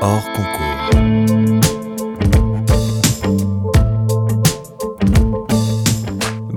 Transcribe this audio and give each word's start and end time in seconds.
hors 0.00 0.24
concours. 0.32 0.68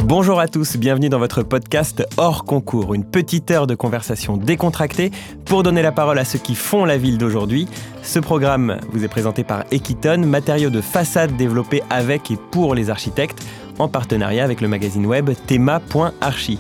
Bonjour 0.06 0.40
à 0.40 0.48
tous, 0.48 0.78
bienvenue 0.78 1.10
dans 1.10 1.20
votre 1.20 1.42
podcast 1.42 2.06
hors 2.18 2.44
concours, 2.44 2.94
une 2.94 3.06
petite 3.06 3.50
heure 3.50 3.66
de 3.66 3.76
conversation 3.76 4.38
décontractée 4.38 5.12
pour 5.46 5.64
donner 5.64 5.82
la 5.82 5.92
parole 5.92 6.20
à 6.20 6.26
ceux 6.26 6.40
qui 6.40 6.54
font 6.54 6.86
la 6.86 6.98
ville 6.98 7.18
d'aujourd'hui. 7.18 7.68
Ce 8.04 8.20
programme 8.20 8.80
vous 8.92 9.04
est 9.04 9.08
présenté 9.08 9.44
par 9.44 9.64
Equiton, 9.72 10.20
matériaux 10.26 10.70
de 10.70 10.82
façade 10.82 11.36
développés 11.38 11.82
avec 11.90 12.30
et 12.30 12.38
pour 12.52 12.76
les 12.76 12.90
architectes, 12.90 13.44
en 13.80 13.88
partenariat 13.88 14.44
avec 14.44 14.62
le 14.62 14.68
magazine 14.68 15.06
web 15.06 15.32
thema.archi. 15.48 16.60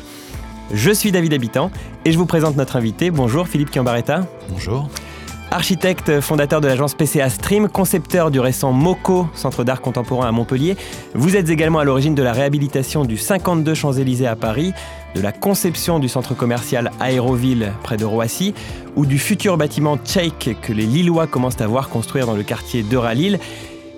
Je 0.74 0.92
suis 0.92 1.12
David 1.12 1.34
Habitant 1.34 1.70
et 2.06 2.12
je 2.12 2.18
vous 2.18 2.26
présente 2.26 2.56
notre 2.56 2.78
invité. 2.78 3.12
Bonjour 3.12 3.48
Philippe 3.48 3.70
Kiambaretta. 3.70 4.26
Bonjour. 4.50 4.90
Architecte, 5.54 6.22
fondateur 6.22 6.62
de 6.62 6.68
l'agence 6.68 6.96
PCA 6.96 7.30
Stream, 7.30 7.68
concepteur 7.68 8.32
du 8.32 8.40
récent 8.40 8.72
MOCO, 8.72 9.28
Centre 9.34 9.66
d'art 9.66 9.82
contemporain 9.82 10.26
à 10.26 10.32
Montpellier, 10.32 10.78
vous 11.14 11.36
êtes 11.36 11.50
également 11.50 11.80
à 11.80 11.84
l'origine 11.84 12.16
de 12.16 12.24
la 12.24 12.32
réhabilitation 12.32 13.04
du 13.04 13.18
52 13.18 13.74
Champs-Élysées 13.74 14.28
à 14.28 14.38
Paris, 14.38 14.72
de 15.14 15.20
la 15.20 15.34
conception 15.34 16.00
du 16.00 16.08
centre 16.08 16.36
commercial 16.36 16.90
Aéroville 17.02 17.74
près 17.84 17.98
de 17.98 18.06
Roissy, 18.06 18.54
ou 18.96 19.06
du 19.06 19.20
futur 19.20 19.58
bâtiment 19.58 19.98
Cheik 20.02 20.56
que 20.62 20.72
les 20.72 20.86
Lillois 20.86 21.28
commencent 21.28 21.60
à 21.60 21.68
voir 21.68 21.90
construire 21.90 22.28
dans 22.28 22.36
le 22.36 22.44
quartier 22.44 22.82
d'Euralille. 22.82 23.38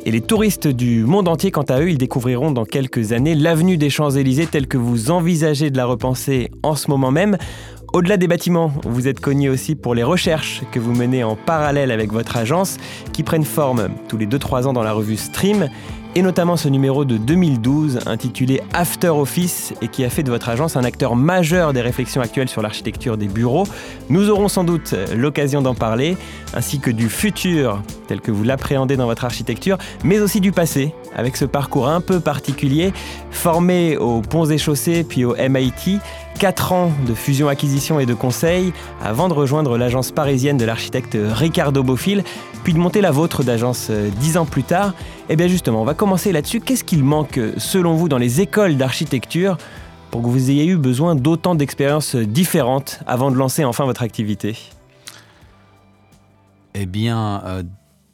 Et 0.06 0.12
les 0.12 0.22
touristes 0.22 0.68
du 0.68 1.06
monde 1.06 1.28
entier, 1.28 1.52
quant 1.52 1.62
à 1.62 1.80
eux, 1.80 1.90
ils 1.90 2.00
découvriront 2.00 2.52
dans 2.52 2.66
quelques 2.66 3.14
années 3.14 3.36
l'avenue 3.36 3.78
des 3.78 3.92
Champs-Élysées 3.92 4.48
telle 4.48 4.68
que 4.68 4.78
vous 4.78 5.12
envisagez 5.12 5.70
de 5.70 5.78
la 5.78 5.86
repenser 5.86 6.50
en 6.64 6.76
ce 6.76 6.90
moment 6.90 7.12
même. 7.12 7.38
Au-delà 7.94 8.18
des 8.18 8.28
bâtiments, 8.28 8.74
vous 8.86 9.08
êtes 9.08 9.20
connu 9.20 9.50
aussi 9.50 9.76
pour 9.76 9.94
les 9.94 10.02
recherches 10.02 10.64
que 10.72 10.80
vous 10.80 10.96
menez 10.96 11.24
en 11.24 11.36
parallèle 11.36 11.92
avec 11.92 12.12
votre 12.12 12.38
agence, 12.38 12.78
qui 13.12 13.22
prennent 13.22 13.46
forme 13.46 13.90
tous 14.08 14.18
les 14.18 14.26
2-3 14.26 14.66
ans 14.66 14.74
dans 14.74 14.82
la 14.82 14.94
revue 14.94 15.16
Stream 15.16 15.70
et 16.16 16.24
notamment 16.24 16.58
ce 16.58 16.70
numéro 16.70 17.06
de 17.06 17.18
2012 17.18 18.00
intitulé 18.08 18.62
After 18.74 19.10
Office 19.10 19.74
et 19.84 19.88
qui 19.90 20.04
a 20.04 20.10
fait 20.10 20.24
de 20.24 20.32
votre 20.32 20.50
agence 20.50 20.76
un 20.76 20.84
acteur 20.84 21.16
majeur 21.16 21.72
des 21.74 21.82
réflexions 21.82 22.22
actuelles 22.22 22.50
sur 22.50 22.64
l'architecture 22.64 23.16
des 23.16 23.28
bureaux. 23.28 23.68
Nous 24.10 24.30
aurons 24.30 24.48
sans 24.48 24.64
doute 24.64 24.96
l'occasion 25.16 25.62
d'en 25.62 25.76
parler, 25.76 26.18
ainsi 26.56 26.80
que 26.80 26.90
du 26.90 27.10
futur 27.10 27.82
tel 28.08 28.22
que 28.22 28.32
vous 28.32 28.44
l'appréhendez 28.44 28.98
dans 28.98 29.06
votre 29.06 29.26
architecture, 29.26 29.78
mais 30.04 30.20
aussi 30.20 30.42
du 30.42 30.52
passé, 30.52 30.94
avec 31.16 31.38
ce 31.38 31.46
parcours 31.46 31.88
un 31.88 32.02
peu 32.02 32.20
particulier, 32.20 32.92
formé 33.32 33.98
aux 33.98 34.22
ponts 34.22 34.46
et 34.46 34.58
chaussées 34.58 35.04
puis 35.04 35.26
au 35.26 35.36
MIT, 35.36 36.00
4 36.40 36.72
ans 36.74 36.92
de 37.08 37.14
fusion-acquisition 37.14 38.00
et 38.00 38.06
de 38.06 38.14
conseil, 38.14 38.74
avant 39.02 39.28
de 39.28 39.34
rejoindre 39.34 39.78
l'agence 39.78 40.12
parisienne 40.12 40.58
de 40.58 40.66
l'architecte 40.66 41.18
Ricardo 41.20 41.84
Bofill, 41.84 42.24
puis 42.64 42.74
de 42.74 42.80
monter 42.80 43.02
la 43.02 43.12
vôtre 43.12 43.44
d'agence 43.44 43.92
10 43.92 44.38
ans 44.38 44.46
plus 44.46 44.64
tard. 44.64 44.94
Eh 45.30 45.36
bien 45.36 45.48
justement, 45.48 45.82
on 45.82 45.86
va 45.86 45.94
commencer 45.94 46.32
là-dessus. 46.32 46.60
Qu'est-ce 46.60 46.84
qu'il 46.84 47.04
manque, 47.04 47.40
selon 47.58 47.94
vous, 47.94 48.10
dans 48.10 48.18
les 48.18 48.42
écoles 48.42 48.78
d'architecture 48.78 49.58
pour 50.12 50.22
que 50.22 50.28
vous 50.28 50.52
ayez 50.52 50.66
eu 50.66 50.78
besoin 50.78 51.16
d'autant 51.16 51.56
d'expériences 51.56 52.16
différentes 52.16 53.00
avant 53.08 53.32
de 53.32 53.36
lancer 53.36 53.66
enfin 53.66 53.86
votre 53.86 54.04
activité? 54.04 54.56
Eh 56.76 56.86
bien, 56.86 57.42
euh, 57.46 57.64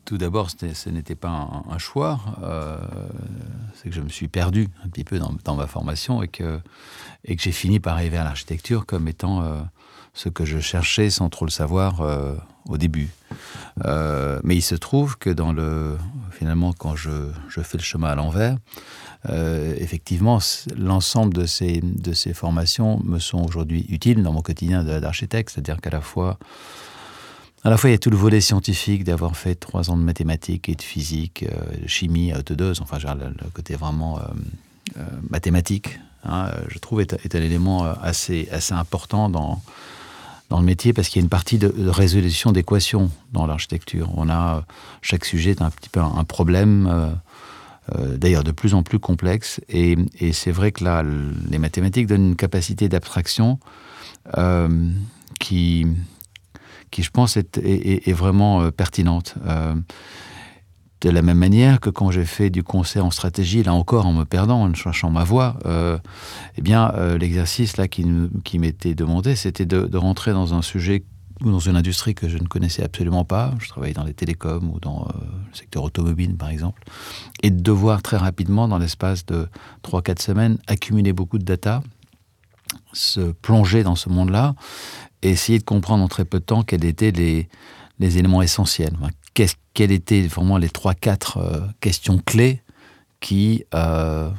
tout 0.10 0.18
d'abord, 0.18 0.50
ce 0.50 0.90
n'était 0.90 1.14
pas 1.14 1.64
un, 1.70 1.78
choix. 1.78 2.20
Euh, 2.42 2.80
c'est 3.76 3.90
que 3.90 3.96
je 3.96 4.02
me 4.02 4.10
suis 4.10 4.28
perdu 4.28 4.68
un 4.84 4.90
petit 4.90 5.04
peu 5.04 5.20
dans, 5.20 5.56
ma 5.56 5.68
formation 5.68 6.24
et 6.24 6.28
que, 6.28 6.60
j'ai 7.28 7.52
fini 7.52 7.80
par 7.80 7.94
arriver 7.94 8.18
à 8.18 8.24
l'architecture 8.24 8.88
comme 8.88 9.08
étant 9.08 9.44
euh, 9.44 9.62
ce 10.16 10.30
que 10.30 10.46
je 10.46 10.58
cherchais 10.58 11.12
sans 11.12 11.30
trop 11.30 11.46
le 11.46 11.52
savoir 11.52 12.02
au 12.68 12.80
début. 12.80 13.10
Euh, 13.86 14.40
mais 14.44 14.56
il 14.56 14.64
se 14.64 14.74
trouve 14.74 15.16
que 15.20 15.36
finalement, 16.32 16.74
quand 16.74 16.96
je, 16.96 17.30
fais 17.62 17.78
le 17.78 17.84
chemin 17.84 18.08
à 18.08 18.16
l'envers, 18.16 18.58
euh, 19.30 19.76
effectivement, 19.78 20.40
l'ensemble 20.76 21.34
de 21.36 21.46
ces 21.46 22.34
formations 22.34 23.00
me 23.04 23.20
sont 23.20 23.46
aujourd'hui 23.46 23.86
utiles 23.90 24.24
dans 24.24 24.34
mon 24.34 24.42
quotidien 24.42 24.84
d'architecte, 24.84 25.52
c'est-à-dire 25.52 25.82
qu'à 25.82 25.92
la 25.92 26.02
fois, 26.02 26.40
à 27.64 27.70
la 27.70 27.78
fois, 27.78 27.90
il 27.90 27.94
y 27.94 27.96
a 27.96 28.00
tout 28.00 28.10
le 28.10 28.18
volet 28.18 28.42
scientifique 28.42 29.04
d'avoir 29.04 29.36
fait 29.36 29.56
trois 29.56 29.90
ans 29.90 29.98
de 29.98 30.04
mathématiques 30.04 30.70
et 30.70 30.76
de 30.76 30.82
physique, 30.82 31.44
euh, 31.44 31.82
de 31.82 31.88
chimie 31.88 32.32
à 32.32 32.40
haute 32.40 32.54
dose, 32.54 32.82
enfin, 32.82 32.98
le, 32.98 33.30
le 33.30 33.50
côté 33.54 33.76
vraiment 33.76 34.20
mathématique, 35.30 36.00
hein, 36.24 36.50
je 36.68 36.80
trouve, 36.80 37.02
est, 37.02 37.14
un 37.14 37.42
élément 37.42 37.84
assez, 37.84 38.50
assez 38.52 38.74
important 38.74 39.30
dans, 39.30 39.62
dans 40.50 40.60
le 40.60 40.66
métier 40.66 40.94
parce 40.94 41.08
qu'il 41.10 41.22
y 41.22 41.24
a 41.24 41.26
une 41.26 41.30
partie 41.30 41.58
de, 41.58 41.72
résolution 41.90 42.52
d'équations 42.52 43.10
dans 43.32 43.46
l'architecture. 43.46 44.10
On 44.18 44.30
a 44.30 44.66
chaque 45.02 45.26
sujet 45.26 45.52
est 45.52 45.62
un 45.62 45.70
petit 45.70 45.90
peu 45.90 46.00
un, 46.00 46.24
problème, 46.24 46.88
euh, 46.92 47.10
euh, 47.96 48.18
d'ailleurs 48.18 48.44
de 48.44 48.52
plus 48.52 48.74
en 48.74 48.84
plus 48.84 49.00
complexe, 49.00 49.62
et, 49.70 49.96
c'est 50.34 50.52
vrai 50.52 50.72
que 50.72 50.84
là, 50.84 51.04
les 51.50 51.60
mathématiques 51.60 52.08
donnent 52.08 52.30
une 52.30 52.36
capacité 52.36 52.90
d'abstraction 52.90 53.60
euh, 54.38 54.92
qui, 55.40 55.86
qui, 56.92 57.04
je 57.04 57.12
pense, 57.12 57.38
est, 57.38 58.12
vraiment 58.12 58.72
pertinente. 58.72 59.36
De 61.02 61.10
la 61.10 61.22
même 61.22 61.38
manière 61.38 61.80
que 61.80 61.90
quand 61.90 62.12
j'ai 62.12 62.26
fait 62.26 62.50
du 62.50 62.62
conseil 62.62 63.02
en 63.02 63.10
stratégie, 63.10 63.64
là 63.64 63.74
encore 63.74 64.06
en 64.06 64.12
me 64.12 64.26
perdant, 64.26 64.64
en 64.64 64.74
cherchant 64.74 65.10
ma 65.10 65.24
voie, 65.24 65.58
euh, 65.66 65.98
eh 66.58 66.62
bien 66.62 66.92
euh, 66.96 67.18
l'exercice 67.18 67.78
là 67.78 67.88
qui, 67.88 68.04
m'était 68.60 68.96
demandé, 68.96 69.38
c'était 69.38 69.66
de, 69.66 69.96
rentrer 69.96 70.34
dans 70.34 70.54
un 70.54 70.62
sujet 70.62 71.06
ou 71.42 71.52
dans 71.52 71.60
une 71.60 71.78
industrie 71.78 72.16
que 72.16 72.28
je 72.28 72.38
ne 72.38 72.44
connaissais 72.44 72.84
absolument 72.84 73.24
pas. 73.24 73.54
Je 73.60 73.70
travaillais 73.70 73.94
dans 73.94 74.04
les 74.04 74.14
télécoms 74.14 74.70
ou 74.74 74.82
dans 74.82 75.04
euh, 75.04 75.22
le 75.50 75.56
secteur 75.56 75.84
automobile, 75.84 76.36
par 76.36 76.50
exemple, 76.50 76.84
et 77.44 77.50
de 77.50 77.62
devoir 77.62 78.02
très 78.02 78.18
rapidement, 78.18 78.68
dans 78.68 78.78
l'espace 78.78 79.26
de 79.26 79.48
3-4 79.86 80.22
semaines, 80.22 80.58
accumuler 80.68 81.14
beaucoup 81.14 81.38
de 81.38 81.46
data, 81.46 81.82
se 82.92 83.32
plonger 83.32 83.84
dans 83.84 83.96
ce 83.96 84.10
monde-là, 84.10 84.54
et 85.22 85.30
essayer 85.30 85.60
de 85.60 85.64
comprendre 85.64 86.04
en 86.04 86.08
très 86.08 86.26
peu 86.26 86.40
de 86.40 86.46
temps 86.46 86.64
quels 86.64 86.86
étaient 86.86 87.12
les, 87.12 87.50
les 88.00 88.18
éléments 88.18 88.42
essentiels 88.42 88.96
quelles 89.74 89.92
étaient 89.92 90.22
vraiment 90.22 90.58
les 90.58 90.70
trois, 90.70 90.94
quatre 90.94 91.38
euh, 91.38 91.62
questions 91.80 92.20
clés 92.20 92.62
qui 93.20 93.64
euh, 93.74 94.30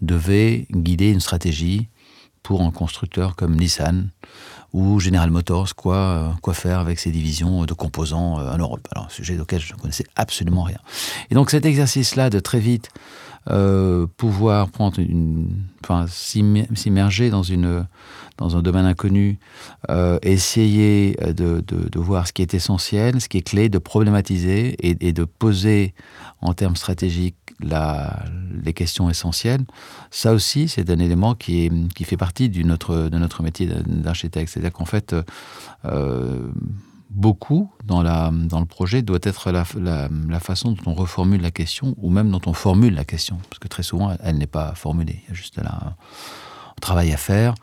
devaient 0.00 0.66
guider 0.70 1.10
une 1.10 1.20
stratégie 1.20 1.88
pour 2.42 2.62
un 2.62 2.70
constructeur 2.70 3.36
comme 3.36 3.56
Nissan 3.56 4.08
ou 4.72 4.98
General 5.00 5.30
Motors, 5.30 5.74
quoi, 5.74 5.96
euh, 5.96 6.28
quoi 6.42 6.54
faire 6.54 6.78
avec 6.78 6.98
ses 6.98 7.10
divisions 7.10 7.64
de 7.64 7.74
composants 7.74 8.34
en 8.36 8.56
Europe. 8.56 8.86
Alors, 8.92 9.06
un 9.06 9.10
sujet 9.10 9.38
auquel 9.38 9.60
je 9.60 9.74
ne 9.74 9.78
connaissais 9.78 10.06
absolument 10.16 10.62
rien. 10.62 10.78
Et 11.30 11.34
donc 11.34 11.50
cet 11.50 11.66
exercice-là 11.66 12.30
de 12.30 12.40
très 12.40 12.60
vite 12.60 12.88
euh, 13.50 14.06
pouvoir 14.16 14.70
prendre 14.70 14.98
une, 15.00 15.48
enfin, 15.82 16.06
s'immerger 16.08 17.30
dans 17.30 17.42
une, 17.42 17.86
dans 18.38 18.56
un 18.56 18.62
domaine 18.62 18.86
inconnu, 18.86 19.38
euh, 19.90 20.18
essayer 20.22 21.16
de, 21.20 21.60
de, 21.60 21.98
voir 21.98 22.26
ce 22.26 22.32
qui 22.32 22.42
est 22.42 22.54
essentiel, 22.54 23.20
ce 23.20 23.28
qui 23.28 23.38
est 23.38 23.42
clé, 23.42 23.68
de 23.68 23.78
problématiser 23.78 24.76
et, 24.80 25.08
et 25.08 25.12
de 25.12 25.24
poser 25.24 25.94
en 26.40 26.54
termes 26.54 26.76
stratégiques 26.76 27.36
la, 27.60 28.24
les 28.64 28.72
questions 28.72 29.10
essentielles. 29.10 29.64
Ça 30.10 30.32
aussi, 30.32 30.68
c'est 30.68 30.88
un 30.90 30.98
élément 30.98 31.34
qui, 31.34 31.66
est, 31.66 31.88
qui 31.94 32.04
fait 32.04 32.16
partie 32.16 32.48
du 32.48 32.64
notre, 32.64 33.08
de 33.08 33.18
notre 33.18 33.42
métier 33.42 33.66
d'architecte. 33.66 34.52
C'est-à-dire 34.52 34.72
qu'en 34.72 34.84
fait, 34.84 35.14
euh, 35.84 36.50
beaucoup 37.10 37.70
dans, 37.84 38.02
le 38.02 38.64
projet 38.64 39.02
doit 39.02 39.18
être 39.22 39.50
la, 39.50 40.40
façon 40.40 40.72
dont 40.72 40.92
on 40.92 40.94
reformule 40.94 41.42
la 41.42 41.50
question 41.50 41.94
ou 41.98 42.10
même 42.10 42.30
dont 42.30 42.40
on 42.46 42.54
formule 42.54 42.94
la 42.94 43.04
question. 43.04 43.38
Parce 43.48 43.58
que 43.58 43.68
très 43.68 43.82
souvent, 43.82 44.16
elle, 44.22 44.38
n'est 44.38 44.46
pas 44.46 44.74
formulée. 44.74 45.22
Il 45.24 45.28
y 45.30 45.32
a 45.32 45.34
juste 45.34 45.58
un, 45.58 45.94
travail 46.80 47.12
à 47.12 47.16
faire. 47.16 47.54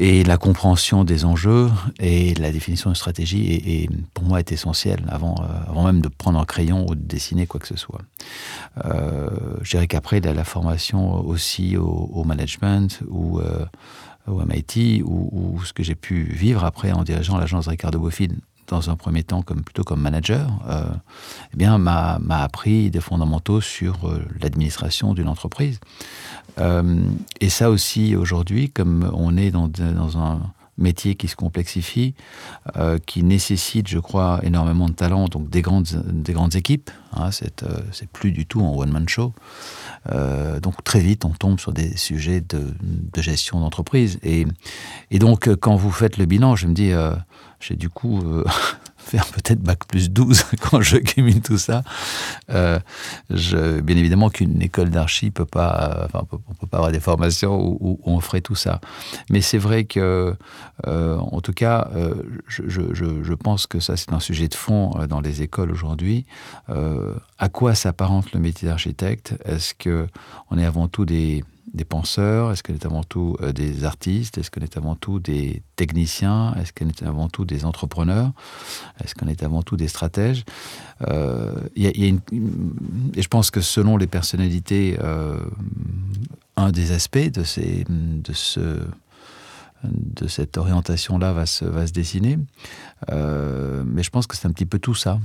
Et 0.00 0.22
la 0.22 0.36
compréhension 0.36 1.02
des 1.02 1.24
enjeux 1.24 1.68
et 1.98 2.32
la 2.34 2.52
définition 2.52 2.88
de 2.88 2.94
stratégie 2.94 3.50
est, 3.52 3.88
pour 4.14 4.22
moi 4.22 4.38
est 4.38 4.52
essentielle 4.52 5.04
avant, 5.08 5.34
euh, 5.40 5.70
avant 5.70 5.82
même 5.82 6.00
de 6.00 6.06
prendre 6.06 6.38
un 6.38 6.44
crayon 6.44 6.86
ou 6.88 6.94
de 6.94 7.02
dessiner 7.02 7.48
quoi 7.48 7.58
que 7.58 7.66
ce 7.66 7.76
soit. 7.76 8.02
Euh, 8.84 9.28
je 9.62 9.70
dirais 9.70 9.88
qu'après, 9.88 10.20
la, 10.20 10.34
la 10.34 10.44
formation 10.44 11.26
aussi 11.26 11.76
au, 11.76 11.88
au 11.88 12.22
management 12.22 13.00
ou 13.08 13.40
euh, 13.40 13.64
au 14.28 14.44
MIT 14.44 15.02
ou, 15.04 15.30
ou 15.32 15.64
ce 15.64 15.72
que 15.72 15.82
j'ai 15.82 15.94
pu 15.94 16.22
vivre 16.22 16.64
après 16.64 16.92
en 16.92 17.02
dirigeant 17.04 17.38
l'agence 17.38 17.68
Ricardo 17.68 17.98
Bofill 17.98 18.36
dans 18.68 18.90
un 18.90 18.96
premier 18.96 19.22
temps 19.22 19.42
comme 19.42 19.62
plutôt 19.62 19.82
comme 19.82 20.00
manager 20.00 20.50
euh, 20.68 20.84
eh 21.52 21.56
bien 21.56 21.78
m'a 21.78 22.18
appris 22.30 22.90
des 22.90 23.00
fondamentaux 23.00 23.60
sur 23.60 24.06
euh, 24.06 24.24
l'administration 24.40 25.14
d'une 25.14 25.28
entreprise. 25.28 25.80
Euh, 26.58 27.02
et 27.40 27.48
ça 27.48 27.70
aussi 27.70 28.14
aujourd'hui 28.14 28.70
comme 28.70 29.10
on 29.14 29.36
est 29.36 29.50
dans, 29.50 29.68
dans 29.68 30.18
un 30.18 30.40
métier 30.78 31.16
qui 31.16 31.28
se 31.28 31.36
complexifie, 31.36 32.14
euh, 32.76 32.98
qui 33.04 33.22
nécessite, 33.22 33.88
je 33.88 33.98
crois, 33.98 34.40
énormément 34.42 34.88
de 34.88 34.94
talent, 34.94 35.28
donc 35.28 35.50
des 35.50 35.60
grandes, 35.60 35.88
des 36.06 36.32
grandes 36.32 36.56
équipes. 36.56 36.90
Hein, 37.12 37.30
c'est 37.30 37.62
euh, 37.62 37.80
plus 38.12 38.32
du 38.32 38.46
tout 38.46 38.60
en 38.60 38.76
one-man 38.76 39.08
show. 39.08 39.34
Euh, 40.12 40.60
donc 40.60 40.82
très 40.84 41.00
vite, 41.00 41.24
on 41.24 41.30
tombe 41.30 41.60
sur 41.60 41.72
des 41.72 41.96
sujets 41.96 42.40
de, 42.40 42.74
de 42.80 43.22
gestion 43.22 43.60
d'entreprise. 43.60 44.18
Et, 44.22 44.46
et 45.10 45.18
donc, 45.18 45.54
quand 45.56 45.76
vous 45.76 45.90
faites 45.90 46.16
le 46.16 46.26
bilan, 46.26 46.56
je 46.56 46.66
me 46.66 46.74
dis, 46.74 46.92
j'ai 47.60 47.76
du 47.76 47.88
coup... 47.88 48.22
Euh, 49.08 49.18
faire 49.18 49.26
peut-être 49.26 49.60
bac 49.60 49.84
plus 49.86 50.10
12 50.10 50.44
quand 50.70 50.80
je 50.80 50.98
cumule 50.98 51.40
tout 51.40 51.58
ça. 51.58 51.82
Euh, 52.50 52.78
je, 53.30 53.80
bien 53.80 53.96
évidemment 53.96 54.30
qu'une 54.30 54.60
école 54.62 54.90
d'archi 54.90 55.30
peut 55.30 55.44
pas, 55.44 56.06
enfin, 56.06 56.26
on 56.30 56.54
peut 56.54 56.66
pas 56.66 56.78
avoir 56.78 56.92
des 56.92 57.00
formations 57.00 57.58
où, 57.58 57.98
on 58.04 58.20
ferait 58.20 58.40
tout 58.40 58.54
ça. 58.54 58.80
Mais 59.30 59.40
c'est 59.40 59.58
vrai 59.58 59.84
que, 59.84 60.34
euh, 60.86 61.16
en 61.16 61.40
tout 61.40 61.52
cas, 61.52 61.90
euh, 61.94 62.14
je, 62.46 62.62
je, 62.68 62.94
je, 62.94 63.34
pense 63.34 63.66
que 63.66 63.80
ça 63.80 63.96
c'est 63.96 64.12
un 64.12 64.20
sujet 64.20 64.48
de 64.48 64.54
fond 64.54 64.90
dans 65.08 65.20
les 65.20 65.42
écoles 65.42 65.70
aujourd'hui. 65.70 66.26
à 66.68 67.48
quoi 67.48 67.74
s'apparente 67.74 68.32
le 68.32 68.40
métier 68.40 68.68
d'architecte? 68.68 69.34
Est-ce 69.44 69.74
que 69.74 70.06
on 70.50 70.58
est 70.58 70.64
avant 70.64 70.88
tout 70.88 71.04
des 71.04 71.44
des 71.78 71.86
penseurs? 71.86 72.52
Est-ce 72.52 72.62
qu'elle 72.62 72.76
est 72.76 72.84
avant 72.84 73.02
tout 73.02 73.36
euh, 73.40 73.52
des 73.52 73.84
artistes? 73.84 74.36
Est-ce 74.36 74.50
qu'elle 74.50 74.64
est 74.64 74.76
avant 74.76 74.94
tout 74.94 75.18
des 75.18 75.62
techniciens? 75.76 76.54
Est-ce 76.54 76.74
qu'elle 76.74 76.88
est 76.88 77.02
avant 77.02 77.28
tout 77.28 77.46
des 77.46 77.64
entrepreneurs? 77.64 78.32
Est-ce 79.02 79.14
qu'on 79.14 79.28
est 79.28 79.42
avant 79.42 79.62
tout 79.62 79.78
des 79.78 79.88
stratèges? 79.88 80.44
Euh, 81.08 81.54
y 81.74 81.86
a, 81.86 82.06
une, 82.06 82.20
Et 83.14 83.22
je 83.22 83.28
pense 83.28 83.50
que 83.50 83.62
selon 83.62 83.96
les 83.96 84.06
personnalités, 84.06 84.98
euh, 85.02 85.40
un 86.56 86.70
des 86.70 86.92
aspects 86.92 87.30
de, 87.32 87.44
ces, 87.44 87.86
de, 87.88 88.32
ce, 88.34 88.82
de 89.84 90.28
cette 90.28 90.58
orientation-là 90.58 91.32
va 91.32 91.46
se, 91.46 91.64
va 91.64 91.86
se 91.86 91.92
dessiner. 91.92 92.38
mais 93.08 94.02
je 94.02 94.10
pense 94.10 94.26
que 94.26 94.36
c'est 94.36 94.46
un 94.46 94.52
petit 94.52 94.66
peu 94.66 94.78
tout 94.78 94.96
ça, 94.96 95.20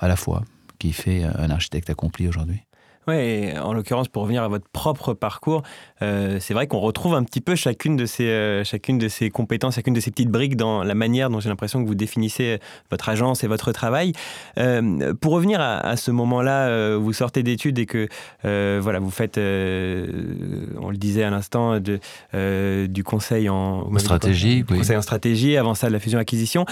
à 0.00 0.08
la 0.08 0.16
fois, 0.16 0.42
qui 0.78 0.92
fait 0.92 1.22
un 1.22 1.50
architecte 1.50 1.88
accompli 1.88 2.26
aujourd'hui. 2.28 2.60
Oui, 3.06 3.52
en 3.58 3.74
l'occurrence, 3.74 4.08
pour 4.08 4.22
revenir 4.22 4.42
à 4.42 4.48
votre 4.48 4.66
propre 4.68 5.12
parcours, 5.12 5.62
euh, 6.00 6.38
c'est 6.40 6.54
vrai 6.54 6.66
qu'on 6.66 6.80
retrouve 6.80 7.14
un 7.14 7.22
petit 7.22 7.42
peu 7.42 7.54
chacune 7.54 7.96
de, 7.96 8.06
ces, 8.06 8.28
euh, 8.28 8.64
chacune 8.64 8.96
de 8.96 9.08
ces 9.08 9.28
compétences, 9.28 9.74
chacune 9.74 9.92
de 9.92 10.00
ces 10.00 10.10
petites 10.10 10.30
briques 10.30 10.56
dans 10.56 10.82
la 10.82 10.94
manière 10.94 11.28
dont 11.28 11.40
j'ai 11.40 11.50
l'impression 11.50 11.82
que 11.82 11.86
vous 11.86 11.94
définissez 11.94 12.60
votre 12.90 13.08
agence 13.10 13.44
et 13.44 13.46
votre 13.46 13.72
travail. 13.72 14.12
Euh, 14.58 15.12
pour 15.20 15.32
revenir 15.32 15.60
à, 15.60 15.96
ce 15.96 16.10
moment-là, 16.10 16.96
vous 16.96 17.12
sortez 17.12 17.42
d'études 17.42 17.78
et 17.78 17.86
que 17.86 18.08
voilà, 18.42 18.98
vous 19.00 19.10
faites, 19.10 19.36
on 19.36 20.90
le 20.90 20.96
disait 20.96 21.24
à 21.24 21.30
l'instant, 21.30 21.78
du 21.80 23.04
conseil 23.04 23.48
en 23.48 23.98
stratégie, 23.98 24.64
conseil 24.64 24.96
en 24.96 25.02
stratégie, 25.02 25.56
avant 25.56 25.74
ça 25.74 25.88
de 25.88 25.92
la 25.92 25.98
fusion-acquisition 25.98 26.64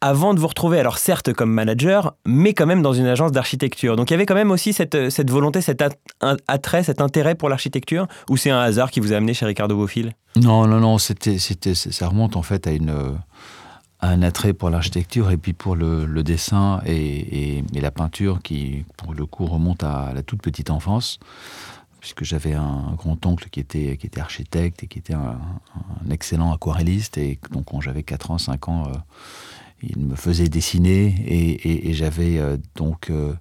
avant 0.00 0.34
de 0.34 0.40
vous 0.40 0.46
retrouver, 0.46 0.78
alors 0.78 0.98
certes 0.98 1.32
comme 1.32 1.52
manager, 1.52 2.14
mais 2.24 2.54
quand 2.54 2.66
même 2.66 2.82
dans 2.82 2.92
une 2.92 3.06
agence 3.06 3.32
d'architecture. 3.32 3.96
Donc 3.96 4.10
il 4.10 4.14
y 4.14 4.16
avait 4.16 4.26
quand 4.26 4.34
même 4.34 4.50
aussi 4.50 4.72
cette, 4.72 5.10
cette 5.10 5.30
volonté, 5.30 5.60
cet 5.60 5.82
attrait, 6.48 6.82
cet 6.82 7.00
intérêt 7.00 7.34
pour 7.34 7.48
l'architecture, 7.48 8.06
ou 8.28 8.36
c'est 8.36 8.50
un 8.50 8.60
hasard 8.60 8.90
qui 8.90 9.00
vous 9.00 9.12
a 9.12 9.16
amené 9.16 9.34
chez 9.34 9.46
Ricardo 9.46 9.76
Beaufil? 9.76 10.12
Non, 10.36 10.66
non, 10.66 10.80
non, 10.80 10.98
c'était, 10.98 11.38
c'était, 11.38 11.74
ça 11.74 12.08
remonte 12.08 12.36
en 12.36 12.42
fait 12.42 12.66
à, 12.66 12.70
un 14.02 14.22
attrait 14.22 14.54
pour 14.54 14.70
l'architecture 14.70 15.30
et 15.30 15.36
puis 15.36 15.52
pour 15.52 15.76
le, 15.76 16.22
dessin 16.22 16.80
et, 16.86 17.62
la 17.74 17.90
peinture 17.90 18.40
qui, 18.42 18.84
pour 18.96 19.12
le 19.12 19.26
coup, 19.26 19.46
remonte 19.46 19.82
à 19.82 20.12
la 20.14 20.22
toute 20.22 20.40
petite 20.40 20.70
enfance 20.70 21.18
puisque 22.00 22.24
j'avais 22.24 22.54
un 22.54 22.94
grand-oncle 22.96 23.50
qui 23.50 23.60
était 23.60 23.98
architecte 24.18 24.82
et 24.82 24.86
qui 24.86 24.98
était 24.98 25.12
un, 25.12 25.38
excellent 26.10 26.50
aquarelliste. 26.50 27.18
Et 27.18 27.38
donc, 27.50 27.66
quand 27.66 27.82
j'avais 27.82 28.02
4 28.02 28.30
ans, 28.30 28.38
5 28.38 28.68
ans, 28.68 28.86
euh, 28.88 28.96
il 29.82 29.98
me 29.98 30.16
faisait 30.16 30.48
dessiner 30.48 31.14
et, 31.26 31.92
j'avais 31.92 32.38
euh, 32.38 32.56
donc 32.76 33.10
euh, 33.10 33.34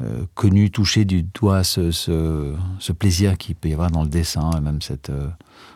euh, 0.00 0.24
connu, 0.34 0.70
touché 0.70 1.04
du 1.04 1.22
doigt 1.22 1.64
ce, 1.64 2.54
plaisir 2.92 3.38
qu'il 3.38 3.54
peut 3.54 3.68
y 3.68 3.72
avoir 3.72 3.90
dans 3.90 4.02
le 4.02 4.08
dessin, 4.08 4.50
même 4.60 4.82
cette, 4.82 5.12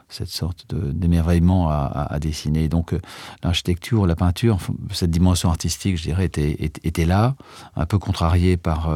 cette 0.09 0.29
sorte 0.29 0.75
d'émerveillement 0.75 1.71
à, 1.71 2.19
dessiner. 2.21 2.69
Donc 2.69 2.95
l'architecture, 3.43 4.07
la 4.07 4.17
peinture, 4.17 4.59
cette 4.93 5.11
dimension 5.11 5.49
artistique, 5.51 5.97
je 5.97 6.03
dirais, 6.03 6.25
était, 6.27 7.05
là, 7.05 7.37
un 7.77 7.87
peu 7.87 7.99
contrariée 7.99 8.57
par 8.57 8.91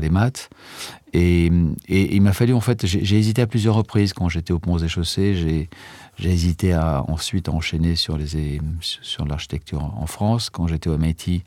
les 0.00 0.10
maths. 0.10 0.50
Et, 1.16 1.48
il 1.88 2.20
m'a 2.22 2.32
fallu, 2.32 2.54
en 2.54 2.60
fait, 2.60 2.86
j'ai 2.86 3.16
hésité 3.16 3.40
à 3.40 3.46
plusieurs 3.46 3.76
reprises 3.76 4.12
quand 4.12 4.28
j'étais 4.28 4.52
au 4.52 4.58
Pont 4.58 4.76
des 4.76 4.88
Chaussées. 4.88 5.68
J'ai 6.18 6.30
hésité 6.30 6.72
à 6.72 7.04
ensuite 7.08 7.48
enchaîner 7.48 7.94
sur 7.94 8.18
l'architecture 9.24 9.84
en 9.96 10.06
France. 10.06 10.50
Quand 10.50 10.66
j'étais 10.66 10.90
au 10.90 10.98
MIT, 10.98 11.44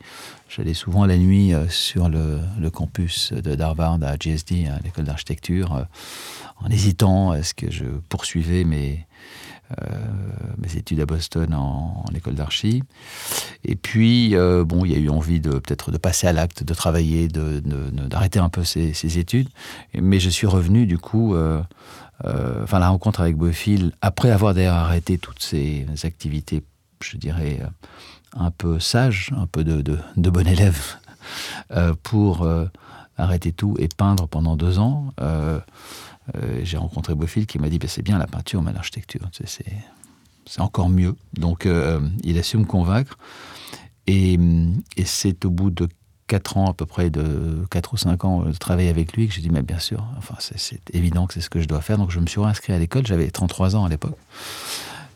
j'allais 0.48 0.72
souvent 0.72 1.04
la 1.04 1.18
nuit 1.18 1.52
euh, 1.52 1.68
sur 1.68 2.08
le, 2.08 2.40
campus 2.70 3.34
de 3.34 3.54
d'Harvard 3.54 3.98
à 4.02 4.16
GSD, 4.16 4.68
à 4.68 4.78
l'école 4.82 5.04
d'architecture, 5.04 5.74
euh, 5.74 5.84
en 6.64 6.70
hésitant 6.70 7.34
est-ce 7.34 7.52
que 7.52 7.70
je 7.70 7.84
poursuivais 8.08 8.64
mes 8.64 9.06
mes 10.58 10.76
études 10.76 11.00
à 11.00 11.06
Boston 11.06 11.52
en, 11.54 12.04
école 12.14 12.34
d'archi. 12.34 12.82
Et 13.64 13.76
puis, 13.76 14.34
bon, 14.64 14.84
il 14.84 14.92
y 14.92 14.94
a 14.94 14.98
eu 14.98 15.10
envie 15.10 15.40
de 15.40 15.50
peut-être 15.50 15.90
de 15.90 15.98
passer 15.98 16.26
à 16.26 16.32
l'acte, 16.32 16.64
de 16.64 16.74
travailler, 16.74 17.28
d'arrêter 17.28 18.38
de, 18.38 18.44
un 18.44 18.48
peu 18.48 18.64
ces, 18.64 18.94
ces, 18.94 19.18
études. 19.18 19.48
Mais 19.94 20.20
je 20.20 20.30
suis 20.30 20.46
revenu 20.46 20.86
du 20.86 20.98
coup 20.98 21.34
euh, 22.24 22.64
enfin 22.64 22.78
la 22.78 22.88
rencontre 22.88 23.20
avec 23.20 23.36
Beaufil, 23.36 23.92
après 24.00 24.30
avoir 24.30 24.54
d'ailleurs 24.54 24.74
arrêté 24.74 25.18
toutes 25.18 25.42
ces 25.42 25.86
activités, 26.02 26.64
je 27.02 27.16
dirais, 27.16 27.60
euh, 27.62 27.66
un 28.36 28.50
peu 28.50 28.80
sages, 28.80 29.30
un 29.36 29.46
peu 29.46 29.62
de, 29.62 30.00
bon 30.16 30.46
élève, 30.46 30.96
euh, 31.70 31.94
pour 32.02 32.46
arrêter 33.16 33.52
tout 33.52 33.76
et 33.78 33.88
peindre 33.88 34.26
pendant 34.26 34.56
deux 34.56 34.78
ans. 34.78 35.12
J'ai 36.62 36.76
rencontré 36.76 37.14
Beaufil 37.14 37.46
qui 37.46 37.58
m'a 37.58 37.68
dit 37.68 37.78
bah, 37.78 37.88
c'est 37.88 38.02
bien 38.02 38.18
la 38.18 38.26
peinture, 38.26 38.62
mais 38.62 38.72
l'architecture, 38.72 39.28
c'est 39.44 40.60
encore 40.60 40.88
mieux. 40.88 41.14
Donc 41.34 41.68
il 42.22 42.38
a 42.38 42.42
su 42.42 42.56
me 42.58 42.64
convaincre. 42.64 43.18
Et, 44.08 44.38
c'est 45.04 45.44
au 45.44 45.50
bout 45.50 45.70
de 45.70 45.86
4 46.28 46.56
ans 46.56 46.70
à 46.70 46.74
peu 46.74 46.86
près, 46.86 47.10
de 47.10 47.66
4 47.70 47.92
ou 47.92 47.96
5 47.96 48.24
ans 48.24 48.42
de 48.42 48.52
travailler 48.52 48.88
avec 48.88 49.12
lui, 49.12 49.28
que 49.28 49.34
j'ai 49.34 49.42
dit, 49.42 49.50
mais 49.50 49.62
bien 49.62 49.78
sûr, 49.78 50.04
enfin, 50.16 50.34
c'est 50.38 50.80
évident 50.94 51.26
que 51.26 51.34
c'est 51.34 51.40
ce 51.40 51.50
que 51.50 51.60
je 51.60 51.68
dois 51.68 51.82
faire. 51.82 51.98
Donc 51.98 52.10
je 52.10 52.18
me 52.18 52.26
suis 52.26 52.40
réinscrit 52.40 52.72
à 52.72 52.78
l'école, 52.78 53.06
j'avais 53.06 53.30
33 53.30 53.76
ans 53.76 53.84
à 53.84 53.88
l'époque. 53.88 54.16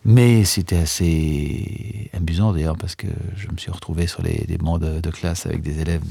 Mais 0.05 0.44
c'était 0.44 0.76
assez 0.76 2.11
amusant 2.12 2.53
d'ailleurs, 2.53 2.76
parce 2.76 2.97
que 2.97 3.06
je 3.37 3.49
me 3.49 3.56
suis 3.56 3.70
retrouvé 3.70 4.06
sur 4.06 4.23
les, 4.23 4.58
bancs 4.58 4.81
de, 4.81 5.11
classe 5.11 5.47
avec 5.47 5.62
des 5.62 5.81
élèves 5.81 6.03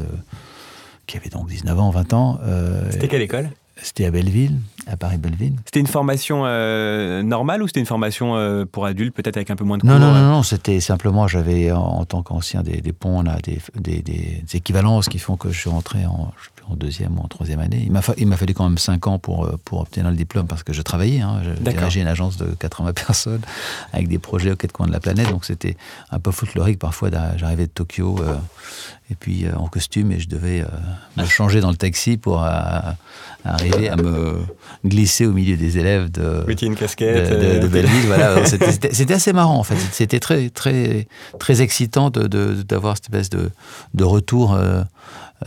qui 1.06 1.18
avaient 1.18 1.30
donc 1.30 1.50
19 1.50 1.80
ans, 1.80 1.89
20 1.92 2.13
ans. 2.13 2.39
Euh, 2.42 2.89
c'était 2.89 3.07
quelle 3.07 3.21
école? 3.21 3.50
C'était 3.81 4.06
à 4.06 4.12
Belleville, 4.12 4.60
à 4.88 4.98
Paris-Belleville. 4.98 5.56
C'était 5.66 5.80
une 5.80 5.88
formation 5.88 6.44
euh, 6.45 7.24
normale 7.24 7.63
ou 7.63 7.68
c'était 7.68 7.80
une 7.80 7.86
formation 7.86 8.36
euh, 8.36 8.66
pour 8.66 8.86
adultes, 8.86 9.13
peut-être 9.13 9.38
avec 9.38 9.50
un 9.50 9.56
peu 9.56 9.63
moins 9.63 9.78
de 9.78 9.81
cours 9.81 9.92
Non, 9.92 10.00
non, 10.00 10.13
non, 10.13 10.22
non 10.22 10.44
c'était 10.44 10.80
simplement, 10.80 11.28
j'avais 11.28 11.72
en, 11.72 12.06
tant 12.06 12.24
qu'ancien 12.24 12.63
des, 12.63 12.81
des, 12.81 12.94
ponts, 12.94 13.22
là, 13.22 13.38
des, 13.44 13.60
des, 13.75 14.01
des, 14.01 14.44
équivalences 14.54 15.10
qui 15.10 15.19
font 15.19 15.38
que 15.38 15.51
je 15.51 15.60
suis 15.60 15.69
rentré 15.69 16.06
en, 16.06 16.31
en 16.69 16.75
deuxième 16.75 17.18
ou 17.18 17.21
en 17.21 17.27
troisième 17.27 17.59
année. 17.59 17.83
Il 17.85 17.91
m'a, 17.91 18.01
fallu 18.01 18.53
quand 18.53 18.68
même 18.68 18.77
cinq 18.77 19.07
ans 19.07 19.19
pour, 19.19 19.45
euh, 19.45 19.59
pour 19.65 19.81
obtenir 19.81 20.09
le 20.09 20.15
diplôme 20.15 20.47
parce 20.47 20.63
que 20.63 20.73
je 20.73 20.81
travaillais. 20.81 21.21
Hein. 21.21 21.41
Je 21.44 21.51
dirigeais 21.51 22.01
une 22.01 22.07
agence 22.07 22.37
de 22.37 22.45
80 22.45 22.94
personnes 23.06 23.41
avec 23.94 24.07
des 24.07 24.19
projets 24.19 24.51
aux 24.51 24.56
quatre 24.56 24.71
coins 24.71 24.87
de 24.87 24.91
la 24.91 24.99
planète. 24.99 25.30
Donc 25.30 25.45
c'était 25.45 25.77
un 26.11 26.19
peu 26.19 26.31
folklorique 26.31 26.80
parfois. 26.80 27.09
J'arrivais 27.37 27.68
de 27.68 27.71
Tokyo 27.71 28.18
euh, 28.21 28.35
et 29.09 29.15
puis 29.15 29.45
euh, 29.45 29.56
en 29.56 29.68
costume 29.68 30.11
et 30.11 30.19
je 30.19 30.30
devais 30.30 30.63
me 31.18 31.25
changer 31.25 31.61
dans 31.61 31.71
le 31.71 31.77
taxi 31.77 32.18
pour 32.18 32.44
arriver 33.44 33.89
à 33.89 33.95
me 33.95 34.39
glisser 34.85 35.25
au 35.25 35.33
milieu 35.33 35.57
des 35.57 35.77
élèves 35.77 36.11
de, 36.11 36.45
une 36.61 36.75
casquette, 36.75 37.61
de, 37.61 37.68
Belleville. 37.68 38.06
voilà. 38.07 38.45
C'était, 38.45 39.13
assez 39.13 39.33
marrant 39.33 39.57
en 39.57 39.63
fait. 39.63 39.77
C'était 39.91 40.19
très, 40.19 40.49
très, 40.49 41.07
très 41.39 41.61
excitant 41.61 42.09
d'avoir 42.09 42.95
cette 42.95 43.06
espèce 43.06 43.30
de, 43.30 43.51
de 43.94 44.03
retour 44.03 44.57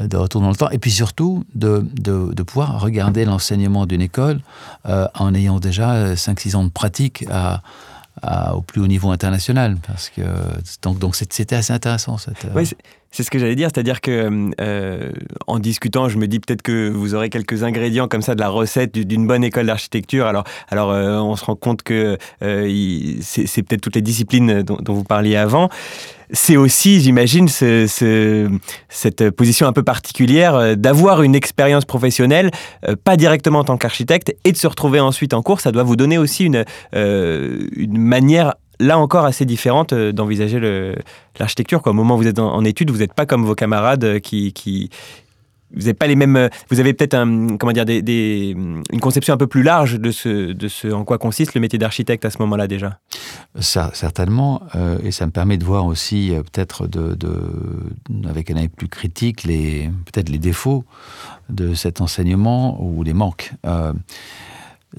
de 0.01 0.17
retour 0.17 0.41
dans 0.41 0.49
le 0.49 0.57
temps, 0.57 0.71
et 0.71 0.79
puis 0.79 0.91
surtout 0.91 1.45
de, 1.55 1.87
de, 1.95 2.43
pouvoir 2.43 2.81
regarder 2.81 3.25
l'enseignement 3.25 3.87
d'une 3.87 4.03
école 4.03 4.41
euh, 4.87 5.07
en 5.15 5.35
ayant 5.35 5.61
déjà 5.61 6.15
5-6 6.15 6.57
ans 6.57 6.65
de 6.65 6.71
pratique 6.71 7.25
à, 7.31 7.63
au 8.55 8.61
plus 8.61 8.81
haut 8.81 8.87
niveau 8.87 9.11
international. 9.11 9.77
Parce 9.87 10.09
que, 10.11 10.23
donc, 10.83 10.99
donc 10.99 11.17
c'était 11.17 11.57
assez 11.57 11.73
intéressant. 11.73 12.19
Cette, 12.19 12.45
euh, 12.45 12.65
c'est 13.15 13.23
ce 13.23 13.31
que 13.31 13.39
j'allais 13.39 13.55
dire, 13.55 13.69
c'est-à-dire 13.73 14.01
que 14.01 14.51
euh, 14.61 15.13
en 15.47 15.61
discutant, 15.61 16.09
je 16.09 16.19
me 16.19 16.27
dis 16.27 16.41
peut-être 16.41 16.63
que 16.63 16.91
vous 16.91 17.15
aurez 17.15 17.31
quelques 17.31 17.63
ingrédients 17.63 18.09
comme 18.09 18.23
ça 18.23 18.35
de 18.35 18.41
la 18.41 18.49
recette 18.49 18.93
d'une 18.93 19.29
bonne 19.29 19.45
école 19.45 19.67
d'architecture. 19.67 20.27
Alors, 20.27 20.43
alors 20.69 20.91
euh, 20.91 21.19
on 21.19 21.37
se 21.37 21.45
rend 21.45 21.55
compte 21.55 21.85
que 21.85 22.19
euh, 22.43 23.17
c'est 23.23 23.63
peut-être 23.63 23.83
toutes 23.83 23.95
les 23.95 24.03
disciplines 24.03 24.63
dont, 24.63 24.79
vous 24.93 25.05
parliez 25.05 25.37
avant. 25.37 25.69
C'est 26.33 26.57
aussi, 26.57 27.01
j'imagine, 27.01 27.47
ce, 27.47 28.49
cette 28.89 29.31
position 29.31 29.69
un 29.69 29.73
peu 29.73 29.85
particulière 29.85 30.77
d'avoir 30.77 31.23
une 31.23 31.37
expérience 31.37 31.85
professionnelle, 31.85 32.51
pas 33.05 33.17
directement 33.17 33.61
en 33.61 33.65
tant 33.65 33.77
qu'architecte, 33.77 34.35
et 34.43 34.51
de 34.51 34.57
se 34.57 34.67
retrouver 34.67 34.99
ensuite 34.99 35.35
en 35.35 35.43
cours. 35.43 35.61
Ça 35.61 35.71
doit 35.71 35.85
vous 35.85 35.97
donner 35.97 36.19
aussi 36.19 36.45
une, 36.45 36.65
une 36.95 37.99
manière 37.99 38.55
là 38.85 38.99
encore 38.99 39.25
assez 39.25 39.45
différente 39.45 39.93
euh, 39.93 40.13
d'envisager 40.13 40.61
l'architecture. 41.39 41.81
Au 41.85 41.93
moment 41.93 42.15
où 42.15 42.19
vous 42.19 42.27
êtes 42.27 42.39
en, 42.39 42.65
études, 42.65 42.91
vous 42.91 42.99
n'êtes 42.99 43.15
pas 43.15 43.27
comme 43.27 43.45
vos 43.45 43.55
camarades 43.55 44.05
euh, 44.05 44.19
qui, 44.19 44.53
vous 45.75 45.81
n'avez 45.81 45.95
pas 45.95 46.07
les 46.07 46.17
mêmes. 46.17 46.49
Vous 46.71 46.81
avez 46.81 46.95
peut-être 46.95 47.15
un, 47.15 47.57
comment 47.57 47.73
dire, 47.73 47.85
des, 47.85 48.55
une 48.55 49.01
conception 49.01 49.35
un 49.35 49.37
peu 49.37 49.47
plus 49.47 49.63
large 49.63 49.99
de 49.99 50.11
ce, 50.11 50.53
de 50.53 50.69
ce 50.69 50.89
en 50.89 51.05
quoi 51.05 51.19
consiste 51.19 51.55
le 51.55 51.61
métier 51.61 51.79
d'architecte 51.79 52.25
à 52.25 52.31
ce 52.31 52.39
moment-là 52.39 52.67
déjà. 52.67 52.99
Certainement, 53.59 54.63
euh, 54.75 54.99
et 55.03 55.11
ça 55.11 55.27
me 55.27 55.31
permet 55.33 55.57
de 55.57 55.65
voir 55.65 55.87
aussi 55.87 56.35
euh, 56.35 56.43
peut-être 56.43 56.87
de, 56.87 57.15
de, 57.15 57.41
avec 58.29 58.51
un 58.51 58.57
œil 58.57 58.69
plus 58.69 58.89
critique 58.89 59.45
les 59.45 59.91
peut-être 60.07 60.29
les 60.29 60.39
défauts 60.39 60.85
de 61.49 61.75
cet 61.75 62.01
enseignement 62.01 62.81
ou 62.81 63.03
les 63.03 63.15
manques. 63.15 63.53
Euh, 63.67 63.93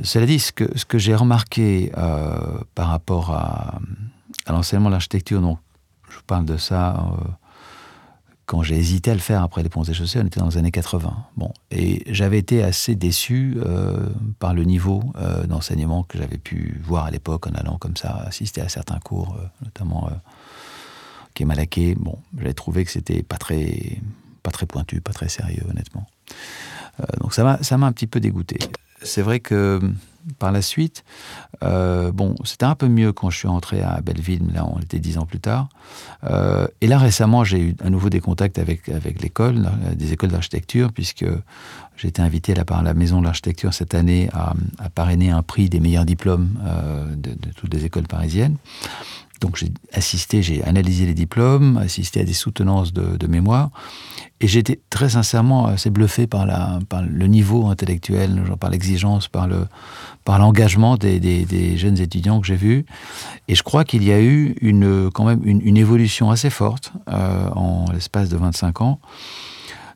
cela 0.04 0.26
dit, 0.26 0.40
ce 0.40 0.52
que, 0.52 0.98
j'ai 0.98 1.16
remarqué 1.16 1.92
euh, 1.98 2.60
par 2.74 2.90
rapport 2.90 3.32
à, 3.32 3.80
l'enseignement 4.48 4.90
de 4.90 4.94
l'architecture, 4.94 5.42
donc 5.42 5.60
je 6.10 6.18
vous 6.18 6.24
parle 6.28 6.46
de 6.46 6.58
ça 6.58 6.98
euh, 6.98 7.24
quand 8.46 8.62
j'ai 8.62 8.76
hésité 8.76 9.12
à 9.12 9.14
le 9.16 9.20
faire 9.20 9.42
après 9.42 9.64
les 9.64 9.70
ponts 9.70 9.84
et 9.84 9.94
chaussées, 9.94 10.20
on 10.22 10.26
était 10.26 10.40
dans 10.40 10.50
les 10.50 10.58
années 10.58 10.72
80. 10.72 11.16
Bon, 11.36 11.52
et 11.72 12.04
j'avais 12.14 12.38
été 12.38 12.62
assez 12.64 12.96
déçu 12.96 13.58
euh, 13.58 14.10
par 14.38 14.54
le 14.54 14.64
niveau 14.66 15.02
d'enseignement 15.48 16.04
que 16.04 16.20
j'avais 16.20 16.38
pu 16.38 16.80
voir 16.84 17.06
à 17.06 17.12
l'époque 17.12 17.48
en 17.48 17.56
allant 17.56 17.78
comme 17.78 17.98
ça 17.98 18.18
assister 18.28 18.62
à 18.62 18.70
certains 18.70 19.00
cours, 19.00 19.36
notamment 19.64 20.10
qui. 21.34 21.96
Bon, 21.96 22.20
j'avais 22.38 22.54
trouvé 22.54 22.86
que 22.86 22.92
c'était 22.92 23.24
pas 23.24 23.38
très, 23.38 24.00
pas 24.44 24.52
très 24.52 24.68
pointu, 24.68 25.02
pas 25.02 25.14
très 25.14 25.28
sérieux, 25.28 25.64
honnêtement. 25.68 26.06
Donc 27.20 27.34
ça 27.34 27.44
m'a 27.78 27.88
un 27.88 27.92
petit 27.92 28.08
peu 28.08 28.20
dégoûté. 28.20 28.60
C'est 29.02 29.22
vrai 29.22 29.40
que 29.40 29.80
par 30.40 30.52
la 30.52 30.62
suite, 30.62 31.04
euh, 31.64 32.12
bon, 32.12 32.36
c'était 32.46 32.66
un 32.66 32.76
peu 32.76 32.88
mieux 32.88 33.14
quand 33.14 33.30
je 33.30 33.38
suis 33.38 33.48
entré 33.48 33.82
à 33.82 34.02
Belleville, 34.02 34.42
mais 34.44 34.54
là 34.54 34.66
on 34.66 34.80
était 34.80 35.00
dix 35.00 35.18
ans 35.18 35.26
plus 35.26 35.40
tard. 35.40 35.70
Euh, 36.24 36.68
et 36.82 36.88
là 36.88 36.98
récemment, 36.98 37.44
j'ai 37.44 37.60
eu 37.60 37.76
à 37.84 37.90
nouveau 37.90 38.10
des 38.10 38.22
contacts 38.22 38.58
avec, 38.58 38.90
avec 38.90 39.22
l'école, 39.22 39.70
des 39.96 40.14
écoles 40.14 40.32
d'architecture, 40.32 40.92
puisque 40.92 41.26
j'ai 41.98 42.08
été 42.10 42.22
invité 42.22 42.54
là 42.54 42.66
par 42.66 42.84
la 42.84 42.94
Maison 42.94 43.20
de 43.20 43.26
l'Architecture 43.26 43.74
cette 43.74 43.94
année 43.94 44.30
à, 44.34 44.54
parrainer 44.90 45.32
un 45.32 45.44
prix 45.44 45.70
des 45.70 45.80
meilleurs 45.80 46.06
diplômes 46.06 46.50
euh, 46.66 47.16
de, 47.16 47.36
toutes 47.56 47.74
les 47.74 47.86
écoles 47.86 48.08
parisiennes. 48.08 48.58
Donc 49.42 49.58
j'ai 49.58 49.72
assisté, 49.94 50.42
j'ai 50.42 50.64
analysé 50.64 51.06
les 51.06 51.14
diplômes, 51.14 51.78
assisté 51.78 52.22
à 52.22 52.24
des 52.24 52.34
soutenances 52.34 52.94
de, 52.94 53.18
de 53.18 53.28
mémoire, 53.28 53.70
et 54.42 54.48
j'étais 54.48 54.80
très 54.90 55.10
sincèrement 55.10 55.68
assez 55.68 55.90
bluffé 55.90 56.28
par, 56.28 56.46
le 56.46 57.28
niveau 57.28 57.68
intellectuel, 57.68 58.44
par 58.60 58.70
l'exigence, 58.70 59.28
par 59.28 59.48
le 59.48 59.68
par 60.26 60.40
l'engagement 60.40 60.98
des, 60.98 61.78
jeunes 61.78 62.00
étudiants 62.00 62.42
que 62.42 62.48
j'ai 62.48 62.56
vus. 62.56 62.86
Et 63.48 63.54
je 63.54 63.62
crois 63.62 63.86
qu'il 63.86 64.04
y 64.04 64.12
a 64.12 64.20
eu 64.20 64.56
une, 64.60 65.12
quand 65.14 65.24
même 65.24 65.42
une, 65.46 65.62
une 65.62 65.78
évolution 65.78 66.32
assez 66.32 66.50
forte 66.50 66.92
euh, 67.10 67.48
en 67.52 67.86
l'espace 67.94 68.30
de 68.30 68.36
25 68.36 68.82
ans 68.82 69.00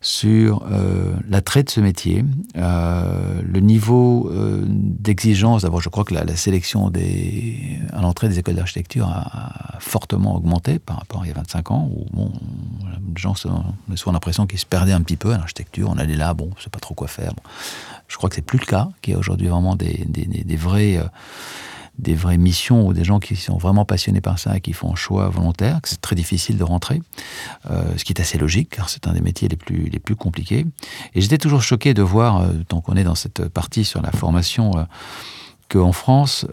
sur 0.02 0.66
euh, 0.72 1.14
l'attrait 1.28 1.64
de 1.64 1.70
ce 1.70 1.82
métier, 1.82 2.24
euh, 2.56 3.42
le 3.44 3.60
niveau 3.60 4.30
euh, 4.32 4.64
d'exigence. 4.66 5.64
D'abord, 5.64 5.82
je 5.82 5.90
crois 5.90 6.06
que 6.06 6.14
la, 6.14 6.24
la 6.24 6.38
sélection 6.38 6.90
des, 6.90 7.80
à 7.92 8.02
l'entrée 8.02 8.30
des 8.30 8.40
écoles 8.40 8.56
d'architecture 8.56 9.08
a, 9.08 9.76
a, 9.76 9.80
fortement 9.80 10.36
augmenté 10.36 10.80
par 10.80 10.98
rapport 10.98 11.22
à 11.22 11.26
il 11.26 11.30
y 11.30 11.32
a 11.32 11.36
25 11.36 11.72
ans, 11.72 11.90
où 11.94 12.06
bon, 12.14 12.32
les 13.14 13.22
gens 13.22 13.32
ont 13.32 13.96
souvent 13.96 14.14
l'impression 14.14 14.48
qu'ils 14.48 14.60
se 14.60 14.66
perdaient 14.66 14.94
un 14.94 15.02
petit 15.02 15.18
peu 15.18 15.34
à 15.34 15.38
l'architecture. 15.38 15.90
On 15.90 15.98
allait 15.98 16.16
là, 16.16 16.34
bon, 16.34 16.50
je 16.58 16.64
sais 16.64 16.70
pas 16.70 16.80
trop 16.80 16.94
quoi 16.94 17.08
faire. 17.08 17.34
Bon. 17.34 17.44
Je 18.08 18.16
crois 18.16 18.30
que 18.30 18.36
c'est 18.36 18.42
plus 18.42 18.60
le 18.60 18.66
cas, 18.66 18.90
qu'il 19.02 19.14
y 19.14 19.16
a 19.16 19.20
aujourd'hui 19.20 19.48
vraiment 19.48 19.76
des, 19.76 20.06
des, 20.08 20.26
des, 20.26 20.44
des 20.44 20.56
vrais. 20.56 20.98
Des 22.00 22.16
vraies 22.16 22.38
missions 22.38 22.88
ou 22.88 22.94
des 22.94 23.04
gens 23.04 23.20
qui 23.20 23.36
sont 23.36 23.58
vraiment 23.58 23.86
passionnés 23.86 24.22
par 24.22 24.40
ça 24.40 24.58
et 24.58 24.62
qui 24.62 24.74
font 24.74 24.94
un 24.94 24.96
choix 24.96 25.30
volontaire, 25.30 25.82
que 25.82 25.90
c'est 25.90 26.02
très 26.02 26.16
difficile 26.16 26.58
de 26.58 26.64
rentrer, 26.64 27.02
euh, 27.70 27.98
ce 27.98 28.04
qui 28.04 28.14
est 28.14 28.22
assez 28.22 28.38
logique 28.38 28.70
car 28.70 28.90
c'est 28.90 29.08
un 29.08 29.14
des 29.14 29.22
métiers 29.22 29.48
les 29.48 29.58
plus, 29.58 29.90
les 29.90 30.00
plus 30.00 30.16
compliqués. 30.16 30.66
Et 31.14 31.22
j'étais 31.22 31.38
toujours 31.38 31.62
choqué 31.62 31.94
de 31.94 32.02
voir, 32.02 32.42
euh, 32.42 32.54
tant 32.68 32.82
qu'on 32.82 32.96
est 32.96 33.04
dans 33.04 33.16
cette 33.16 33.48
partie 33.50 33.84
sur 33.84 34.02
la 34.02 34.12
formation, 34.12 34.72
euh, 34.78 34.84
qu'en 35.68 35.92
France, 35.92 36.48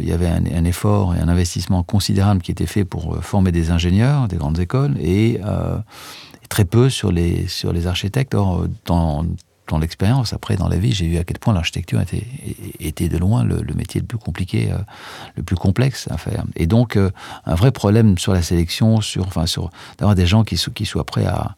il 0.00 0.06
y 0.06 0.12
avait 0.12 0.26
un, 0.26 0.64
effort 0.66 1.14
et 1.14 1.18
un 1.18 1.28
investissement 1.28 1.82
considérable 1.82 2.42
qui 2.42 2.50
était 2.50 2.66
fait 2.66 2.84
pour 2.84 3.24
former 3.24 3.52
des 3.52 3.70
ingénieurs, 3.70 4.28
des 4.28 4.36
grandes 4.36 4.58
écoles, 4.58 4.98
et, 5.00 5.36
et 5.36 6.48
très 6.50 6.66
peu 6.66 6.90
sur 6.90 7.10
les, 7.10 7.48
sur 7.48 7.72
les 7.72 7.86
architectes. 7.86 8.34
Or, 8.34 8.66
dans, 8.84 9.24
dans 9.68 9.78
l'expérience, 9.78 10.32
après 10.32 10.56
dans 10.56 10.68
la 10.68 10.76
vie, 10.76 10.92
j'ai 10.92 11.08
vu 11.08 11.16
à 11.16 11.24
quel 11.24 11.38
point 11.38 11.54
l'architecture 11.54 12.00
était, 12.00 12.26
était 12.80 13.08
de 13.08 13.16
loin 13.16 13.44
le, 13.44 13.62
métier 13.74 14.00
le 14.00 14.06
plus 14.06 14.18
compliqué, 14.18 14.70
euh, 14.70 14.78
le 15.36 15.42
plus 15.42 15.56
complexe 15.56 16.08
à 16.10 16.18
faire. 16.18 16.44
Et 16.56 16.66
donc 16.66 16.96
euh, 16.96 17.10
un 17.46 17.54
vrai 17.54 17.72
problème 17.72 18.18
sur 18.18 18.34
la 18.34 18.42
sélection, 18.42 19.00
sur, 19.00 19.26
enfin, 19.26 19.46
sur 19.46 19.70
d'avoir 19.98 20.14
des 20.14 20.26
gens 20.26 20.44
qui, 20.44 20.56
so, 20.56 20.70
qui 20.70 20.84
soient 20.84 21.04
prêts 21.04 21.26
à, 21.26 21.56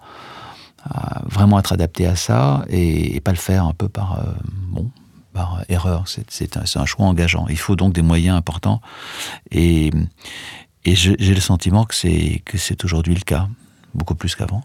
vraiment 1.24 1.58
être 1.58 1.72
adaptés 1.72 2.06
à 2.06 2.14
ça 2.14 2.64
et, 2.68 3.20
pas 3.20 3.32
le 3.32 3.36
faire 3.38 3.64
un 3.64 3.72
peu 3.72 3.88
par 3.88 4.20
euh, 4.20 4.32
bon 4.68 4.88
par 5.32 5.64
erreur. 5.68 6.04
C'est 6.06 6.56
un, 6.56 6.62
un 6.80 6.86
choix 6.86 7.06
engageant. 7.06 7.46
Il 7.50 7.58
faut 7.58 7.76
donc 7.76 7.92
des 7.92 8.02
moyens 8.02 8.36
importants 8.36 8.80
et, 9.50 9.90
et 10.84 10.94
j'ai 10.94 11.34
le 11.34 11.40
sentiment 11.40 11.84
que 11.84 11.94
c'est 11.94 12.84
aujourd'hui 12.84 13.14
le 13.14 13.20
cas, 13.20 13.48
beaucoup 13.94 14.14
plus 14.14 14.36
qu'avant. 14.36 14.62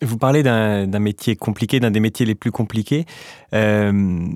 Vous 0.00 0.16
parlez 0.16 0.42
d'un 0.42 0.98
métier 0.98 1.36
compliqué, 1.36 1.78
d'un 1.78 1.90
des 1.90 2.00
métiers 2.00 2.24
les 2.24 2.34
plus 2.34 2.50
compliqués. 2.50 3.04
Euh, 3.52 4.26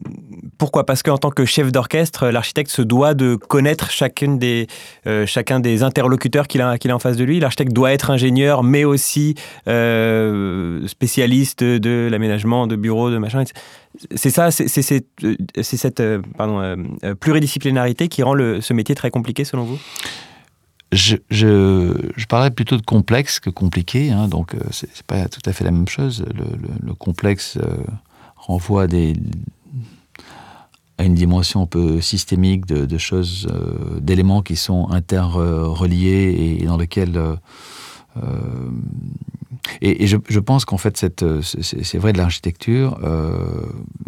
pourquoi? 0.58 0.84
Parce 0.84 1.02
qu'en 1.02 1.16
tant 1.16 1.30
que 1.30 1.46
chef 1.46 1.72
d'orchestre, 1.72 2.28
l'architecte 2.28 2.70
se 2.70 2.82
doit 2.82 3.14
de 3.14 3.34
connaître 3.34 3.90
chacune 3.90 4.38
des, 4.38 4.66
euh, 5.06 5.24
chacun 5.24 5.58
des 5.58 5.82
interlocuteurs 5.82 6.48
qu'il 6.48 6.60
a, 6.60 6.76
qu 6.76 6.90
a 6.90 6.94
en 6.94 6.98
face 6.98 7.16
de 7.16 7.24
lui. 7.24 7.40
L'architecte 7.40 7.72
doit 7.72 7.92
être 7.92 8.10
ingénieur, 8.10 8.62
mais 8.62 8.84
aussi 8.84 9.36
euh, 9.68 10.86
spécialiste 10.86 11.64
de 11.64 12.08
l'aménagement, 12.10 12.66
de 12.66 12.76
bureaux, 12.76 13.10
de 13.10 13.16
machin. 13.16 13.42
C'est 14.14 14.30
ça, 14.30 14.50
c'est 14.50 14.66
cette 14.68 16.02
pardon, 16.36 16.76
pluridisciplinarité 17.20 18.08
qui 18.08 18.22
rend 18.22 18.34
ce 18.60 18.72
métier 18.74 18.94
très 18.94 19.10
compliqué 19.10 19.44
selon 19.44 19.64
vous? 19.64 19.78
Je, 20.92 21.16
je, 21.30 22.26
parlerais 22.26 22.50
plutôt 22.50 22.76
de 22.76 22.82
complexe 22.82 23.40
que 23.40 23.50
compliqué, 23.50 24.10
hein, 24.10 24.28
donc 24.28 24.54
euh, 24.54 24.60
c'est 24.70 25.02
pas 25.02 25.28
tout 25.28 25.42
à 25.44 25.52
fait 25.52 25.64
la 25.64 25.70
même 25.70 25.88
chose. 25.88 26.24
Le, 26.34 26.44
le, 26.56 26.68
le 26.80 26.94
complexe 26.94 27.58
euh, 27.58 27.84
renvoie 28.36 28.86
à 30.98 31.04
une 31.04 31.14
dimension 31.14 31.62
un 31.62 31.66
peu 31.66 32.00
systémique 32.00 32.64
de, 32.66 32.98
choses, 32.98 33.46
euh, 33.50 34.00
d'éléments 34.00 34.40
qui 34.40 34.56
sont 34.56 34.88
interreliés 34.90 36.58
et 36.60 36.64
dans 36.64 36.78
lesquels 36.78 37.20
et, 39.80 40.02
et 40.02 40.06
je, 40.08 40.40
pense 40.40 40.64
qu'en 40.64 40.78
fait 40.78 40.96
c'est 40.96 41.98
vrai 41.98 42.12
de 42.12 42.18
l'architecture 42.18 42.98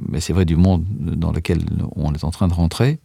mais 0.09 0.19
c'est 0.19 0.33
vrai 0.33 0.45
du 0.45 0.57
monde 0.57 0.85
dans 0.99 1.31
lequel 1.31 1.61
on 1.95 2.13
est 2.13 2.25
en 2.25 2.33
train 2.33 2.49
de 2.49 2.55
rentrer 2.55 2.99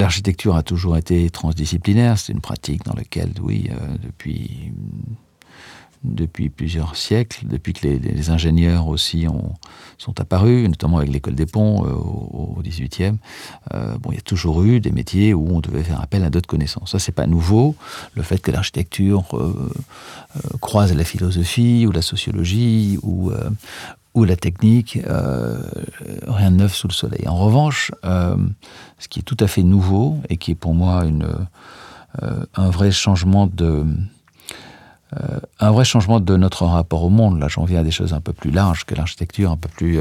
L'architecture 0.00 0.56
a 0.56 0.62
toujours 0.62 0.96
été 0.96 1.28
transdisciplinaire, 1.28 2.18
c'est 2.18 2.32
une 2.32 2.40
pratique 2.40 2.84
dans 2.84 2.94
laquelle, 2.94 3.32
oui, 3.42 3.68
euh, 3.70 3.98
depuis, 4.02 4.72
depuis 6.04 6.48
plusieurs 6.48 6.96
siècles, 6.96 7.46
depuis 7.46 7.74
que 7.74 7.86
les, 7.86 8.30
ingénieurs 8.30 8.88
aussi 8.88 9.28
ont, 9.28 9.52
sont 9.98 10.18
apparus, 10.18 10.66
notamment 10.66 10.96
avec 10.96 11.12
l'école 11.12 11.34
des 11.34 11.44
ponts 11.44 11.84
euh, 11.84 11.90
au, 11.90 12.56
au 12.56 12.62
18e, 12.62 13.16
euh, 13.74 13.98
bon, 13.98 14.10
il 14.12 14.14
y 14.14 14.18
a 14.18 14.22
toujours 14.22 14.62
eu 14.62 14.80
des 14.80 14.90
métiers 14.90 15.34
où 15.34 15.46
on 15.54 15.60
devait 15.60 15.82
faire 15.82 16.00
appel 16.00 16.24
à 16.24 16.30
d'autres 16.30 16.48
connaissances. 16.48 16.92
Ça, 16.92 16.98
c'est 16.98 17.12
pas 17.12 17.26
nouveau. 17.26 17.76
Le 18.14 18.22
fait 18.22 18.38
que 18.38 18.50
l'architecture 18.50 19.24
croise 20.62 20.94
la 20.94 21.04
philosophie 21.04 21.86
ou 21.86 21.92
la 21.92 22.02
sociologie 22.02 22.98
ou, 23.02 23.32
ou 24.14 24.24
la 24.24 24.36
technique, 24.36 24.98
euh, 25.06 25.60
rien 26.26 26.50
de 26.50 26.56
neuf 26.56 26.74
sous 26.74 26.88
le 26.88 26.92
soleil. 26.92 27.28
En 27.28 27.36
revanche, 27.36 27.92
euh, 28.04 28.36
ce 28.98 29.08
qui 29.08 29.20
est 29.20 29.22
tout 29.22 29.36
à 29.40 29.46
fait 29.46 29.62
nouveau 29.62 30.18
et 30.28 30.36
qui 30.36 30.50
est 30.50 30.56
pour 30.56 30.74
moi 30.74 31.04
une, 31.04 31.28
euh, 32.22 32.44
un 32.56 32.70
vrai 32.70 32.90
changement 32.90 33.46
de 33.46 33.84
un 35.58 35.72
vrai 35.72 35.84
changement 35.84 36.20
de 36.20 36.36
notre 36.36 36.64
rapport 36.66 37.02
au 37.02 37.08
monde. 37.08 37.40
Là, 37.40 37.48
j'en 37.48 37.64
viens 37.64 37.80
à 37.80 37.82
des 37.82 37.90
choses 37.90 38.12
un 38.12 38.20
peu 38.20 38.32
plus 38.32 38.52
larges 38.52 38.84
que 38.84 38.94
l'architecture, 38.94 39.50
un 39.50 39.56
peu 39.56 39.68
plus 39.68 39.98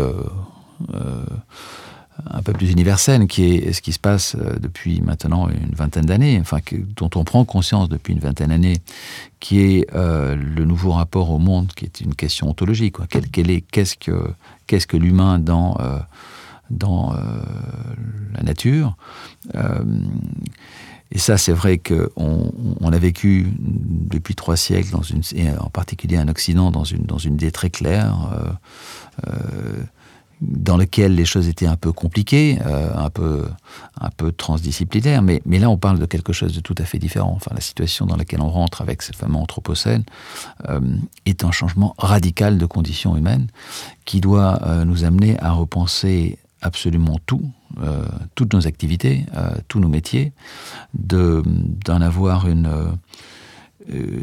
un 2.25 2.41
peu 2.41 2.53
plus 2.53 2.71
universelle, 2.71 3.27
qui 3.27 3.55
est 3.55 3.73
ce 3.73 3.81
qui 3.81 3.93
se 3.93 3.99
passe 3.99 4.35
euh, 4.35 4.57
depuis 4.59 5.01
maintenant 5.01 5.49
une 5.49 5.73
vingtaine 5.73 6.05
d'années, 6.05 6.37
enfin 6.39 6.59
dont 6.95 7.09
on 7.15 7.23
prend 7.23 7.45
conscience 7.45 7.89
depuis 7.89 8.13
une 8.13 8.19
vingtaine 8.19 8.49
d'années, 8.49 8.77
qui 9.39 9.61
est 9.61 9.87
euh, 9.95 10.35
le 10.35 10.65
nouveau 10.65 10.91
rapport 10.91 11.29
au 11.31 11.39
monde, 11.39 11.71
qui 11.75 11.85
est 11.85 12.01
une 12.01 12.15
question 12.15 12.49
ontologique. 12.49 12.95
Quel, 13.09 13.29
quel 13.29 13.49
est 13.49 13.61
qu'est-ce 13.61 13.95
que 13.95 14.31
qu'est-ce 14.67 14.87
que 14.87 14.97
l'humain 14.97 15.39
dans 15.39 15.77
euh, 15.79 15.99
dans 16.69 17.15
la 18.35 18.43
nature 18.43 18.95
Et 21.11 21.17
ça, 21.17 21.35
c'est 21.39 21.51
vrai 21.51 21.79
qu'on 21.79 22.53
on 22.79 22.93
a 22.93 22.99
vécu 22.99 23.47
depuis 23.57 24.35
trois 24.35 24.55
siècles, 24.55 24.95
et 25.33 25.49
en 25.49 25.71
particulier 25.71 26.19
en 26.19 26.27
Occident, 26.27 26.69
dans 26.69 26.83
une, 26.83 27.01
dans 27.05 27.17
une 27.17 27.33
idée 27.33 27.51
très 27.51 27.71
claire. 27.71 28.29
Dans 30.41 30.77
lequel 30.77 31.15
les 31.15 31.25
choses 31.25 31.49
étaient 31.49 31.65
un 31.65 31.75
peu 31.75 31.91
compliquées, 31.91 32.59
euh, 32.65 32.91
un, 32.95 33.09
peu, 33.09 33.45
un 33.99 34.09
peu 34.09 34.31
transdisciplinaires, 34.31 35.21
mais, 35.21 35.41
là 35.45 35.69
on 35.69 35.77
parle 35.77 35.99
de 35.99 36.05
quelque 36.05 36.31
chose 36.31 36.53
de 36.53 36.61
tout 36.61 36.75
à 36.77 36.85
fait 36.85 36.97
différent. 36.97 37.33
Enfin, 37.35 37.51
la 37.53 37.61
situation 37.61 38.05
dans 38.05 38.15
laquelle 38.15 38.41
on 38.41 38.49
rentre 38.49 38.81
avec 38.81 39.01
ce 39.01 39.11
fameux 39.11 39.35
Anthropocène 39.35 40.03
euh, 40.69 40.79
est 41.25 41.43
un 41.43 41.51
changement 41.51 41.93
radical 41.97 42.57
de 42.57 42.65
conditions 42.65 43.17
humaines 43.17 43.47
qui 44.05 44.21
doit 44.21 44.61
euh, 44.63 44.85
nous 44.85 45.03
amener 45.03 45.37
à 45.39 45.51
repenser 45.51 46.37
absolument 46.61 47.17
tout, 47.25 47.49
toutes 48.35 48.53
nos 48.53 48.67
activités, 48.67 49.25
tous 49.69 49.79
nos 49.79 49.87
métiers, 49.87 50.33
d'en 50.93 52.01
avoir 52.01 52.49
une... 52.49 52.69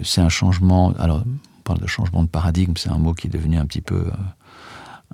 c'est 0.03 0.21
un 0.21 0.29
changement... 0.29 0.93
Alors, 0.99 1.23
on 1.25 1.63
parle 1.63 1.79
de 1.81 1.87
changement 1.87 2.23
de 2.23 2.29
paradigme, 2.29 2.75
c'est 2.77 2.91
un 2.91 2.99
mot 2.99 3.15
qui 3.15 3.29
est 3.29 3.31
devenu 3.31 3.57
un 3.57 3.65
petit 3.65 3.81
peu 3.81 4.05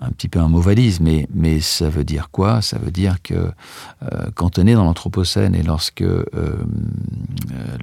un 0.03 0.11
petit 0.11 0.29
peu 0.29 0.41
un 0.41 0.49
mot 0.49 0.61
valise, 0.61 1.01
mais, 1.01 1.61
ça 1.61 1.89
veut 1.89 2.05
dire 2.05 2.31
quoi? 2.31 2.61
Ça 2.61 2.79
veut 2.79 2.91
dire 2.91 3.23
que 3.23 3.35
euh, 3.35 4.31
quand 4.35 4.59
on 4.59 4.67
est 4.67 4.75
dans 4.75 4.85
l'Anthropocène 4.85 5.55
et 5.55 5.63
lorsque 5.63 6.03
euh, 6.03 6.25
euh, 6.35 6.57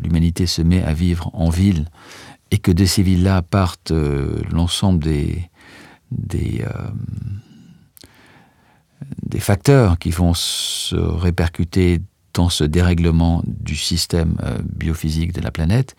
l'humanité 0.03 0.45
se 0.45 0.61
met 0.61 0.83
à 0.83 0.93
vivre 0.93 1.29
en 1.33 1.49
ville 1.49 1.85
et 2.51 2.57
que 2.57 2.71
de 2.71 2.85
ces 2.85 3.03
villes-là 3.03 3.41
partent 3.41 3.93
l'ensemble 4.51 4.99
des 5.01 5.49
facteurs 9.37 9.99
qui 9.99 10.09
vont 10.09 10.33
se 10.33 10.95
répercuter 10.95 12.01
dans 12.33 12.49
ce 12.49 12.63
dérèglement 12.63 13.43
du 13.45 13.75
système 13.75 14.35
biophysique 14.63 15.31
de 15.31 15.41
la 15.41 15.51
planète, 15.51 15.95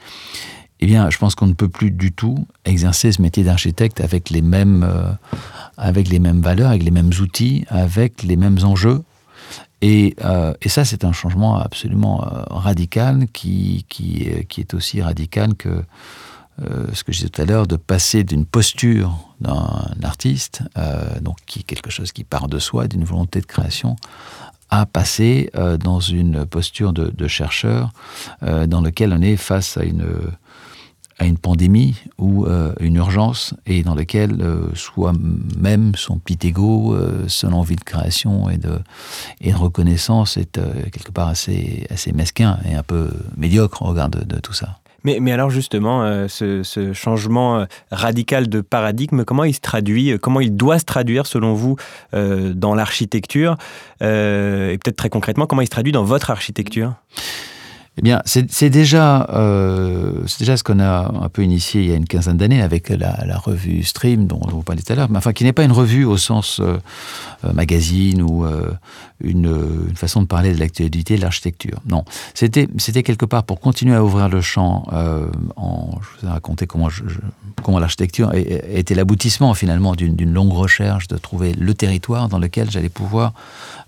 eh 0.80 0.86
bien, 0.86 1.10
je 1.10 1.18
pense 1.18 1.34
qu'on 1.34 1.46
ne 1.46 1.54
peut 1.54 1.68
plus 1.68 1.90
du 1.90 2.12
tout 2.12 2.46
exercer 2.64 3.12
ce 3.12 3.20
métier 3.20 3.44
d'architecte 3.44 4.00
avec 4.00 4.30
les 4.30 4.42
mêmes 4.42 4.88
avec 5.76 6.08
les 6.08 6.18
mêmes 6.18 6.40
valeurs, 6.42 6.70
avec 6.70 6.82
les 6.82 6.90
mêmes 6.90 7.10
outils, 7.20 7.64
avec 7.68 8.22
les 8.22 8.36
mêmes 8.36 8.58
enjeux. 8.62 9.02
Et, 9.82 10.14
euh, 10.24 10.52
ça, 10.66 10.84
c'est 10.84 11.04
un 11.04 11.12
changement 11.12 11.56
absolument 11.56 12.22
euh, 12.22 12.42
radical 12.50 13.26
qui, 13.32 13.86
qui, 13.88 14.28
qui, 14.48 14.60
est 14.60 14.74
aussi 14.74 15.00
radical 15.00 15.54
que 15.54 15.82
euh, 16.62 16.86
ce 16.92 17.02
que 17.02 17.12
je 17.12 17.18
disais 17.18 17.30
tout 17.30 17.40
à 17.40 17.46
l'heure, 17.46 17.66
de 17.66 17.76
passer 17.76 18.22
d'une 18.22 18.44
posture 18.44 19.16
d'un 19.40 19.86
artiste, 20.02 20.62
donc 21.22 21.38
qui 21.46 21.60
est 21.60 21.62
quelque 21.62 21.88
chose 21.88 22.12
qui 22.12 22.24
part 22.24 22.48
de 22.48 22.58
soi, 22.58 22.86
d'une 22.88 23.04
volonté 23.04 23.40
de 23.40 23.46
création, 23.46 23.96
à 24.68 24.84
passer 24.84 25.50
dans 25.82 26.00
une 26.00 26.44
posture 26.44 26.92
de, 26.92 27.08
de 27.08 27.26
chercheur 27.26 27.94
dans 28.42 28.82
lequel 28.82 29.14
on 29.14 29.22
est 29.22 29.36
face 29.36 29.78
à 29.78 29.84
une 29.84 30.04
à 31.20 31.26
une 31.26 31.36
pandémie 31.36 31.96
ou 32.18 32.46
euh, 32.46 32.72
une 32.80 32.96
urgence 32.96 33.54
et 33.66 33.82
dans 33.82 33.94
laquelle 33.94 34.40
euh, 34.40 34.74
soi-même, 34.74 35.92
son 35.94 36.18
petit 36.18 36.48
ego, 36.48 36.94
euh, 36.94 37.24
son 37.28 37.52
envie 37.52 37.76
de 37.76 37.84
création 37.84 38.48
et 38.48 38.56
de, 38.56 39.52
reconnaissance 39.52 40.38
est 40.38 40.56
euh, 40.56 40.72
quelque 40.90 41.12
part 41.12 41.28
assez, 41.28 41.86
assez 41.90 42.12
mesquin 42.12 42.58
et 42.64 42.74
un 42.74 42.82
peu 42.82 43.10
médiocre 43.36 43.82
au 43.82 43.86
regard 43.86 44.08
de, 44.08 44.40
tout 44.40 44.54
ça. 44.54 44.78
Mais, 45.04 45.18
mais, 45.20 45.32
alors 45.32 45.50
justement, 45.50 46.04
euh, 46.04 46.26
ce, 46.28 46.62
ce, 46.62 46.94
changement 46.94 47.66
radical 47.90 48.48
de 48.48 48.62
paradigme, 48.62 49.24
comment 49.24 49.44
il 49.44 49.54
se 49.54 49.60
traduit, 49.60 50.18
comment 50.20 50.40
il 50.40 50.56
doit 50.56 50.78
se 50.78 50.86
traduire 50.86 51.26
selon 51.26 51.52
vous 51.52 51.76
dans 52.12 52.74
l'architecture 52.74 53.56
Et 54.00 54.78
peut-être 54.82 54.96
très 54.96 55.10
concrètement, 55.10 55.46
comment 55.46 55.62
il 55.62 55.66
se 55.66 55.70
traduit 55.70 55.92
dans 55.92 56.04
votre 56.04 56.30
architecture? 56.30 56.94
Eh 57.98 58.02
bien, 58.02 58.22
c'est 58.24 58.70
déjà, 58.70 59.28
euh, 59.30 60.22
déjà 60.38 60.56
ce 60.56 60.62
qu'on 60.62 60.78
a 60.78 61.12
un 61.20 61.28
peu 61.28 61.42
initié 61.42 61.82
il 61.82 61.90
y 61.90 61.92
a 61.92 61.96
une 61.96 62.06
quinzaine 62.06 62.36
d'années 62.36 62.62
avec 62.62 62.88
la, 62.88 63.36
revue 63.36 63.82
Stream, 63.82 64.26
dont, 64.26 64.38
dont 64.38 64.56
vous 64.56 64.62
parlez 64.62 64.82
tout 64.82 64.92
à 64.92 64.96
l'heure, 64.96 65.10
mais 65.10 65.18
enfin 65.18 65.32
qui 65.32 65.44
n'est 65.44 65.52
pas 65.52 65.64
une 65.64 65.72
revue 65.72 66.04
au 66.04 66.16
sens 66.16 66.60
euh, 66.60 66.78
euh, 67.44 67.52
magazine 67.52 68.22
ou 68.22 68.46
une, 69.22 69.94
façon 69.94 70.22
de 70.22 70.26
parler 70.26 70.54
de 70.54 70.58
l'actualité 70.58 71.16
de 71.16 71.20
l'architecture. 71.20 71.80
Non, 71.86 72.04
c'était 72.34 73.02
quelque 73.02 73.24
part 73.24 73.44
pour 73.44 73.60
continuer 73.60 73.94
à 73.94 74.04
ouvrir 74.04 74.28
le 74.28 74.40
champ. 74.40 74.86
Euh, 74.92 75.26
en, 75.56 75.98
je 76.00 76.20
vous 76.20 76.26
ai 76.26 76.30
raconté 76.30 76.66
comment, 76.66 76.88
l'architecture 77.78 78.32
était 78.34 78.94
l'aboutissement 78.94 79.54
finalement 79.54 79.94
d'une 79.94 80.32
longue 80.32 80.52
recherche 80.52 81.08
de 81.08 81.16
trouver 81.16 81.52
le 81.52 81.74
territoire 81.74 82.28
dans 82.28 82.38
lequel 82.38 82.70
j'allais 82.70 82.88
pouvoir 82.88 83.32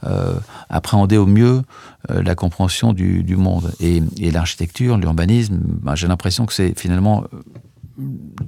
euh, 0.05 0.35
appréhender 0.69 1.17
au 1.17 1.27
mieux 1.27 1.63
euh, 2.11 2.23
la 2.23 2.35
compréhension 2.35 2.93
du, 2.93 3.37
monde. 3.37 3.73
Et, 3.81 4.03
l'architecture, 4.31 4.97
l'urbanisme, 4.99 5.59
ben, 5.59 5.95
j'ai 5.95 6.09
l'impression 6.09 6.47
que 6.47 6.53
c'est 6.53 6.79
finalement 6.79 7.25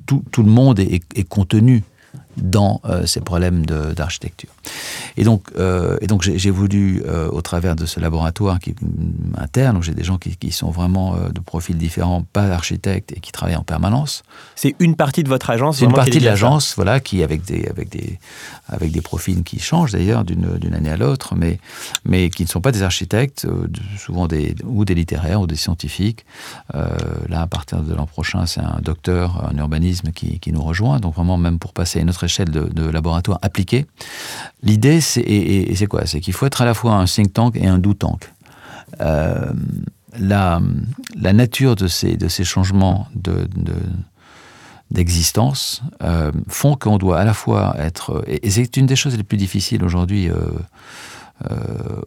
tout, 0.07 0.23
le 0.39 0.51
monde 0.51 0.81
est, 0.81 1.29
contenu 1.29 1.83
dans 2.37 2.81
ces 3.07 3.21
problèmes 3.21 3.65
d'architecture. 3.67 4.54
Et 5.17 5.25
donc, 5.25 5.45
euh, 5.59 5.97
donc 6.07 6.23
j'ai 6.23 6.51
voulu, 6.51 7.03
euh, 7.07 7.29
au 7.31 7.43
travers 7.43 7.77
de 7.77 7.87
ce 7.87 8.01
laboratoire 8.01 8.59
qui 8.59 8.71
est 8.71 8.77
interne, 9.37 9.77
où 9.77 9.83
j'ai 9.83 9.95
des 9.95 10.05
gens 10.05 10.19
qui, 10.19 10.37
qui 10.37 10.53
sont 10.53 10.71
vraiment 10.71 11.15
euh, 11.15 11.29
de 11.29 11.41
profils 11.41 11.77
différents, 11.77 12.23
pas 12.33 12.49
architectes 12.49 13.13
et 13.13 13.21
qui 13.21 13.33
travaillent 13.33 13.57
en 13.57 13.63
permanence. 13.63 14.23
C'est 14.55 14.75
une 14.79 14.97
partie 14.97 15.23
de 15.23 15.29
votre 15.29 15.51
agence 15.51 15.79
C'est 15.79 15.85
une 15.85 15.93
partie 15.93 16.19
de 16.19 16.25
l'agence, 16.25 16.75
voilà, 16.77 17.01
qui 17.01 17.23
avec 17.23 17.45
des, 17.45 17.67
avec, 17.67 17.89
des, 17.89 18.19
avec 18.69 18.93
des 18.93 19.01
profils 19.01 19.43
qui 19.43 19.59
changent 19.61 19.93
d'ailleurs 19.93 20.25
d'une 20.25 20.75
année 20.75 20.91
à 20.91 20.97
l'autre, 20.97 21.35
mais, 21.35 21.59
mais 22.05 22.31
qui 22.31 22.43
ne 22.43 22.49
sont 22.49 22.61
pas 22.61 22.73
des 22.73 22.83
architectes, 22.83 23.45
euh, 23.45 23.69
souvent 23.99 24.27
des, 24.27 24.55
ou 24.65 24.85
des 24.85 24.95
littéraires 24.95 25.41
ou 25.41 25.47
des 25.47 25.57
scientifiques. 25.57 26.25
Euh, 26.75 26.89
là, 27.29 27.43
à 27.43 27.47
partir 27.47 27.83
de 27.83 27.95
l'an 27.95 28.07
prochain, 28.07 28.47
c'est 28.47 28.61
un 28.61 28.81
docteur 28.83 29.49
en 29.51 29.57
urbanisme 29.57 30.13
qui, 30.13 30.39
qui 30.41 30.53
nous 30.53 30.63
rejoint, 30.63 30.99
donc 31.01 31.15
vraiment 31.15 31.37
même 31.37 31.59
pour 31.59 31.73
passer 31.73 31.99
à 31.99 32.03
une 32.03 32.11
autre 32.11 32.25
échelle 32.25 32.51
de, 32.51 32.65
de 32.65 32.89
laboratoire 32.89 33.39
appliqué. 33.43 33.87
L'idée, 34.65 35.03
c'est 35.03 35.21
et, 35.21 35.75
c'est 35.77 35.87
quoi? 35.87 36.07
C'est 36.07 36.21
qu'il 36.21 36.33
faut 36.33 36.47
être 36.47 36.63
à 36.63 36.65
la 36.65 36.75
fois 36.75 36.95
un 36.95 37.05
think 37.05 37.33
tank 37.35 37.55
et 37.57 37.67
un 37.67 37.79
do 37.79 37.93
tank. 37.93 38.33
Euh, 39.01 39.53
la, 40.19 40.61
nature 41.17 41.77
de 41.77 41.87
ces, 41.87 42.17
de 42.17 42.29
ces 42.29 42.45
changements 42.45 43.09
de, 43.15 43.49
de, 43.57 43.75
d'existence 44.91 45.83
euh, 46.03 46.31
font 46.49 46.77
qu'on 46.77 46.99
doit 46.99 47.19
à 47.19 47.25
la 47.25 47.35
fois 47.35 47.75
être 47.79 48.25
et, 48.27 48.49
c'est 48.51 48.77
une 48.77 48.87
des 48.87 48.95
choses 48.95 49.17
les 49.17 49.25
plus 49.25 49.37
difficiles 49.37 49.83
aujourd'hui 49.83 50.31
euh, 50.31 50.41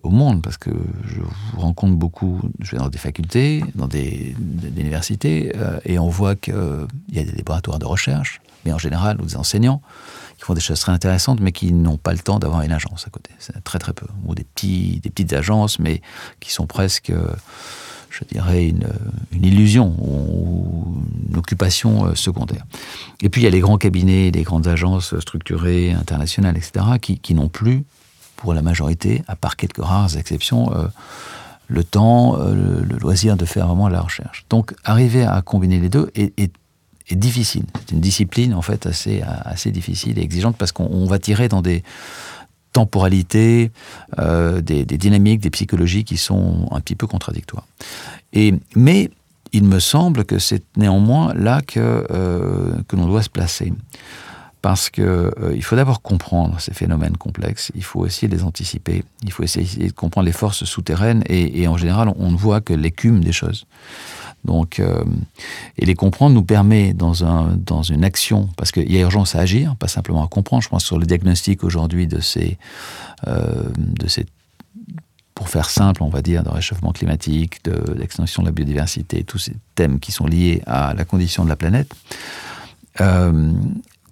au 0.04 0.10
monde 0.10 0.41
parce 0.41 0.58
que 0.58 0.70
je 1.06 1.20
rencontre 1.58 1.96
beaucoup 1.96 2.39
je 2.62 2.72
vais 2.72 2.78
dans 2.78 2.88
des 2.88 2.98
facultés 2.98 3.62
dans 3.76 3.88
des, 3.88 4.34
des 4.39 4.82
universités 4.82 5.52
et 5.84 6.00
on 6.00 6.08
voit 6.08 6.36
qu'il 6.36 6.56
y 7.12 7.20
a 7.20 7.24
des 7.24 7.34
laboratoires 7.34 7.80
de 7.80 7.86
recherche 7.86 8.39
mais 8.65 8.72
en 8.72 8.78
général 8.78 9.20
aux 9.22 9.36
enseignants 9.36 9.82
qui 10.38 10.45
font 10.45 10.54
des 10.54 10.62
choses 10.62 10.80
très 10.80 10.91
intéressantes 10.91 11.39
mais 11.39 11.52
qui 11.52 11.73
n'ont 11.73 11.97
pas 11.97 12.13
le 12.13 12.19
temps 12.19 12.39
d'avoir 12.39 12.62
une 12.62 12.71
agence 12.71 13.08
à 13.08 13.10
côté. 13.10 13.32
C'est 13.39 13.63
très 13.63 13.80
très 13.80 13.93
peu. 13.93 14.06
Ou 14.26 14.36
des 14.36 14.43
petits 14.43 15.00
des 15.02 15.10
petites 15.10 15.34
agences 15.34 15.80
mais 15.80 16.02
qui 16.39 16.52
sont 16.52 16.67
presque 16.67 17.10
euh, 17.10 17.34
je 18.10 18.23
dirais 18.23 18.67
une, 18.67 18.88
une 19.32 19.45
illusion 19.45 19.95
ou 20.00 20.95
une 21.30 21.38
occupation 21.38 22.06
euh, 22.06 22.15
secondaire. 22.15 22.65
Et 23.21 23.30
puis 23.30 23.41
il 23.41 23.43
y 23.43 23.47
a 23.47 23.52
les 23.52 23.60
grands 23.60 23.78
cabinets 23.78 24.32
les 24.32 24.43
grandes 24.43 24.67
agences 24.67 25.17
structurées 25.19 25.91
internationales 25.91 26.58
etc 26.58 26.86
qui, 27.02 27.19
qui 27.19 27.34
n'ont 27.34 27.50
plus 27.50 27.84
pour 28.36 28.54
la 28.54 28.62
majorité 28.62 29.23
à 29.28 29.36
part 29.36 29.56
quelques 29.56 29.84
rares 29.84 30.15
exceptions 30.17 30.71
euh, 30.73 30.88
le 31.67 31.84
temps 31.84 32.38
le, 32.38 32.82
le 32.82 32.97
loisir 32.97 33.36
de 33.36 33.43
faire 33.43 33.67
vraiment 33.67 33.89
la 33.89 34.00
recherche. 34.00 34.45
Donc 34.50 34.73
arriver 34.86 35.26
à 35.26 35.41
combiner 35.41 35.80
les 35.80 35.89
deux 35.89 36.10
est, 36.15 36.39
est 36.39 36.54
est 37.10 37.15
difficile. 37.15 37.63
C'est 37.80 37.91
une 37.91 38.02
discipline 38.02 38.54
en 38.54 38.62
fait 38.62 38.86
assez, 38.86 39.22
assez 39.22 39.72
difficile 39.72 40.20
et 40.20 40.22
exigeante 40.22 40.58
parce 40.58 40.72
qu'on 40.72 41.06
va 41.06 41.20
tirer 41.20 41.48
dans 41.48 41.62
des 41.62 41.84
temporalités, 42.74 43.72
euh, 44.20 44.62
des, 44.62 44.86
dynamiques, 44.86 45.41
des 45.41 45.50
psychologies 45.50 46.04
qui 46.04 46.17
sont 46.17 46.67
un 46.72 46.80
petit 46.80 46.96
peu 46.96 47.08
contradictoires. 47.08 47.65
Et, 48.34 48.54
mais 48.76 49.10
il 49.52 49.63
me 49.63 49.80
semble 49.80 50.26
que 50.26 50.38
c'est 50.38 50.63
néanmoins 50.76 51.34
là 51.34 51.62
que, 51.62 52.06
euh, 52.12 52.74
que 52.88 52.96
l'on 52.96 53.08
doit 53.08 53.24
se 53.24 53.30
placer. 53.30 53.74
Parce 54.62 54.89
qu'il 54.89 55.04
euh, 55.04 55.62
faut 55.62 55.76
d'abord 55.76 56.02
comprendre 56.02 56.60
ces 56.60 56.74
phénomènes 56.74 57.15
complexes, 57.17 57.72
il 57.74 57.84
faut 57.84 58.06
de 58.06 58.28
les 58.28 58.43
anticiper, 58.43 59.04
il 59.24 59.32
faut 59.32 59.43
essayer 59.43 59.88
de 59.88 59.93
comprendre 59.93 60.26
les 60.26 60.32
forces 60.32 60.63
souterraines 60.65 61.24
et, 61.28 61.62
et 61.62 61.67
en 61.67 61.78
général 61.78 62.12
on 62.17 62.32
ne 62.32 62.38
voit 62.38 62.60
que 62.62 62.74
l'écume 62.74 63.24
des 63.24 63.32
choses. 63.32 63.65
Donc, 64.45 64.80
euh, 64.80 65.04
et 65.78 65.86
les 65.86 65.95
comprendre 65.95 66.34
nous 66.34 66.43
permet 66.43 66.93
dans, 66.93 67.26
un, 67.26 67.56
dans 67.58 67.84
une 67.84 68.04
action, 68.04 68.50
parce 68.56 68.71
qu'il 68.71 68.91
y 68.91 68.97
a 68.97 69.02
urgence 69.02 69.36
à 69.36 69.39
agir, 69.39 69.76
pas 69.76 69.88
simplement 69.88 70.23
à 70.23 70.28
comprendre. 70.28 70.63
Je 70.63 70.69
pense 70.69 70.86
sur 70.86 70.97
le 70.97 71.06
diagnostic 71.06 71.63
aujourd'hui 71.63 72.08
de 72.08 72.19
ces, 72.21 72.58
euh, 73.28 73.63
de 73.78 74.08
ces 74.08 74.26
pour 75.36 75.50
faire 75.50 75.69
simple, 75.69 76.02
on 76.02 76.10
va 76.10 76.23
dire, 76.23 76.43
de 76.43 76.50
réchauffement 76.50 76.91
climatique, 76.91 77.63
de, 77.63 77.73
de 77.73 78.43
la 78.43 78.52
biodiversité, 78.52 79.23
tous 79.23 79.38
ces 79.38 79.54
thèmes 79.76 80.00
qui 80.00 80.12
sont 80.12 80.26
liés 80.26 80.63
à 80.65 80.95
la 80.95 81.06
condition 81.06 81.43
de 81.43 81.50
la 81.50 81.56
planète. 81.56 81.93
Euh, 83.02 83.54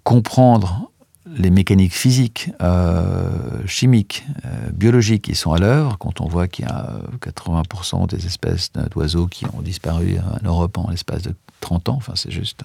comprendre 0.04 0.88
les 1.36 1.50
mécaniques 1.50 1.94
physiques, 1.94 2.50
euh, 2.62 3.66
chimiques, 3.66 4.24
euh, 4.44 4.70
biologiques 4.72 5.22
qui 5.22 5.34
sont 5.34 5.52
à 5.52 5.58
l'heure, 5.58 5.98
quand 5.98 6.20
on 6.20 6.26
voit 6.26 6.48
qu'il 6.48 6.64
y 6.64 6.68
a 6.68 6.92
80% 7.20 8.06
des 8.06 8.26
espèces 8.26 8.72
d'oiseaux 8.90 9.26
qui 9.26 9.44
ont 9.46 9.62
disparu 9.62 10.18
en 10.18 10.46
Europe 10.46 10.78
en 10.78 10.90
l'espace 10.90 11.22
de 11.22 11.34
30 11.60 11.88
ans, 11.90 11.94
enfin 11.96 12.12
c'est 12.16 12.30
juste 12.30 12.62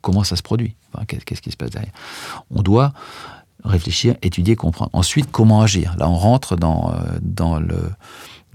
comment 0.00 0.24
ça 0.24 0.36
se 0.36 0.42
produit, 0.42 0.76
qu'est-ce 1.08 1.42
qui 1.42 1.50
se 1.50 1.56
passe 1.56 1.70
derrière? 1.70 1.92
On 2.50 2.62
doit 2.62 2.92
réfléchir, 3.64 4.14
étudier, 4.22 4.56
comprendre. 4.56 4.90
Ensuite, 4.92 5.30
comment 5.30 5.62
agir? 5.62 5.94
Là, 5.98 6.08
on 6.08 6.16
rentre 6.16 6.56
dans, 6.56 6.92
euh, 6.92 7.70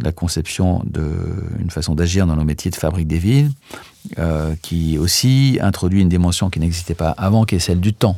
la 0.02 0.12
conception 0.14 0.82
d'une 0.86 1.70
façon 1.70 1.94
d'agir 1.94 2.26
dans 2.26 2.36
nos 2.38 2.46
métiers 2.46 2.72
de 2.72 2.76
fabrique 2.76 3.08
des 3.08 3.18
villes, 3.18 3.52
euh, 4.18 4.56
qui 4.62 4.98
aussi 4.98 5.60
introduit 5.62 6.02
une 6.02 6.08
dimension 6.08 6.50
qui 6.50 6.60
n'existait 6.60 6.96
pas 6.96 7.10
avant, 7.10 7.44
qui 7.44 7.56
est 7.56 7.60
celle 7.60 7.82
du 7.82 7.94
temps. 7.94 8.18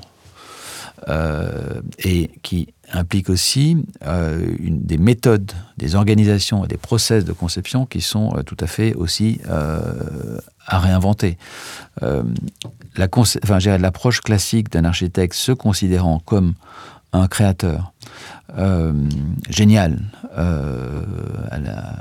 Euh, 1.10 1.82
et 1.98 2.30
qui 2.44 2.68
implique 2.94 3.32
aussi 3.32 3.76
euh, 4.06 4.56
des 4.60 5.00
méthodes, 5.00 5.52
des 5.78 5.96
organisations 5.96 6.64
et 6.64 6.68
des 6.68 6.78
process 6.78 7.26
de 7.26 7.34
conception 7.34 7.88
qui 7.88 8.02
sont 8.02 8.36
euh, 8.36 8.44
tout 8.44 8.58
à 8.60 8.68
fait 8.68 8.94
aussi 8.94 9.40
à 9.48 10.78
réinventer. 10.78 11.40
L'approche 12.98 14.22
classique 14.22 14.72
d'un 14.72 14.86
architecte 14.86 15.34
se 15.34 15.52
considérant 15.52 16.20
comme 16.20 16.54
un 17.14 17.28
créateur 17.28 17.94
génial, 19.50 20.02
à 20.36 21.58
la, 21.58 21.96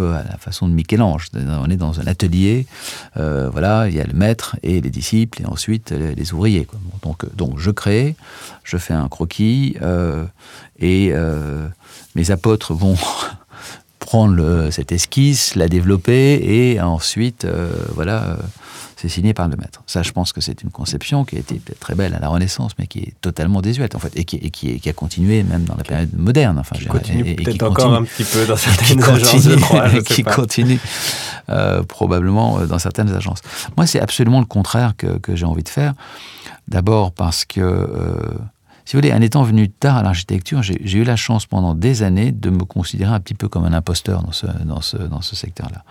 à 0.00 0.24
la 0.28 0.36
façon 0.38 0.68
de 0.68 0.74
Michel-Ange. 0.74 1.28
On 1.34 1.70
est 1.70 1.76
dans 1.76 2.00
un 2.00 2.06
atelier, 2.06 2.66
euh, 3.16 3.48
voilà, 3.50 3.88
il 3.88 3.94
y 3.94 4.00
a 4.00 4.04
le 4.04 4.12
maître 4.12 4.56
et 4.62 4.80
les 4.80 4.90
disciples, 4.90 5.42
et 5.42 5.46
ensuite 5.46 5.90
les, 5.90 6.32
ouvriers. 6.32 6.66
Donc, 7.02 7.24
euh, 7.24 7.30
donc 7.34 7.58
je 7.58 7.70
crée, 7.70 8.16
je 8.62 8.76
fais 8.76 8.94
un 8.94 9.08
croquis, 9.08 9.76
euh, 9.82 10.24
et 10.78 11.12
mes 12.14 12.30
apôtres 12.30 12.74
vont 12.74 12.96
prendre 14.14 14.68
cette 14.70 14.92
esquisse, 14.92 15.56
la 15.56 15.68
développer, 15.68 16.40
et 16.42 16.80
ensuite, 16.80 17.46
voilà 17.94 18.36
c'est 19.04 19.08
signé 19.10 19.34
par 19.34 19.48
le 19.48 19.56
maître. 19.56 19.82
Ça, 19.86 20.02
je 20.02 20.12
pense 20.12 20.32
que 20.32 20.40
c'est 20.40 20.62
une 20.62 20.70
conception 20.70 21.26
qui 21.26 21.36
a 21.36 21.38
été 21.38 21.60
très 21.78 21.94
belle 21.94 22.14
à 22.14 22.20
la 22.20 22.28
Renaissance, 22.28 22.72
mais 22.78 22.86
qui 22.86 23.00
est 23.00 23.14
totalement 23.20 23.60
désuète, 23.60 23.94
en 23.94 23.98
fait, 23.98 24.12
et 24.16 24.24
qui, 24.24 24.36
et 24.36 24.50
qui, 24.50 24.88
a 24.88 24.92
continué 24.94 25.42
même 25.42 25.64
dans 25.64 25.76
la 25.76 25.84
période 25.84 26.08
moderne. 26.16 26.58
Enfin, 26.58 26.76
qui 26.76 26.86
continue 26.86 27.34
peut-être 27.34 27.62
encore 27.64 27.92
un 27.92 28.04
petit 28.04 28.24
peu 28.24 28.46
dans 28.46 28.56
certaines 28.56 29.02
agences, 29.02 29.42
je 29.42 29.56
crois, 29.56 29.90
qui 30.06 30.22
continue 30.22 30.80
euh, 31.50 31.82
probablement 31.82 32.60
euh, 32.60 32.66
dans 32.66 32.78
certaines 32.78 33.12
agences. 33.12 33.40
Moi, 33.76 33.86
c'est 33.86 34.00
absolument 34.00 34.40
le 34.40 34.46
contraire 34.46 34.94
que, 34.96 35.18
que 35.18 35.36
j'ai 35.36 35.44
envie 35.44 35.64
de 35.64 35.68
faire. 35.68 35.92
D'abord 36.68 37.12
parce 37.12 37.44
que 37.44 37.60
euh, 37.60 38.16
si 38.84 38.96
vous 38.96 39.00
voulez, 39.00 39.12
en 39.14 39.20
étant 39.20 39.42
venu 39.42 39.70
tard 39.70 39.96
à 39.96 40.02
l'architecture, 40.02 40.62
j'ai 40.62 40.98
eu 40.98 41.04
la 41.04 41.16
chance 41.16 41.46
pendant 41.46 41.74
des 41.74 42.02
années 42.02 42.32
de 42.32 42.50
me 42.50 42.64
considérer 42.64 43.12
un 43.12 43.20
petit 43.20 43.34
peu 43.34 43.48
comme 43.48 43.64
un 43.64 43.72
imposteur 43.72 44.22
dans 44.22 44.32
ce, 44.32 44.46
dans 44.46 44.82
ce, 44.82 44.96
dans 44.98 45.22
ce 45.22 45.34
secteur-là. 45.34 45.84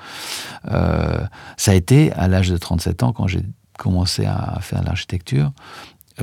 Euh, 0.72 1.26
ça 1.58 1.72
a 1.72 1.74
été 1.74 2.12
à 2.14 2.28
l'âge 2.28 2.50
de 2.50 2.58
37 2.58 3.04
ans, 3.04 3.12
quand 3.12 3.28
j'ai 3.28 3.42
commencé 3.80 4.26
à 4.26 4.60
faire 4.62 4.84
l'architecture, 4.84 5.52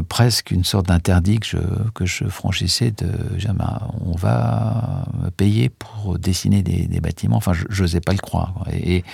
presque 0.08 0.50
une 0.50 0.64
sorte 0.64 0.86
d'interdit 0.86 1.40
que 1.40 2.06
je, 2.06 2.24
franchissais 2.26 2.92
de 2.92 3.38
jamais 3.38 3.64
on 4.04 4.16
va 4.16 5.04
payer 5.36 5.68
pour 5.68 6.18
dessiner 6.18 6.62
des, 6.62 7.00
bâtiments. 7.00 7.36
Enfin, 7.36 7.52
je 7.52 7.82
n'osais 7.82 8.00
pas 8.00 8.12
le 8.12 8.18
croire. 8.18 8.66
Et, 8.72 9.04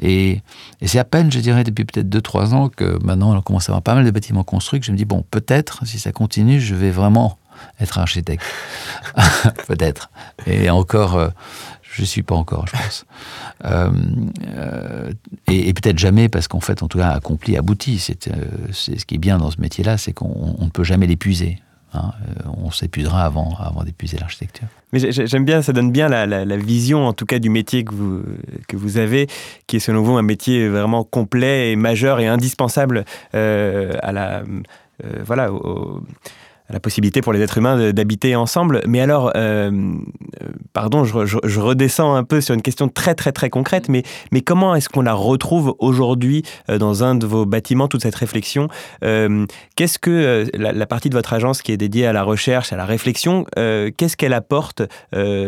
et, 0.00 0.42
et 0.80 0.86
c'est 0.86 0.98
à 0.98 1.04
peine, 1.04 1.30
je 1.30 1.38
dirais, 1.38 1.64
depuis 1.64 1.84
peut-être 1.84 2.08
2-3 2.08 2.54
ans 2.54 2.68
que 2.68 2.98
maintenant 3.04 3.36
on 3.36 3.40
commence 3.42 3.68
à 3.68 3.72
avoir 3.72 3.82
pas 3.82 3.94
mal 3.94 4.04
de 4.04 4.10
bâtiments 4.10 4.44
construits 4.44 4.80
que 4.80 4.86
je 4.86 4.92
me 4.92 4.96
dis, 4.96 5.04
bon, 5.04 5.24
peut-être, 5.30 5.86
si 5.86 5.98
ça 5.98 6.12
continue, 6.12 6.60
je 6.60 6.74
vais 6.74 6.90
vraiment 6.90 7.38
être 7.80 7.98
architecte. 7.98 8.44
peut-être. 9.66 10.10
Et 10.46 10.70
encore, 10.70 11.16
euh, 11.16 11.28
je 11.96 12.02
ne 12.02 12.06
suis 12.06 12.22
pas 12.22 12.34
encore, 12.34 12.66
je 12.66 12.72
pense. 12.72 13.06
Euh, 13.64 13.90
euh, 14.48 15.10
et, 15.50 15.72
peut-être 15.72 15.98
jamais, 15.98 16.28
parce 16.28 16.46
qu'en 16.46 16.60
fait, 16.60 16.82
en 16.82 16.88
tout 16.88 16.98
cas, 16.98 17.08
accompli, 17.08 17.56
abouti. 17.56 17.98
C'est 17.98 18.28
euh, 18.28 18.34
ce 18.70 19.04
qui 19.06 19.14
est 19.14 19.18
bien 19.18 19.38
dans 19.38 19.50
ce 19.50 19.60
métier-là, 19.60 19.96
c'est 19.96 20.12
qu'on 20.12 20.56
ne 20.60 20.68
peut 20.68 20.84
jamais 20.84 21.06
l'épuiser. 21.06 21.58
Hein. 21.94 22.12
on 22.62 22.70
s'épuisera 22.70 23.24
avant, 23.24 23.56
avant 23.58 23.82
d'épuiser 23.82 24.18
l'architecture. 24.18 24.68
Mais 24.92 25.10
j'aime 25.10 25.46
bien, 25.46 25.62
ça 25.62 25.72
donne 25.72 25.90
bien 25.90 26.08
la, 26.08 26.56
vision, 26.58 27.06
en 27.06 27.14
tout 27.14 27.24
cas, 27.24 27.38
du 27.38 27.48
métier 27.48 27.82
que 27.82 27.94
vous, 27.94 28.22
que 28.68 28.76
vous 28.76 28.98
avez, 28.98 29.26
qui 29.66 29.76
est 29.76 29.80
selon 29.80 30.02
vous 30.02 30.16
un 30.16 30.22
métier 30.22 30.68
vraiment 30.68 31.02
complet 31.02 31.72
et 31.72 31.76
majeur 31.76 32.20
et 32.20 32.26
indispensable 32.26 33.04
à 33.32 34.12
la, 34.12 34.42
voilà, 35.24 35.50
au, 35.50 36.02
la 36.70 36.80
possibilité 36.80 37.20
pour 37.20 37.32
les 37.32 37.40
êtres 37.40 37.58
humains 37.58 37.92
d'habiter 37.92 38.34
ensemble. 38.34 38.80
Mais 38.86 39.00
alors, 39.00 39.32
euh, 39.36 39.70
euh, 39.70 40.46
pardon, 40.72 41.04
je, 41.04 41.60
redescends 41.60 42.14
un 42.14 42.24
peu 42.24 42.40
sur 42.40 42.54
une 42.54 42.62
question 42.62 42.88
très 42.88 43.14
très 43.14 43.32
très 43.32 43.50
concrète, 43.50 43.88
mais, 43.88 44.02
comment 44.44 44.74
est-ce 44.74 44.88
qu'on 44.88 45.02
la 45.02 45.14
retrouve 45.14 45.74
aujourd'hui 45.78 46.42
euh, 46.70 46.78
dans 46.78 47.04
un 47.04 47.14
de 47.14 47.26
vos 47.26 47.46
bâtiments, 47.46 47.88
toute 47.88 48.02
cette 48.02 48.14
réflexion 48.14 48.68
Qu'est-ce 49.76 49.98
que 49.98 50.46
la, 50.54 50.86
partie 50.86 51.10
de 51.10 51.14
votre 51.14 51.32
agence 51.32 51.62
qui 51.62 51.72
est 51.72 51.76
dédiée 51.76 52.06
à 52.06 52.12
la 52.12 52.22
recherche, 52.22 52.72
à 52.72 52.76
la 52.76 52.84
réflexion, 52.84 53.44
qu'est-ce 53.54 54.16
qu'elle 54.16 54.32
apporte 54.32 54.82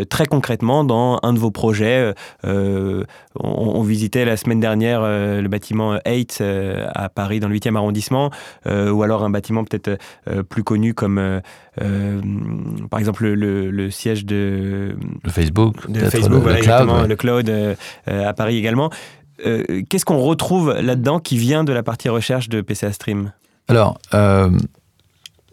très 0.09 0.27
concrètement 0.27 0.85
dans 0.85 1.19
un 1.23 1.33
de 1.33 1.39
vos 1.39 1.51
projets 1.51 2.13
on, 2.45 3.83
visitait 3.83 4.25
la 4.25 4.37
semaine 4.37 4.61
dernière 4.61 5.03
le 5.03 5.47
bâtiment 5.49 5.99
8 6.07 6.43
à 6.95 7.09
Paris, 7.09 7.41
dans 7.41 7.49
le 7.49 7.57
8e 7.57 7.77
arrondissement, 7.77 8.31
ou 8.67 9.03
alors 9.03 9.25
un 9.25 9.31
bâtiment 9.31 9.65
peut-être 9.65 9.99
plus 10.49 10.65
connu 10.65 10.95
comme 10.95 11.08
comme 11.09 11.19
euh, 11.19 11.41
euh, 11.81 12.21
par 12.91 13.01
exemple 13.01 13.27
le, 13.27 13.91
siège 13.91 14.27
de 14.27 14.97
le 15.25 15.31
Facebook, 15.31 15.91
de 15.91 16.01
Facebook 16.01 16.45
le, 16.45 16.61
cloud, 16.61 17.09
le 17.09 17.17
cloud 17.17 17.49
euh, 17.49 17.75
à 18.07 18.35
Paris 18.35 18.57
également. 18.57 18.91
Qu'est-ce 19.89 20.05
qu'on 20.05 20.19
retrouve 20.19 20.73
là-dedans 20.73 21.21
qui 21.21 21.39
vient 21.39 21.63
de 21.63 21.73
la 21.73 21.85
partie 21.85 22.09
recherche 22.09 22.49
de 22.49 22.61
PCA 22.61 22.93
Stream? 22.93 23.33
Alors, 23.69 23.97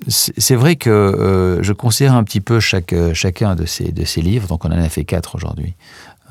c'est 0.08 0.56
vrai 0.56 0.76
que 0.76 1.60
je 1.62 1.72
considère 1.72 2.16
un 2.16 2.24
petit 2.24 2.42
peu 2.42 2.60
chaque, 2.60 2.96
chacun 3.14 3.54
de 3.54 3.68
ces, 3.68 3.92
de 3.92 4.04
ces 4.04 4.22
livres, 4.22 4.48
donc 4.48 4.66
on 4.66 4.70
en 4.70 4.72
a 4.72 4.90
fait 4.90 5.06
quatre 5.06 5.36
aujourd'hui. 5.36 5.76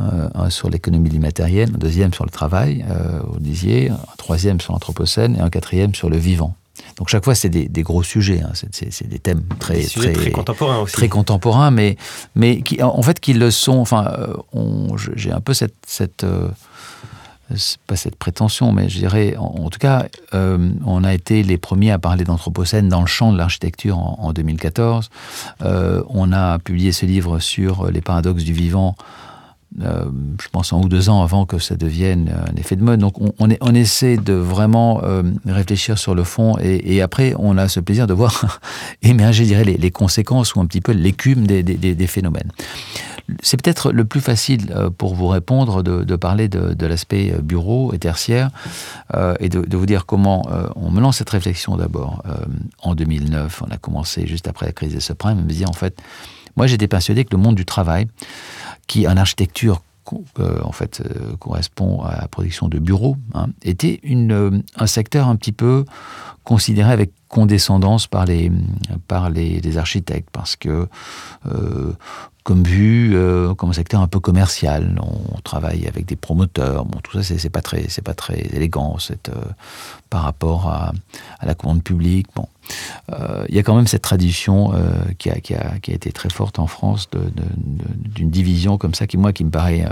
un 0.00 0.50
sur 0.50 0.68
l'économie 0.68 1.10
du 1.10 1.20
matériel, 1.20 1.70
un 1.72 1.78
deuxième 1.78 2.12
sur 2.12 2.24
le 2.24 2.30
travail, 2.30 2.84
vous 3.28 3.38
disiez, 3.38 3.90
un 3.90 4.16
troisième 4.18 4.60
sur 4.60 4.72
l'anthropocène 4.72 5.36
et 5.36 5.40
un 5.40 5.48
quatrième 5.48 5.94
sur 5.94 6.10
le 6.10 6.16
vivant. 6.16 6.56
Donc 6.96 7.08
chaque 7.08 7.24
fois, 7.24 7.34
c'est 7.34 7.48
des, 7.48 7.82
gros 7.82 8.02
sujets, 8.02 8.40
hein. 8.40 8.52
c'est 8.72 9.08
des 9.08 9.18
thèmes 9.18 9.44
très, 9.58 9.82
très, 9.82 10.30
contemporains 10.30 10.78
aussi. 10.78 10.94
Très 10.94 11.08
contemporains, 11.08 11.70
mais, 11.70 11.96
mais 12.34 12.62
qui, 12.62 12.82
en 12.82 13.02
fait, 13.02 13.20
qui 13.20 13.32
le 13.32 13.50
sont. 13.50 13.78
Enfin, 13.78 14.12
euh, 14.18 14.96
j'ai 15.16 15.32
un 15.32 15.40
peu 15.40 15.54
cette. 15.54 15.74
cette 15.86 16.24
euh, 16.24 16.48
pas 17.86 17.94
cette 17.94 18.16
prétention, 18.16 18.72
mais 18.72 18.88
je 18.88 18.98
dirais, 18.98 19.36
en, 19.36 19.68
tout 19.68 19.78
cas, 19.78 20.06
euh, 20.32 20.70
on 20.86 21.04
a 21.04 21.12
été 21.12 21.42
les 21.42 21.58
premiers 21.58 21.90
à 21.90 21.98
parler 21.98 22.24
d'Anthropocène 22.24 22.88
dans 22.88 23.02
le 23.02 23.06
champ 23.06 23.32
de 23.32 23.38
l'architecture 23.38 23.98
en, 23.98 24.18
en, 24.18 24.32
2014. 24.32 25.10
on 25.60 26.32
a 26.32 26.58
publié 26.58 26.90
ce 26.90 27.04
livre 27.04 27.40
sur 27.40 27.90
les 27.90 28.00
paradoxes 28.00 28.44
du 28.44 28.54
vivant 28.54 28.96
euh, 29.82 30.04
je 30.40 30.48
pense 30.50 30.72
un 30.72 30.76
ou 30.76 30.88
deux 30.88 31.08
ans 31.08 31.24
avant 31.24 31.46
que 31.46 31.58
ça 31.58 31.74
devienne 31.74 32.32
un 32.48 32.54
effet 32.54 32.76
de 32.76 32.82
mode. 32.82 33.00
Donc 33.00 33.20
on, 33.20 33.32
on, 33.38 33.74
essaie 33.74 34.16
de 34.16 34.32
vraiment 34.32 35.00
euh, 35.02 35.22
réfléchir 35.46 35.98
sur 35.98 36.14
le 36.14 36.22
fond 36.22 36.56
et, 36.60 37.02
après 37.02 37.34
on 37.38 37.58
a 37.58 37.68
ce 37.68 37.80
plaisir 37.80 38.06
de 38.06 38.14
voir 38.14 38.60
émerger, 39.02 39.44
je 39.44 39.48
dirais, 39.48 39.64
les, 39.64 39.90
conséquences 39.90 40.54
ou 40.54 40.60
un 40.60 40.66
petit 40.66 40.80
peu 40.80 40.92
l'écume 40.92 41.46
des, 41.46 42.06
phénomènes. 42.06 42.50
C'est 43.42 43.60
peut-être 43.60 43.90
le 43.90 44.04
plus 44.04 44.20
facile 44.20 44.70
euh, 44.76 44.90
pour 44.90 45.14
vous 45.14 45.26
répondre 45.26 45.82
de, 45.82 46.16
parler 46.16 46.46
de, 46.48 46.86
l'aspect 46.86 47.34
bureau 47.42 47.92
et 47.92 47.98
tertiaire 47.98 48.50
et 49.40 49.48
de, 49.48 49.76
vous 49.76 49.86
dire 49.86 50.06
comment 50.06 50.46
on 50.76 50.90
me 50.90 51.00
lance 51.00 51.16
cette 51.16 51.30
réflexion 51.30 51.76
d'abord. 51.76 52.22
en 52.80 52.94
2009, 52.94 53.62
on 53.66 53.72
a 53.72 53.76
commencé 53.76 54.26
juste 54.26 54.46
après 54.46 54.66
la 54.66 54.72
crise 54.72 54.94
des 54.94 55.00
subprimes, 55.00 55.42
me 55.42 55.48
dire 55.48 55.68
en 55.68 55.72
fait, 55.74 56.00
moi 56.56 56.66
j'étais 56.66 56.88
persuadé 56.88 57.24
que 57.24 57.34
le 57.34 57.42
monde 57.42 57.56
du 57.56 57.64
travail 57.64 58.06
qui 58.86 59.06
en 59.08 59.16
architecture 59.16 59.82
euh, 60.38 60.60
en 60.62 60.72
fait 60.72 61.00
euh, 61.00 61.36
correspond 61.36 62.02
à 62.02 62.20
la 62.20 62.28
production 62.28 62.68
de 62.68 62.78
bureaux, 62.78 63.16
hein, 63.32 63.46
était 63.62 64.00
euh, 64.04 64.60
un 64.76 64.86
secteur 64.86 65.28
un 65.28 65.36
petit 65.36 65.52
peu 65.52 65.84
considéré 66.44 66.92
avec 66.92 67.12
condescendance 67.28 68.06
par 68.06 68.26
les, 68.26 68.52
par 69.08 69.30
les, 69.30 69.76
architectes, 69.78 70.28
parce 70.30 70.56
que 70.56 70.86
comme 72.44 72.62
vu 72.62 73.16
comme 73.56 73.70
un 73.70 73.72
secteur 73.72 74.02
un 74.02 74.06
peu 74.06 74.20
commercial. 74.20 75.00
On, 75.02 75.40
travaille 75.40 75.86
avec 75.86 76.06
des 76.06 76.16
promoteurs. 76.16 76.84
Bon, 76.84 77.00
tout 77.02 77.20
ça, 77.20 77.38
c'est 77.38 77.50
pas 77.50 77.60
pas 77.60 78.14
très 78.14 78.40
élégant, 78.40 78.98
cette, 78.98 79.30
par 80.10 80.22
rapport 80.22 80.68
à, 80.68 80.92
à, 81.40 81.46
la 81.46 81.54
commande 81.54 81.82
publique. 81.82 82.28
Bon, 82.36 82.46
euh, 83.12 83.44
il 83.48 83.54
y 83.54 83.58
a 83.58 83.62
quand 83.62 83.76
même 83.76 83.86
cette 83.86 84.02
tradition 84.02 84.72
euh, 84.74 84.90
qui, 85.18 85.30
a, 85.30 85.40
qui, 85.40 85.54
a, 85.54 85.78
qui, 85.80 85.90
a, 85.90 85.94
été 85.94 86.12
très 86.12 86.30
forte 86.30 86.58
en 86.58 86.66
France 86.66 87.08
d'une 87.10 88.30
division 88.30 88.78
comme 88.78 88.94
ça 88.94 89.06
qui, 89.06 89.16
moi, 89.16 89.32
qui 89.32 89.44
me 89.44 89.50
paraît 89.50 89.84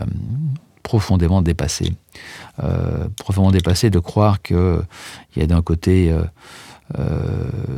euh, 0.83 0.88
profondément 0.92 1.42
dépassée. 1.42 1.92
profondément 3.16 3.53
dépassée 3.53 3.90
de 3.90 3.99
croire 3.99 4.42
qu'il 4.42 4.85
y 5.37 5.40
a 5.40 5.47
d'un 5.47 5.62
côté 5.62 6.14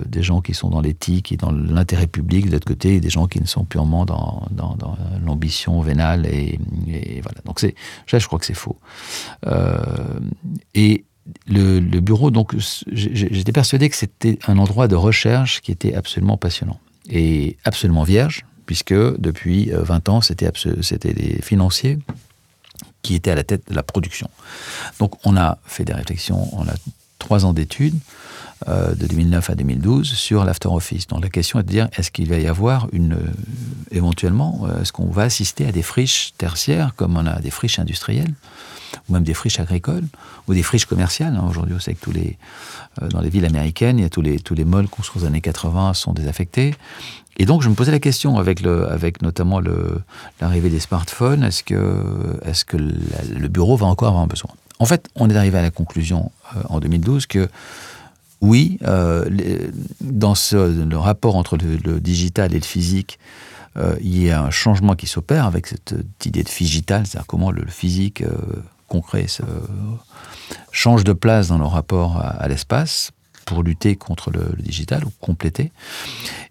des 0.06 0.22
gens 0.22 0.40
qui 0.40 0.54
sont 0.54 0.70
dans 0.70 0.80
l'éthique 0.80 1.30
et 1.30 1.36
dans 1.36 1.52
l'intérêt 1.52 2.08
public, 2.08 2.46
de 2.46 2.52
l'autre 2.52 2.66
côté, 2.66 2.98
des 2.98 3.10
gens 3.10 3.28
qui 3.28 3.40
ne 3.40 3.46
sont 3.46 3.64
purement 3.64 4.04
dans, 4.04 4.48
dans, 4.50 4.76
l'ambition 5.24 5.80
vénale. 5.80 6.26
Et, 6.26 6.58
et, 6.88 7.20
voilà. 7.20 7.38
Donc, 7.44 7.64
je 8.06 8.26
crois 8.26 8.38
que 8.38 8.46
c'est 8.46 8.54
faux. 8.54 8.78
et 10.74 11.04
le, 11.46 12.00
bureau, 12.00 12.30
donc 12.30 12.54
j'étais 12.92 13.52
persuadé 13.52 13.88
que 13.88 13.96
c'était 13.96 14.38
un 14.46 14.58
endroit 14.58 14.88
de 14.88 14.96
recherche 14.96 15.60
qui 15.60 15.72
était 15.72 15.94
absolument 15.94 16.36
passionnant. 16.36 16.78
est 17.08 17.56
absolument 17.64 18.02
vierge, 18.02 18.44
puisque 18.66 18.94
depuis 18.94 19.70
20 19.72 20.08
ans, 20.08 20.20
c'était 20.20 20.50
des 21.14 21.40
financiers 21.42 21.98
qui 23.04 23.14
étaient 23.14 23.30
à 23.30 23.36
la 23.36 23.44
tête 23.44 23.68
de 23.68 23.74
la 23.74 23.84
production. 23.84 24.28
Donc 24.98 25.12
on 25.24 25.36
a 25.36 25.58
fait 25.64 25.84
des 25.84 25.92
réflexions, 25.92 26.48
on 26.52 26.66
a 26.66 26.74
trois 27.20 27.44
ans 27.44 27.52
d'études, 27.52 27.94
euh, 28.68 28.94
de 28.94 29.06
2009 29.06 29.50
à 29.50 29.54
2012 29.54 30.14
sur 30.14 30.44
l'after 30.44 30.68
office. 30.68 31.06
Donc 31.06 31.22
la 31.22 31.28
question 31.28 31.60
est 31.60 31.64
de 31.64 31.68
dire 31.68 31.88
est-ce 31.96 32.10
qu'il 32.10 32.28
va 32.28 32.38
y 32.38 32.46
avoir 32.46 32.88
une 32.92 33.12
euh, 33.12 33.26
éventuellement 33.90 34.62
euh, 34.64 34.80
est-ce 34.80 34.92
qu'on 34.92 35.06
va 35.06 35.22
assister 35.22 35.66
à 35.66 35.72
des 35.72 35.82
friches 35.82 36.32
tertiaires 36.38 36.94
comme 36.96 37.16
on 37.16 37.26
a 37.26 37.40
des 37.40 37.50
friches 37.50 37.78
industrielles 37.78 38.32
ou 39.08 39.12
même 39.12 39.24
des 39.24 39.34
friches 39.34 39.60
agricoles 39.60 40.06
ou 40.46 40.54
des 40.54 40.62
friches 40.62 40.86
commerciales. 40.86 41.36
Hein. 41.36 41.46
Aujourd'hui, 41.50 41.74
on 41.76 41.80
sait 41.80 41.94
que 41.94 42.04
tous 42.04 42.12
les 42.12 42.38
dans 43.10 43.20
les 43.20 43.28
villes 43.28 43.44
américaines, 43.44 43.98
il 43.98 44.02
y 44.02 44.06
a 44.06 44.10
tous 44.10 44.22
les 44.22 44.38
tous 44.38 44.54
les 44.54 44.64
malls 44.64 44.88
construits 44.88 45.22
aux 45.22 45.26
années 45.26 45.40
80 45.40 45.92
sont 45.94 46.12
désaffectés. 46.12 46.74
Et 47.36 47.46
donc, 47.46 47.62
je 47.62 47.68
me 47.68 47.74
posais 47.74 47.92
la 47.92 48.00
question 48.00 48.38
avec, 48.38 48.60
le, 48.60 48.88
avec 48.90 49.22
notamment 49.22 49.60
l'arrivée 50.40 50.70
des 50.70 50.80
smartphones, 50.80 51.42
est-ce 51.42 51.64
que, 51.64 52.38
est 52.44 52.64
que 52.64 52.76
le 52.76 53.48
bureau 53.48 53.76
va 53.76 53.86
encore 53.86 54.08
avoir 54.08 54.26
besoin? 54.26 54.50
En 54.78 54.86
fait, 54.86 55.08
on 55.14 55.30
est 55.30 55.36
arrivé 55.36 55.58
à 55.58 55.62
la 55.62 55.70
conclusion 55.70 56.30
en 56.68 56.80
2012 56.80 57.26
que 57.26 57.48
oui, 58.44 58.78
euh, 58.82 59.24
dans 60.00 60.34
le 60.52 60.96
rapport 60.96 61.36
entre 61.36 61.56
le, 61.56 62.00
digital 62.00 62.52
et 62.52 62.58
le 62.58 62.64
physique, 62.64 63.18
euh, 63.76 63.96
il 64.02 64.22
y 64.22 64.30
a 64.30 64.42
un 64.42 64.50
changement 64.50 64.94
qui 64.94 65.06
s'opère 65.06 65.46
avec 65.46 65.66
cette 65.66 65.94
idée 66.24 66.42
de 66.42 66.50
digital, 66.50 67.06
c'est-à-dire 67.06 67.26
comment 67.26 67.50
le, 67.50 67.64
physique 67.66 68.20
euh, 68.20 68.36
concret 68.86 69.26
change 70.70 71.04
de 71.04 71.14
place 71.14 71.48
dans 71.48 71.58
le 71.58 71.64
rapport 71.64 72.20
à 72.20 72.46
l'espace 72.46 73.12
pour 73.44 73.62
lutter 73.62 73.96
contre 73.96 74.30
le, 74.30 74.54
digital 74.58 75.04
ou 75.04 75.12
compléter. 75.20 75.72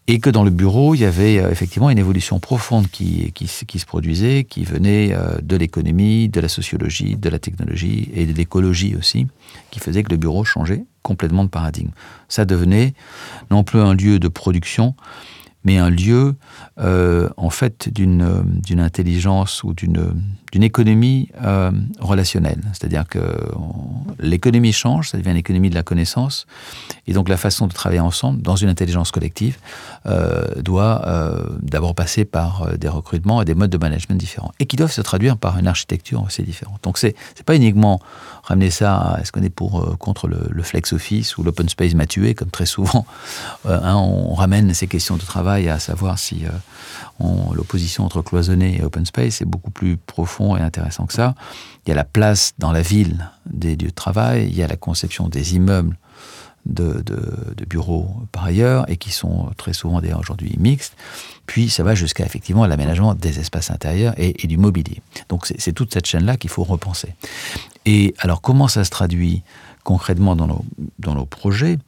Et 0.07 0.19
que 0.19 0.29
dans 0.29 0.43
le 0.43 0.51
bureau, 0.51 0.95
il 0.95 1.01
y 1.01 1.05
avait 1.05 1.39
euh, 1.39 1.49
effectivement 1.49 1.89
une 1.89 1.97
évolution 1.97 2.39
profonde 2.39 2.89
qui, 2.89 3.31
qui, 3.33 3.47
se 3.47 3.85
produisait, 3.85 4.43
qui 4.43 4.63
venait 4.63 5.13
euh, 5.13 5.37
de 5.41 5.55
l'économie, 5.55 6.29
de 6.29 6.39
la 6.39 6.49
sociologie, 6.49 7.15
de 7.15 7.29
la 7.29 7.39
technologie 7.39 8.09
et 8.13 8.25
de 8.25 8.33
l'écologie 8.33 8.95
aussi, 8.95 9.27
qui 9.71 9.79
faisait 9.79 10.03
que 10.03 10.09
le 10.09 10.17
bureau 10.17 10.43
changeait 10.43 10.83
complètement 11.01 11.43
de 11.43 11.49
paradigme. 11.49 11.91
Ça 12.29 12.45
devenait 12.45 12.93
non 13.51 13.63
plus 13.63 13.79
un 13.79 13.93
lieu 13.93 14.19
de 14.19 14.27
production, 14.27 14.95
mais 15.63 15.77
un 15.77 15.89
lieu 15.89 16.35
euh, 16.79 17.29
en 17.37 17.49
fait 17.49 17.89
d'une 17.89 18.43
d'une 18.63 18.79
intelligence 18.79 19.63
ou 19.63 19.73
d'une 19.73 20.13
économie 20.61 21.29
euh, 21.43 21.71
relationnelle. 21.99 22.61
C'est-à-dire 22.73 23.05
que 23.07 23.19
l'économie 24.19 24.73
change, 24.73 25.09
ça 25.09 25.17
devient 25.17 25.31
une 25.31 25.37
économie 25.37 25.69
de 25.69 25.75
la 25.75 25.83
connaissance, 25.83 26.45
et 27.07 27.13
donc 27.13 27.29
la 27.29 27.37
façon 27.37 27.67
de 27.67 27.73
travailler 27.73 27.99
ensemble 27.99 28.41
dans 28.41 28.55
une 28.55 28.69
intelligence 28.69 29.11
collective 29.11 29.57
euh, 30.05 30.45
doit 30.61 31.01
euh, 31.07 31.43
d'abord 31.61 31.95
passer 31.95 32.25
par 32.25 32.63
euh, 32.63 32.77
des 32.77 32.87
recrutements 32.87 33.41
et 33.41 33.45
des 33.45 33.55
modes 33.55 33.71
de 33.71 33.77
management 33.77 34.17
différents, 34.17 34.51
et 34.59 34.65
qui 34.65 34.75
doivent 34.75 34.91
se 34.91 35.01
traduire 35.01 35.37
par 35.37 35.57
une 35.57 35.67
architecture 35.67 36.23
aussi 36.23 36.43
différente. 36.43 36.79
Donc 36.83 36.97
c'est 36.97 37.15
pas 37.45 37.55
uniquement 37.55 37.99
ramener 38.43 38.69
ça 38.69 38.95
à 38.95 39.21
est-ce 39.21 39.31
qu'on 39.31 39.43
est 39.43 39.49
pour 39.49 39.81
euh, 39.81 39.95
contre 39.97 40.27
le, 40.27 40.39
le, 40.49 40.63
flex 40.63 40.93
office 40.93 41.37
ou 41.37 41.43
l'open 41.43 41.67
space 41.69 41.93
m'a 41.93 42.05
tué, 42.05 42.33
comme 42.33 42.49
très 42.49 42.65
souvent, 42.65 43.05
hein, 43.67 43.95
on 43.95 44.33
ramène 44.33 44.73
ces 44.73 44.87
questions 44.87 45.17
de 45.17 45.21
travail 45.21 45.52
à 45.53 45.79
savoir 45.79 46.19
si 46.19 46.43
l'opposition 47.19 48.05
entre 48.05 48.21
cloisonné 48.21 48.77
et 48.77 48.83
open 48.83 49.05
space 49.05 49.41
est 49.41 49.45
beaucoup 49.45 49.71
plus 49.71 49.97
profond 49.97 50.57
et 50.57 50.61
intéressant 50.61 51.05
que 51.05 51.13
ça. 51.13 51.35
Il 51.85 51.89
y 51.89 51.91
a 51.91 51.95
la 51.95 52.03
place 52.03 52.53
dans 52.59 52.71
la 52.71 52.81
ville 52.81 53.29
des 53.45 53.75
lieux 53.75 53.89
de 53.89 53.93
travail, 53.93 54.47
il 54.47 54.55
y 54.55 54.63
a 54.63 54.67
la 54.67 54.77
conception 54.77 55.29
des 55.29 55.55
immeubles 55.55 55.97
de, 56.65 57.03
bureaux 57.69 58.09
par 58.31 58.45
ailleurs, 58.45 58.89
et 58.89 58.97
qui 58.97 59.11
sont 59.11 59.49
très 59.57 59.73
souvent 59.73 60.01
d'ailleurs 60.01 60.19
aujourd'hui 60.19 60.55
mixtes. 60.59 60.95
Puis 61.45 61.69
ça 61.69 61.83
va 61.83 61.95
jusqu'à 61.95 62.25
effectivement 62.25 62.65
l'aménagement 62.65 63.15
des 63.15 63.39
espaces 63.39 63.71
intérieurs 63.71 64.13
et, 64.17 64.33
du 64.47 64.57
mobilier. 64.57 65.01
Donc 65.29 65.45
c'est 65.45 65.73
toute 65.73 65.93
cette 65.93 66.05
chaîne-là 66.05 66.37
qu'il 66.37 66.49
faut 66.49 66.63
repenser. 66.63 67.15
Et 67.85 68.13
alors 68.19 68.41
comment 68.41 68.67
ça 68.67 68.83
se 68.83 68.89
traduit 68.89 69.43
concrètement 69.83 70.35
dans 70.35 70.47
nos 71.15 71.25
projets? 71.25 71.79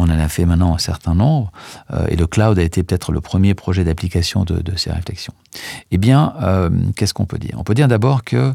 On 0.00 0.04
en 0.04 0.18
a 0.18 0.28
fait 0.28 0.46
maintenant 0.46 0.74
un 0.74 0.78
certain 0.78 1.14
nombre, 1.14 1.52
euh, 1.92 2.06
et 2.08 2.16
le 2.16 2.26
cloud 2.26 2.58
a 2.58 2.62
été 2.62 2.82
peut-être 2.82 3.12
le 3.12 3.20
premier 3.20 3.54
projet 3.54 3.84
d'application 3.84 4.44
de, 4.44 4.60
de, 4.60 4.76
ces 4.76 4.90
réflexions. 4.90 5.34
Eh 5.90 5.98
bien, 5.98 6.34
euh, 6.42 6.70
qu'est-ce 6.96 7.14
qu'on 7.14 7.26
peut 7.26 7.38
dire? 7.38 7.54
On 7.58 7.64
peut 7.64 7.74
dire 7.74 7.88
d'abord 7.88 8.24
que 8.24 8.52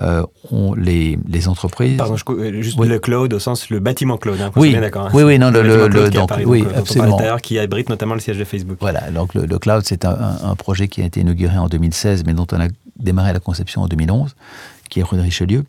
euh, 0.00 0.24
on, 0.50 0.74
les, 0.74 1.18
les, 1.28 1.48
entreprises... 1.48 1.96
Pardon, 1.96 2.16
je, 2.16 2.62
juste 2.62 2.78
oui. 2.78 2.88
le 2.88 2.98
cloud 2.98 3.32
au 3.32 3.38
sens 3.38 3.70
le 3.70 3.80
bâtiment 3.80 4.16
cloud. 4.16 4.40
Hein, 4.40 4.50
oui, 4.56 4.72
d'accord. 4.72 5.06
Hein, 5.06 5.10
oui, 5.14 5.22
oui, 5.22 5.38
non, 5.38 5.50
le, 5.50 5.62
le, 5.62 5.88
le 5.88 6.10
donc, 6.10 6.28
Paris, 6.28 6.44
oui, 6.44 6.62
donc, 6.62 6.72
absolument. 6.74 7.18
qui 7.42 7.58
abrite 7.58 7.88
notamment 7.88 8.14
le 8.14 8.20
siège 8.20 8.38
de 8.38 8.44
Facebook. 8.44 8.78
Voilà, 8.80 9.10
donc 9.10 9.34
le, 9.34 9.46
le 9.46 9.58
cloud, 9.58 9.82
c'est 9.84 10.04
un, 10.04 10.38
un, 10.42 10.54
projet 10.54 10.88
qui 10.88 11.02
a 11.02 11.04
été 11.04 11.20
inauguré 11.20 11.56
en 11.58 11.68
2016, 11.68 12.24
mais 12.26 12.34
dont 12.34 12.46
on 12.52 12.60
a 12.60 12.68
démarré 12.98 13.32
la 13.32 13.40
conception 13.40 13.82
en 13.82 13.88
2011 13.88 14.34
qui 14.88 15.00
est 15.00 15.02
rue 15.02 15.16
de 15.16 15.22
Richelieu, 15.22 15.64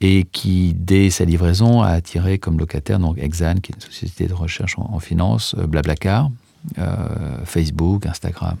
et 0.00 0.24
qui, 0.24 0.74
dès 0.74 1.10
sa 1.10 1.24
livraison, 1.24 1.82
a 1.82 1.88
attiré 1.88 2.38
comme 2.38 2.58
locataire 2.58 2.98
donc 2.98 3.18
Exane, 3.18 3.60
qui 3.60 3.72
est 3.72 3.74
une 3.74 3.80
société 3.80 4.26
de 4.26 4.34
recherche 4.34 4.76
en, 4.78 4.98
finance, 4.98 5.54
euh, 5.58 5.66
Blablacar, 5.66 6.30
euh, 6.78 7.08
Facebook, 7.44 8.06
Instagram. 8.06 8.56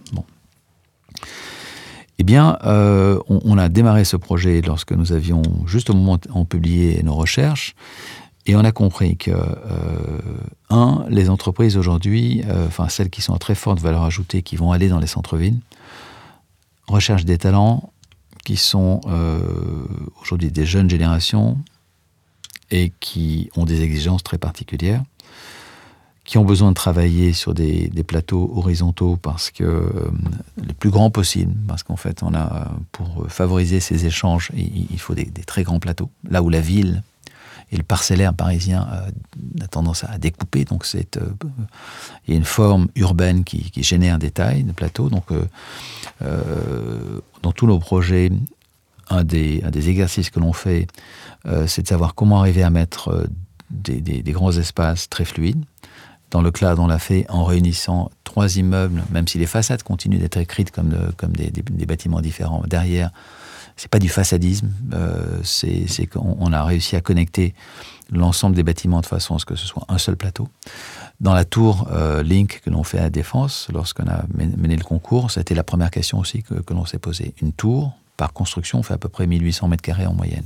Eh 2.18 2.24
bien, 2.24 2.58
euh, 2.64 3.18
on, 3.28 3.58
a 3.58 3.68
démarré 3.68 4.04
ce 4.04 4.16
projet 4.16 4.60
lorsque 4.60 4.92
nous 4.92 5.12
avions, 5.12 5.42
juste 5.66 5.90
au 5.90 5.94
moment 5.94 6.18
où 6.28 6.38
on 6.38 6.44
publiait 6.44 7.02
nos 7.02 7.14
recherches, 7.14 7.74
et 8.46 8.56
on 8.56 8.64
a 8.64 8.72
compris 8.72 9.16
que, 9.16 9.30
un, 10.68 11.04
les 11.08 11.30
entreprises 11.30 11.76
aujourd'hui, 11.76 12.42
enfin 12.66 12.88
celles 12.88 13.08
qui 13.08 13.22
sont 13.22 13.34
à 13.34 13.38
très 13.38 13.54
forte 13.54 13.78
valeur 13.78 14.02
ajoutée, 14.02 14.42
qui 14.42 14.56
vont 14.56 14.72
aller 14.72 14.88
dans 14.88 14.98
les 14.98 15.06
centres-villes, 15.06 15.60
recherchent 16.88 17.24
des 17.24 17.38
talents 17.38 17.91
qui 18.44 18.56
sont 18.56 19.00
euh, 19.06 19.40
aujourd'hui 20.20 20.50
des 20.50 20.66
jeunes 20.66 20.90
générations 20.90 21.58
et 22.70 22.92
qui 23.00 23.50
ont 23.56 23.64
des 23.64 23.82
exigences 23.82 24.22
très 24.22 24.38
particulières, 24.38 25.02
qui 26.24 26.38
ont 26.38 26.44
besoin 26.44 26.70
de 26.70 26.74
travailler 26.74 27.32
sur 27.32 27.54
des, 27.54 27.90
plateaux 28.06 28.50
horizontaux 28.54 29.16
parce 29.16 29.50
que 29.50 29.64
euh, 29.64 30.10
les 30.56 30.74
plus 30.74 30.90
grands 30.90 31.10
possibles, 31.10 31.54
parce 31.68 31.82
qu'en 31.82 31.96
fait, 31.96 32.22
on 32.22 32.34
a 32.34 32.72
pour 32.92 33.26
favoriser 33.28 33.80
ces 33.80 34.06
échanges, 34.06 34.50
il, 34.56 34.98
faut 34.98 35.14
des, 35.14 35.26
très 35.46 35.62
grands 35.62 35.80
plateaux. 35.80 36.10
Là 36.28 36.42
où 36.42 36.48
la 36.48 36.60
ville 36.60 37.02
et 37.72 37.76
le 37.76 37.82
parcellaire 37.82 38.34
parisien 38.34 38.86
euh, 38.92 39.64
a 39.64 39.66
tendance 39.66 40.04
à 40.04 40.18
découper, 40.18 40.64
donc 40.64 40.84
c'est 40.84 41.16
euh, 41.16 41.26
il 42.26 42.34
y 42.34 42.34
a 42.34 42.36
une 42.36 42.44
forme 42.44 42.88
urbaine 42.96 43.44
qui, 43.44 43.70
génère 43.82 44.18
des 44.18 44.30
tailles 44.30 44.62
de 44.62 44.72
plateaux. 44.72 45.08
Donc, 45.08 45.24
euh, 46.22 47.20
dans 47.40 47.52
tous 47.52 47.66
nos 47.66 47.78
projets, 47.78 48.30
un 49.08 49.24
des, 49.24 49.88
exercices 49.88 50.30
que 50.30 50.38
l'on 50.38 50.52
fait, 50.52 50.86
c'est 51.66 51.82
de 51.82 51.88
savoir 51.88 52.14
comment 52.14 52.38
arriver 52.40 52.62
à 52.62 52.70
mettre 52.70 53.26
des, 53.70 54.22
grands 54.28 54.52
espaces 54.52 55.08
très 55.08 55.24
fluides. 55.24 55.64
Dans 56.30 56.42
le 56.42 56.50
cloud, 56.50 56.78
on 56.78 56.86
l'a 56.86 56.98
fait 56.98 57.26
en 57.28 57.44
réunissant 57.44 58.10
trois 58.24 58.56
immeubles, 58.56 59.02
même 59.10 59.26
si 59.26 59.38
les 59.38 59.46
façades 59.46 59.82
continuent 59.82 60.20
d'être 60.20 60.36
écrites 60.36 60.70
comme, 60.70 60.88
de, 60.88 61.10
comme 61.16 61.32
des, 61.32 61.50
des, 61.50 61.62
des 61.62 61.86
bâtiments 61.86 62.20
différents. 62.20 62.62
Derrière, 62.66 63.10
c'est 63.76 63.90
pas 63.90 63.98
du 63.98 64.08
façadisme, 64.08 64.70
euh, 64.94 65.40
c'est 65.42 66.06
qu'on 66.06 66.52
a 66.52 66.64
réussi 66.64 66.96
à 66.96 67.00
connecter 67.00 67.54
l'ensemble 68.10 68.54
des 68.54 68.62
bâtiments 68.62 69.00
de 69.00 69.06
façon 69.06 69.36
à 69.36 69.38
ce 69.38 69.46
que 69.46 69.54
ce 69.54 69.66
soit 69.66 69.84
un 69.88 69.98
seul 69.98 70.16
plateau. 70.16 70.48
Dans 71.20 71.34
la 71.34 71.44
tour 71.44 71.88
euh, 71.92 72.22
Link 72.22 72.60
que 72.64 72.70
l'on 72.70 72.82
fait 72.82 72.98
à 72.98 73.10
Défense, 73.10 73.68
lorsqu'on 73.72 74.08
a 74.08 74.24
mené 74.34 74.76
le 74.76 74.84
concours, 74.84 75.30
c'était 75.30 75.54
la 75.54 75.62
première 75.62 75.90
question 75.90 76.18
aussi 76.18 76.42
que, 76.42 76.54
que 76.54 76.74
l'on 76.74 76.84
s'est 76.84 76.98
posée. 76.98 77.34
Une 77.40 77.52
tour, 77.52 77.92
par 78.16 78.32
construction, 78.32 78.82
fait 78.82 78.94
à 78.94 78.98
peu 78.98 79.08
près 79.08 79.26
1800 79.26 79.68
mètres 79.68 79.82
carrés 79.82 80.06
en 80.06 80.14
moyenne. 80.14 80.44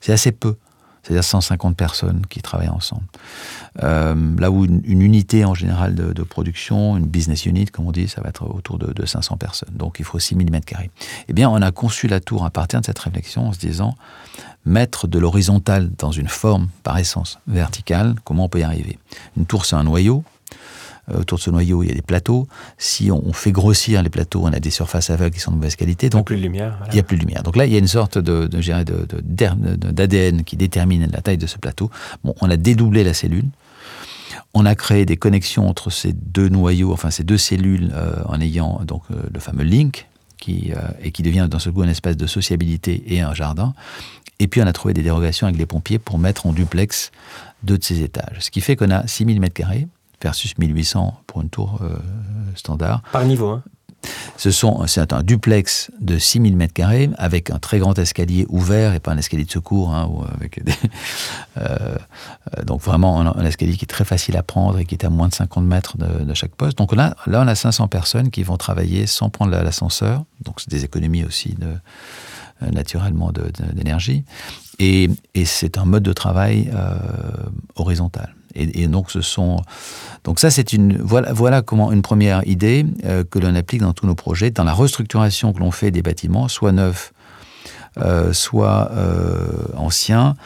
C'est 0.00 0.12
assez 0.12 0.32
peu 0.32 0.56
c'est-à-dire 1.04 1.22
150 1.22 1.76
personnes 1.76 2.24
qui 2.28 2.40
travaillent 2.40 2.68
ensemble. 2.68 3.04
Euh, 3.82 4.14
là 4.38 4.50
où 4.50 4.64
une, 4.64 5.02
unité 5.02 5.44
en 5.44 5.54
général 5.54 5.94
de, 5.94 6.22
production, 6.22 6.96
une 6.96 7.06
business 7.06 7.44
unit, 7.44 7.66
comme 7.66 7.86
on 7.86 7.92
dit, 7.92 8.08
ça 8.08 8.22
va 8.22 8.30
être 8.30 8.44
autour 8.44 8.78
de, 8.78 8.92
de 8.92 9.06
500 9.06 9.36
personnes. 9.36 9.74
Donc 9.74 9.96
il 9.98 10.04
faut 10.04 10.18
6000 10.18 10.50
mètres 10.50 10.66
carrés. 10.66 10.90
Eh 11.28 11.34
bien, 11.34 11.50
on 11.50 11.60
a 11.60 11.70
conçu 11.70 12.08
la 12.08 12.20
tour 12.20 12.44
à 12.44 12.50
partir 12.50 12.80
de 12.80 12.86
cette 12.86 12.98
réflexion 12.98 13.48
en 13.48 13.52
se 13.52 13.58
disant 13.58 13.94
mettre 14.64 15.06
de 15.06 15.18
l'horizontal 15.18 15.90
dans 15.98 16.10
une 16.10 16.28
forme 16.28 16.68
par 16.82 16.98
essence 16.98 17.38
verticale, 17.46 18.14
comment 18.24 18.44
on 18.44 18.48
peut 18.48 18.60
y 18.60 18.62
arriver? 18.62 18.98
Une 19.36 19.44
tour, 19.44 19.66
c'est 19.66 19.76
un 19.76 19.84
noyau, 19.84 20.24
autour 21.12 21.38
de 21.38 21.42
ce 21.42 21.50
noyau, 21.50 21.82
il 21.82 21.88
y 21.88 21.92
a 21.92 21.94
des 21.94 22.02
plateaux. 22.02 22.46
Si 22.78 23.10
on, 23.10 23.22
on 23.26 23.32
fait 23.32 23.52
grossir 23.52 24.02
les 24.02 24.10
plateaux, 24.10 24.42
on 24.44 24.52
a 24.52 24.60
des 24.60 24.70
surfaces 24.70 25.10
aveugles 25.10 25.34
qui 25.34 25.40
sont 25.40 25.50
de 25.50 25.56
mauvaise 25.56 25.76
qualité. 25.76 26.08
Donc, 26.08 26.26
plus 26.26 26.36
de 26.36 26.42
lumière. 26.42 26.74
Voilà. 26.78 26.92
Il 26.92 26.94
n'y 26.94 27.00
a 27.00 27.02
plus 27.02 27.16
de 27.16 27.22
lumière. 27.22 27.42
Donc 27.42 27.56
là, 27.56 27.66
il 27.66 27.72
y 27.72 27.76
a 27.76 27.78
une 27.78 27.86
sorte 27.86 28.18
de, 28.18 28.46
de, 28.46 29.90
d'ADN 29.90 30.44
qui 30.44 30.56
détermine 30.56 31.08
la 31.12 31.20
taille 31.20 31.38
de 31.38 31.46
ce 31.46 31.58
plateau. 31.58 31.90
Bon, 32.22 32.34
on 32.40 32.50
a 32.50 32.56
dédoublé 32.56 33.04
la 33.04 33.14
cellule. 33.14 33.46
On 34.52 34.66
a 34.66 34.74
créé 34.74 35.04
des 35.04 35.16
connexions 35.16 35.68
entre 35.68 35.90
ces 35.90 36.12
deux 36.12 36.48
noyaux, 36.48 36.92
enfin 36.92 37.10
ces 37.10 37.24
deux 37.24 37.38
cellules, 37.38 37.90
euh, 37.92 38.22
en 38.26 38.40
ayant 38.40 38.80
donc 38.84 39.02
euh, 39.10 39.16
le 39.32 39.40
fameux 39.40 39.64
link, 39.64 40.06
qui, 40.38 40.72
euh, 40.72 40.80
et 41.02 41.10
qui 41.10 41.22
devient 41.22 41.48
dans 41.50 41.58
ce 41.58 41.70
coup 41.70 41.82
un 41.82 41.88
espace 41.88 42.16
de 42.16 42.26
sociabilité 42.26 43.02
et 43.08 43.20
un 43.20 43.34
jardin. 43.34 43.74
Et 44.38 44.48
puis 44.48 44.62
on 44.62 44.66
a 44.66 44.72
trouvé 44.72 44.94
des 44.94 45.02
dérogations 45.02 45.46
avec 45.46 45.58
les 45.58 45.66
pompiers 45.66 45.98
pour 45.98 46.18
mettre 46.18 46.46
en 46.46 46.52
duplex 46.52 47.10
deux 47.62 47.78
de 47.78 47.84
ces 47.84 48.02
étages. 48.02 48.36
Ce 48.40 48.50
qui 48.50 48.60
fait 48.60 48.76
qu'on 48.76 48.90
a 48.90 49.06
6000 49.06 49.40
mètres 49.40 49.54
carrés 49.54 49.86
versus 50.22 50.56
1800 50.58 51.20
pour 51.26 51.42
une 51.42 51.50
tour 51.50 51.80
standard. 52.54 53.02
Par 53.12 53.24
niveau, 53.24 53.48
hein 53.48 53.62
ce 54.36 54.50
sont, 54.50 54.86
c'est 54.86 55.12
un 55.12 55.22
duplex 55.22 55.90
de 56.00 56.18
6000 56.18 56.56
mètres 56.56 56.72
carrés 56.72 57.10
avec 57.18 57.50
un 57.50 57.58
très 57.58 57.78
grand 57.78 57.98
escalier 57.98 58.46
ouvert 58.48 58.94
et 58.94 59.00
pas 59.00 59.12
un 59.12 59.18
escalier 59.18 59.44
de 59.44 59.50
secours. 59.50 59.94
Hein, 59.94 60.10
avec 60.34 60.60
euh, 61.58 61.96
donc 62.64 62.80
vraiment 62.82 63.20
un, 63.20 63.44
escalier 63.44 63.76
qui 63.76 63.84
est 63.84 63.88
très 63.88 64.04
facile 64.04 64.36
à 64.36 64.42
prendre 64.42 64.78
et 64.78 64.84
qui 64.84 64.94
est 64.94 65.04
à 65.04 65.10
moins 65.10 65.28
de 65.28 65.34
50 65.34 65.64
mètres 65.64 65.96
de, 65.98 66.34
chaque 66.34 66.54
poste. 66.54 66.78
Donc 66.78 66.94
là, 66.94 67.16
là, 67.26 67.42
on 67.42 67.48
a 67.48 67.54
500 67.54 67.88
personnes 67.88 68.30
qui 68.30 68.42
vont 68.42 68.56
travailler 68.56 69.06
sans 69.06 69.30
prendre 69.30 69.52
l'ascenseur. 69.52 70.24
Donc 70.42 70.60
c'est 70.60 70.70
des 70.70 70.84
économies 70.84 71.24
aussi 71.24 71.54
de, 71.54 71.68
euh, 72.62 72.70
naturellement 72.70 73.30
d'énergie. 73.72 74.24
Et, 74.80 75.08
et 75.34 75.44
c'est 75.44 75.78
un 75.78 75.84
mode 75.84 76.02
de 76.02 76.12
travail 76.12 76.70
euh, 76.74 76.96
horizontal. 77.76 78.34
Et, 78.54 78.86
donc, 78.86 79.10
ce 79.10 79.20
sont. 79.20 79.56
Donc, 80.24 80.38
ça, 80.38 80.50
c'est 80.50 80.72
une. 80.72 80.96
Voilà, 80.98 81.62
comment 81.62 81.92
une 81.92 82.02
première 82.02 82.46
idée 82.46 82.86
euh, 83.04 83.24
que 83.24 83.38
l'on 83.38 83.54
applique 83.54 83.80
dans 83.80 83.92
tous 83.92 84.06
nos 84.06 84.14
projets, 84.14 84.50
dans 84.50 84.64
la 84.64 84.72
restructuration 84.72 85.52
que 85.52 85.60
l'on 85.60 85.70
fait 85.70 85.90
des 85.90 86.02
bâtiments, 86.02 86.48
soit 86.48 86.72
neufs, 86.72 87.12
euh, 87.98 88.32
soit 88.32 88.90
euh, 88.92 89.66
anciens. 89.76 90.36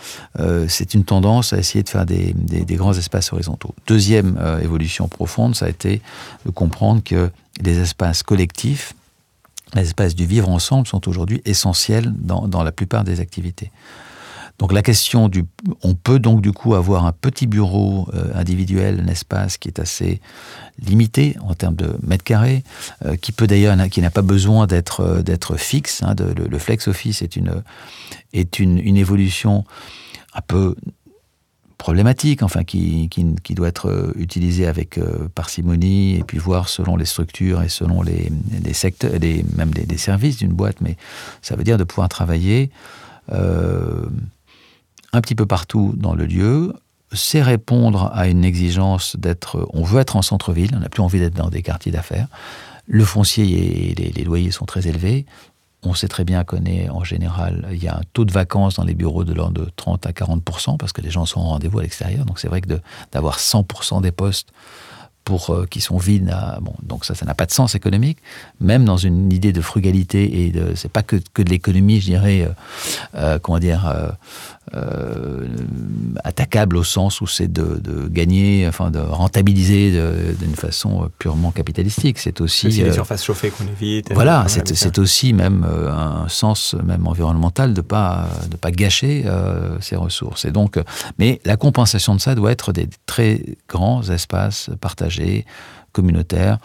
c'est 0.68 0.94
une 0.94 1.04
tendance 1.04 1.52
à 1.52 1.58
essayer 1.58 1.82
de 1.82 1.88
faire 1.88 2.06
des, 2.06 2.34
grands 2.70 2.94
espaces 2.94 3.32
horizontaux. 3.32 3.74
Deuxième 3.86 4.38
évolution 4.62 5.08
profonde, 5.08 5.54
ça 5.54 5.66
a 5.66 5.68
été 5.68 6.00
de 6.46 6.50
comprendre 6.50 7.02
que 7.02 7.30
les 7.60 7.78
espaces 7.78 8.22
collectifs, 8.22 8.94
les 9.74 9.82
espaces 9.82 10.14
du 10.14 10.24
vivre 10.24 10.48
ensemble 10.48 10.86
sont 10.86 11.08
aujourd'hui 11.08 11.42
essentiels 11.44 12.12
dans 12.16 12.62
la 12.62 12.72
plupart 12.72 13.04
des 13.04 13.20
activités. 13.20 13.70
Donc 14.58 14.72
la 14.72 14.82
question 14.82 15.28
du, 15.28 15.44
on 15.82 15.94
peut 15.94 16.18
donc 16.18 16.42
du 16.42 16.52
coup 16.52 16.74
avoir 16.74 17.06
un 17.06 17.12
petit 17.12 17.46
bureau 17.46 18.08
euh, 18.12 18.32
individuel, 18.34 19.04
un 19.04 19.08
espace 19.08 19.56
qui 19.56 19.68
est 19.68 19.78
assez 19.78 20.20
limité 20.84 21.36
en 21.40 21.54
termes 21.54 21.76
de 21.76 21.96
mètres 22.02 22.24
carrés, 22.24 22.64
euh, 23.04 23.16
qui 23.16 23.30
peut 23.30 23.46
d'ailleurs, 23.46 23.76
qui 23.88 24.00
n'a 24.00 24.10
pas 24.10 24.22
besoin 24.22 24.66
d'être 24.66 25.00
euh, 25.00 25.22
d'être 25.22 25.56
fixe. 25.56 26.02
Hein, 26.02 26.16
le, 26.18 26.58
flex 26.58 26.88
office 26.88 27.22
est 27.22 27.36
une 27.36 27.62
est 28.32 28.58
une, 28.58 28.96
évolution 28.96 29.64
un 30.34 30.40
peu 30.40 30.74
problématique, 31.78 32.42
enfin 32.42 32.64
qui, 32.64 33.08
qui, 33.08 33.24
qui 33.44 33.54
doit 33.54 33.68
être 33.68 34.12
utilisée 34.16 34.66
avec 34.66 34.98
parcimonie 35.36 36.16
et 36.16 36.24
puis 36.24 36.38
voir 36.38 36.68
selon 36.68 36.96
les 36.96 37.04
structures 37.04 37.62
et 37.62 37.68
selon 37.68 38.02
les, 38.02 38.32
les 38.64 38.72
secteurs, 38.72 39.12
les, 39.20 39.44
même 39.54 39.70
des, 39.70 39.96
services 39.96 40.38
d'une 40.38 40.52
boîte, 40.52 40.80
mais 40.80 40.96
ça 41.42 41.54
veut 41.54 41.62
dire 41.62 41.78
de 41.78 41.84
pouvoir 41.84 42.08
travailler 42.08 42.72
un 45.12 45.20
petit 45.20 45.34
peu 45.34 45.46
partout 45.46 45.94
dans 45.96 46.14
le 46.14 46.26
lieu, 46.26 46.74
c'est 47.12 47.42
répondre 47.42 48.10
à 48.12 48.28
une 48.28 48.44
exigence 48.44 49.16
d'être, 49.16 49.66
on 49.72 49.82
veut 49.82 50.00
être 50.00 50.16
en 50.16 50.22
centre-ville, 50.22 50.72
on 50.74 50.80
n'a 50.80 50.88
plus 50.88 51.02
envie 51.02 51.18
d'être 51.18 51.34
dans 51.34 51.48
des 51.48 51.62
quartiers 51.62 51.92
d'affaires. 51.92 52.28
Le 52.86 53.04
foncier 53.04 53.90
et 53.90 53.94
les, 53.94 54.24
loyers 54.24 54.50
sont 54.50 54.64
très 54.64 54.88
élevés. 54.88 55.26
On 55.82 55.94
sait 55.94 56.08
très 56.08 56.24
bien 56.24 56.42
qu'on 56.44 56.64
est 56.64 56.88
en 56.88 57.04
général, 57.04 57.68
il 57.70 57.82
y 57.82 57.86
a 57.86 57.96
un 57.96 58.02
taux 58.12 58.24
de 58.24 58.32
vacances 58.32 58.76
dans 58.76 58.84
les 58.84 58.94
bureaux 58.94 59.24
de 59.24 59.32
l'ordre 59.32 59.64
de 59.64 59.70
30 59.76 60.06
à 60.06 60.12
40 60.12 60.42
parce 60.78 60.92
que 60.92 61.00
les 61.00 61.10
gens 61.10 61.24
sont 61.24 61.40
en 61.40 61.50
rendez-vous 61.50 61.78
à 61.78 61.82
l'extérieur. 61.82 62.24
Donc 62.24 62.40
c'est 62.40 62.48
vrai 62.48 62.60
que 62.60 62.68
d'avoir 63.12 63.38
100 63.38 64.00
des 64.00 64.10
postes 64.10 64.48
pour, 65.28 65.50
euh, 65.50 65.66
qui 65.68 65.82
sont 65.82 65.98
vides. 65.98 66.34
bon, 66.62 66.72
donc 66.82 67.04
ça, 67.04 67.14
ça 67.14 67.26
n'a 67.26 67.34
pas 67.34 67.44
de 67.44 67.50
sens 67.50 67.74
économique. 67.74 68.16
Même 68.62 68.86
dans 68.86 68.96
une 68.96 69.30
idée 69.30 69.52
de 69.52 69.60
frugalité 69.60 70.40
et 70.40 70.50
de, 70.50 70.72
c'est 70.74 70.90
pas 70.90 71.02
que, 71.02 71.16
que 71.34 71.42
de 71.42 71.50
l'économie, 71.50 72.00
je 72.00 72.06
dirais, 72.06 72.40
euh, 72.40 72.48
euh, 73.14 73.38
comment 73.38 73.58
dire, 73.58 73.82
attaquable 76.24 76.76
au 76.76 76.84
sens 76.84 77.20
où 77.20 77.26
c'est 77.26 77.50
de, 77.50 77.78
de, 77.78 78.08
gagner, 78.08 78.66
enfin 78.68 78.90
de 78.90 78.98
rentabiliser 78.98 79.92
d'une 80.38 80.54
façon 80.54 81.10
purement 81.18 81.50
capitalistique. 81.50 82.18
C'est 82.18 82.40
aussi 82.40 82.68
les 82.68 82.92
surfaces 82.92 83.24
chauffées 83.24 83.50
qu'on 83.50 83.66
évite. 83.66 84.12
Voilà, 84.12 84.44
c'est, 84.48 84.74
c'est 84.74 84.98
aussi 84.98 85.32
même 85.32 85.64
un 85.64 86.28
sens 86.28 86.74
même 86.84 87.06
environnemental 87.06 87.72
de 87.72 87.80
pas 87.80 88.28
de 88.50 88.56
pas 88.56 88.70
gâcher 88.70 89.24
ces 89.80 89.96
ressources. 89.96 90.44
Et 90.44 90.50
donc, 90.50 90.78
mais 91.18 91.40
la 91.46 91.56
compensation 91.56 92.14
de 92.14 92.20
ça 92.20 92.34
doit 92.34 92.52
être 92.52 92.72
des 92.72 92.88
très 93.06 93.42
grands 93.68 94.02
espaces 94.10 94.68
partagés 94.82 95.17
communautaire. 95.92 96.58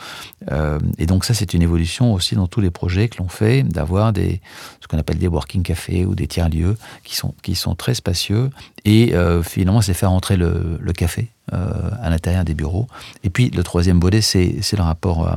Euh, 0.52 0.80
et 0.98 1.06
donc 1.06 1.26
ça, 1.26 1.34
c'est 1.34 1.54
une 1.54 1.62
évolution 1.62 2.13
aussi 2.13 2.36
dans 2.36 2.48
tous 2.48 2.62
les 2.62 2.70
projets 2.70 3.08
que 3.10 3.18
l'on 3.18 3.30
fait, 3.30 3.63
d'avoir 3.63 4.13
des 4.13 4.42
ce 4.82 4.88
qu'on 4.88 5.00
appelle 5.00 5.18
des 5.18 5.28
working 5.28 5.63
cafés 5.63 6.06
ou 6.06 6.13
des 6.13 6.28
tiers-lieux 6.28 6.78
qui 7.04 7.16
sont, 7.16 7.34
qui 7.42 7.56
sont 7.56 7.76
très 7.76 7.96
spacieux. 7.96 8.50
Et 8.86 9.16
euh, 9.16 9.42
finalement, 9.42 9.82
c'est 9.82 9.94
faire 9.94 10.12
entrer 10.12 10.38
le, 10.38 10.80
café 10.96 11.30
euh, 11.54 11.89
à 12.02 12.10
l'intérieur 12.10 12.44
des 12.44 12.54
bureaux. 12.54 12.88
Et 13.24 13.30
puis, 13.30 13.50
le 13.50 13.63
troisième 13.63 14.00
volet, 14.00 14.22
c'est 14.22 14.78
le 14.78 14.84
rapport 14.84 15.36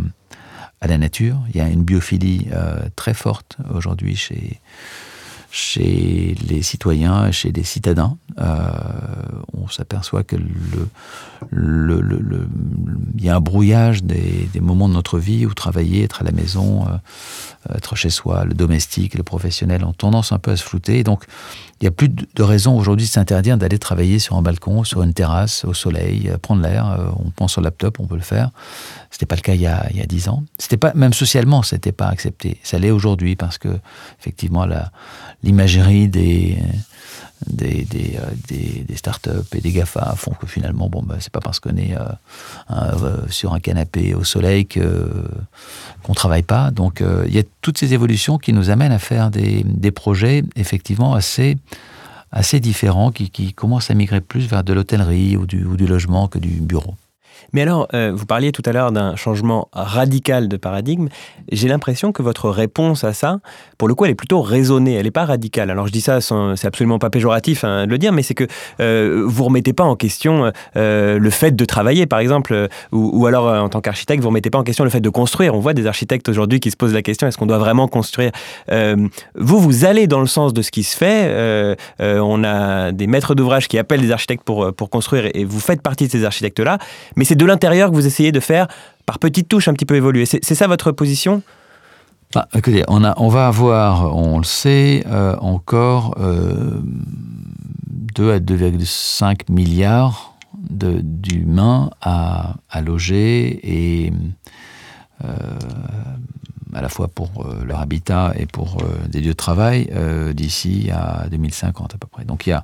à 0.80 0.86
la 0.86 0.98
nature. 0.98 1.38
Il 1.50 1.56
y 1.56 1.60
a 1.60 1.68
une 1.68 1.82
biophilie 1.82 2.48
très 2.96 3.14
forte 3.14 3.56
aujourd'hui 3.72 4.14
chez 4.16 4.60
chez 5.50 6.34
les 6.48 6.62
citoyens, 6.62 7.30
chez 7.30 7.52
les 7.52 7.62
citadins. 7.62 8.16
Euh, 8.38 8.68
on 9.56 9.68
s'aperçoit 9.68 10.22
que 10.22 10.36
le, 10.36 12.00
le, 12.00 12.48
y 13.18 13.28
a 13.28 13.36
un 13.36 13.40
brouillage 13.40 14.02
des, 14.02 14.48
moments 14.60 14.88
de 14.88 14.94
notre 14.94 15.18
vie 15.18 15.46
où 15.46 15.54
travailler, 15.54 16.04
être 16.04 16.22
à 16.22 16.24
la 16.24 16.32
maison, 16.32 16.86
euh, 16.88 17.74
être 17.74 17.96
chez 17.96 18.10
soi, 18.10 18.44
le 18.44 18.54
domestique, 18.54 19.14
le 19.14 19.22
professionnel 19.22 19.84
ont 19.84 19.92
tendance 19.92 20.32
un 20.32 20.38
peu 20.38 20.52
à 20.52 20.56
se 20.56 20.62
flouter. 20.62 21.02
donc, 21.04 21.24
il 21.80 21.84
n'y 21.84 21.88
a 21.88 21.90
plus 21.90 22.08
de 22.08 22.42
raison 22.42 22.74
aujourd'hui 22.78 23.04
de 23.04 23.10
s'interdire 23.10 23.58
d'aller 23.58 23.78
travailler 23.78 24.18
sur 24.18 24.36
un 24.36 24.42
balcon, 24.42 24.82
sur 24.82 25.02
une 25.02 25.12
terrasse, 25.12 25.66
au 25.66 25.74
soleil, 25.74 26.30
euh, 26.30 26.38
prendre 26.38 26.62
l'air. 26.62 27.12
On 27.18 27.30
pense 27.30 27.58
au 27.58 27.60
laptop, 27.60 28.00
on 28.00 28.06
peut 28.06 28.14
le 28.16 28.22
faire. 28.22 28.50
C'était 29.10 29.26
pas 29.26 29.36
le 29.36 29.42
cas 29.42 29.54
il 29.54 29.60
y 29.60 29.66
a, 29.66 30.06
10 30.06 30.28
ans. 30.28 30.42
Pas, 30.80 30.92
même 30.94 31.12
socialement, 31.12 31.62
c'était 31.62 31.92
pas 31.92 32.08
accepté. 32.08 32.58
Ça 32.62 32.78
l'est 32.78 32.90
aujourd'hui 32.90 33.36
parce 33.36 33.58
que, 33.58 33.68
effectivement, 34.20 34.66
l'imagerie 35.42 36.08
des, 36.08 36.58
des, 37.46 37.86
euh, 38.18 38.30
des, 38.48 38.84
des 38.86 38.96
startups 38.96 39.30
et 39.54 39.60
des 39.60 39.72
GAFA 39.72 40.14
font 40.16 40.32
que 40.32 40.46
finalement, 40.46 40.88
bon, 40.88 41.02
bah, 41.02 41.16
c'est 41.20 41.32
pas 41.32 41.40
parce 41.40 41.60
qu'on 41.60 41.76
est 41.76 41.96
euh, 41.96 42.04
euh, 42.70 43.18
sur 43.28 43.52
un 43.54 43.60
canapé 43.60 44.14
au 44.14 44.24
soleil 44.24 44.66
que, 44.66 45.10
qu'on 46.02 46.14
travaille 46.14 46.42
pas. 46.42 46.70
Donc, 46.70 47.02
il 47.26 47.34
y 47.34 47.38
a 47.38 47.42
toutes 47.60 47.78
ces 47.78 47.94
évolutions 47.94 48.38
qui 48.38 48.52
nous 48.52 48.70
amènent 48.70 48.92
à 48.92 48.98
faire 48.98 49.30
des, 49.30 49.64
des 49.64 49.90
projets 49.90 50.44
effectivement 50.56 51.14
assez, 51.14 51.58
assez 52.32 52.60
différents 52.60 53.10
qui, 53.12 53.30
qui 53.30 53.52
commencent 53.52 53.90
à 53.90 53.94
migrer 53.94 54.20
plus 54.20 54.46
vers 54.46 54.64
de 54.64 54.72
l'hôtellerie 54.72 55.36
ou 55.36 55.46
du, 55.46 55.64
ou 55.64 55.76
du 55.76 55.86
logement 55.86 56.28
que 56.28 56.38
du 56.38 56.60
bureau. 56.60 56.94
Mais 57.52 57.62
alors, 57.62 57.88
euh, 57.94 58.12
vous 58.14 58.26
parliez 58.26 58.52
tout 58.52 58.62
à 58.66 58.72
l'heure 58.72 58.92
d'un 58.92 59.16
changement 59.16 59.68
radical 59.72 60.48
de 60.48 60.56
paradigme. 60.56 61.08
J'ai 61.50 61.68
l'impression 61.68 62.12
que 62.12 62.22
votre 62.22 62.50
réponse 62.50 63.04
à 63.04 63.12
ça, 63.12 63.38
pour 63.78 63.88
le 63.88 63.94
coup, 63.94 64.04
elle 64.04 64.10
est 64.10 64.14
plutôt 64.14 64.42
raisonnée, 64.42 64.94
elle 64.94 65.04
n'est 65.04 65.10
pas 65.10 65.24
radicale. 65.24 65.70
Alors 65.70 65.86
je 65.86 65.92
dis 65.92 66.00
ça, 66.00 66.20
c'est 66.20 66.66
absolument 66.66 66.98
pas 66.98 67.10
péjoratif 67.10 67.64
hein, 67.64 67.86
de 67.86 67.90
le 67.90 67.98
dire, 67.98 68.12
mais 68.12 68.22
c'est 68.22 68.34
que 68.34 68.46
euh, 68.80 69.24
vous 69.26 69.44
remettez 69.44 69.72
pas 69.72 69.84
en 69.84 69.96
question 69.96 70.52
euh, 70.76 71.18
le 71.18 71.30
fait 71.30 71.54
de 71.54 71.64
travailler, 71.64 72.06
par 72.06 72.18
exemple, 72.18 72.68
ou, 72.92 73.26
alors 73.26 73.46
en 73.46 73.68
tant 73.68 73.80
qu'architecte, 73.80 74.22
vous 74.22 74.28
remettez 74.28 74.50
pas 74.50 74.58
en 74.58 74.64
question 74.64 74.84
le 74.84 74.90
fait 74.90 75.00
de 75.00 75.08
construire. 75.08 75.54
On 75.54 75.60
voit 75.60 75.74
des 75.74 75.86
architectes 75.86 76.28
aujourd'hui 76.28 76.60
qui 76.60 76.70
se 76.70 76.76
posent 76.76 76.94
la 76.94 77.02
question 77.02 77.26
est-ce 77.26 77.38
qu'on 77.38 77.46
doit 77.46 77.58
vraiment 77.58 77.88
construire? 77.88 78.32
Vous, 78.68 79.60
vous 79.60 79.84
allez 79.84 80.06
dans 80.06 80.20
le 80.20 80.26
sens 80.26 80.52
de 80.52 80.62
ce 80.62 80.70
qui 80.70 80.82
se 80.82 80.96
fait. 80.96 81.76
on 82.00 82.44
a 82.44 82.92
des 82.92 83.06
maîtres 83.06 83.34
d'ouvrage 83.34 83.68
qui 83.68 83.78
appellent 83.78 84.00
des 84.00 84.12
architectes 84.12 84.44
pour, 84.44 84.72
pour 84.74 84.90
construire, 84.90 85.30
et 85.34 85.44
vous 85.44 85.60
faites 85.60 85.82
partie 85.82 86.06
de 86.06 86.12
ces 86.12 86.24
architectes-là. 86.24 86.78
Mais 87.16 87.24
c'est 87.26 87.34
de 87.34 87.44
l'intérieur 87.44 87.90
que 87.90 87.94
vous 87.94 88.06
essayez 88.06 88.32
de 88.32 88.40
faire 88.40 88.68
par 89.04 89.18
petites 89.18 89.48
touches 89.48 89.68
un 89.68 89.74
petit 89.74 89.84
peu 89.84 89.96
évoluer. 89.96 90.24
C'est 90.26 90.54
ça 90.54 90.66
votre 90.66 90.92
position? 90.92 91.42
Bah, 92.34 92.48
écoutez, 92.54 92.82
on, 92.88 93.04
a, 93.04 93.14
on 93.18 93.28
va 93.28 93.46
avoir, 93.46 94.16
on 94.16 94.38
le 94.38 94.44
sait, 94.44 95.04
euh, 95.06 95.36
encore 95.36 96.16
euh, 96.18 96.80
2 98.14 98.32
à 98.32 98.38
2,5 98.40 99.50
milliards 99.50 100.34
d'humains 100.68 101.90
à, 102.00 102.54
à, 102.68 102.80
loger 102.80 103.60
et 103.62 104.12
euh, 105.24 105.28
à 106.74 106.82
la 106.82 106.88
fois 106.88 107.06
pour 107.06 107.30
euh, 107.46 107.64
leur 107.64 107.80
habitat 107.80 108.32
et 108.36 108.46
pour 108.46 108.78
des 109.08 109.20
lieux 109.20 109.28
de 109.28 109.32
travail 109.34 109.88
d'ici 110.34 110.90
à 110.92 111.28
2050 111.30 111.94
à 111.94 111.98
peu 111.98 112.08
près. 112.08 112.24
Donc 112.24 112.46
il 112.46 112.50
y 112.50 112.52
a 112.52 112.62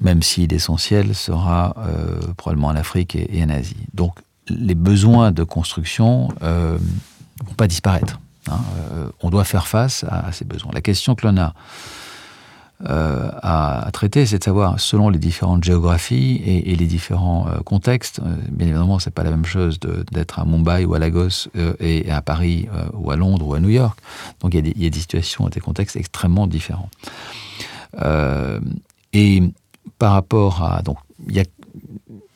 même 0.00 0.22
si 0.22 0.46
l'essentiel 0.46 1.14
sera 1.14 1.74
euh, 1.78 2.20
probablement 2.36 2.68
en 2.68 2.76
Afrique 2.76 3.16
et, 3.16 3.42
en 3.42 3.48
Asie. 3.48 3.76
Donc 3.94 4.18
les 4.48 4.74
besoins 4.74 5.32
de 5.32 5.42
construction 5.42 6.28
ne 6.28 6.46
euh, 6.46 6.78
vont 7.44 7.54
pas 7.54 7.66
disparaître. 7.66 8.20
Hein. 8.50 8.58
Euh, 8.92 9.06
on 9.22 9.30
doit 9.30 9.44
faire 9.44 9.66
face 9.66 10.04
à, 10.08 10.32
ces 10.32 10.44
besoins. 10.44 10.70
La 10.74 10.82
question 10.82 11.14
que 11.14 11.26
l'on 11.26 11.36
a 11.38 11.54
à, 12.86 13.88
traiter, 13.94 14.26
c'est 14.26 14.40
de 14.40 14.44
savoir, 14.44 14.78
selon 14.78 15.08
les 15.08 15.18
différentes 15.18 15.64
géographies 15.64 16.42
et, 16.44 16.76
les 16.76 16.86
différents 16.86 17.46
contextes, 17.64 18.20
bien 18.50 18.66
évidemment, 18.66 18.98
c'est 18.98 19.12
pas 19.12 19.22
la 19.22 19.30
même 19.30 19.46
chose 19.46 19.78
d'être 20.10 20.38
à 20.38 20.44
Mumbai 20.44 20.84
ou 20.84 20.92
à 20.92 20.98
Lagos 20.98 21.48
et, 21.80 22.10
à 22.10 22.20
Paris 22.20 22.68
ou 22.92 23.10
à 23.10 23.16
Londres 23.16 23.46
ou 23.46 23.54
à 23.54 23.60
New 23.60 23.70
York. 23.70 23.98
Donc 24.40 24.52
il 24.52 24.56
y, 24.56 24.58
a 24.58 24.62
des, 24.62 24.72
il 24.76 24.82
y 24.82 24.86
a 24.86 24.90
des 24.90 24.98
situations, 24.98 25.48
des 25.48 25.60
contextes 25.60 25.96
extrêmement 25.96 26.46
différents. 26.46 26.90
et 29.14 29.42
par 29.98 30.12
rapport 30.12 30.62
à. 30.62 30.82
Donc, 30.82 30.98
il 31.28 31.36
y 31.36 31.40
a, 31.40 31.44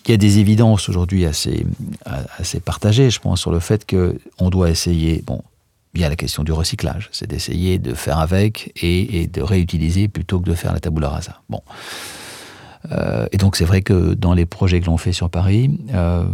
y 0.08 0.12
a 0.12 0.16
des 0.16 0.38
évidences 0.38 0.88
aujourd'hui 0.88 1.26
assez, 1.26 1.66
assez 2.38 2.60
partagées, 2.60 3.10
je 3.10 3.20
pense, 3.20 3.40
sur 3.40 3.50
le 3.50 3.60
fait 3.60 3.86
qu'on 3.86 4.50
doit 4.50 4.70
essayer, 4.70 5.22
bon, 5.26 5.42
il 5.94 6.00
y 6.00 6.04
a 6.04 6.08
la 6.08 6.16
question 6.16 6.44
du 6.44 6.52
recyclage, 6.52 7.08
c'est 7.12 7.26
d'essayer 7.26 7.78
de 7.78 7.94
faire 7.94 8.18
avec 8.18 8.72
et, 8.82 9.26
de 9.26 9.42
réutiliser 9.42 10.08
plutôt 10.08 10.40
que 10.40 10.48
de 10.48 10.54
faire 10.54 10.72
la 10.72 10.80
tabula 10.80 11.08
rasa. 11.08 11.40
Bon. 11.48 11.60
Euh, 12.92 13.26
et 13.32 13.36
donc 13.36 13.56
c'est 13.56 13.64
vrai 13.64 13.82
que 13.82 14.14
dans 14.14 14.34
les 14.34 14.46
projets 14.46 14.80
que 14.80 14.86
l'on 14.86 14.96
fait 14.96 15.12
sur 15.12 15.28
Paris, 15.30 15.70
euh, 15.94 16.24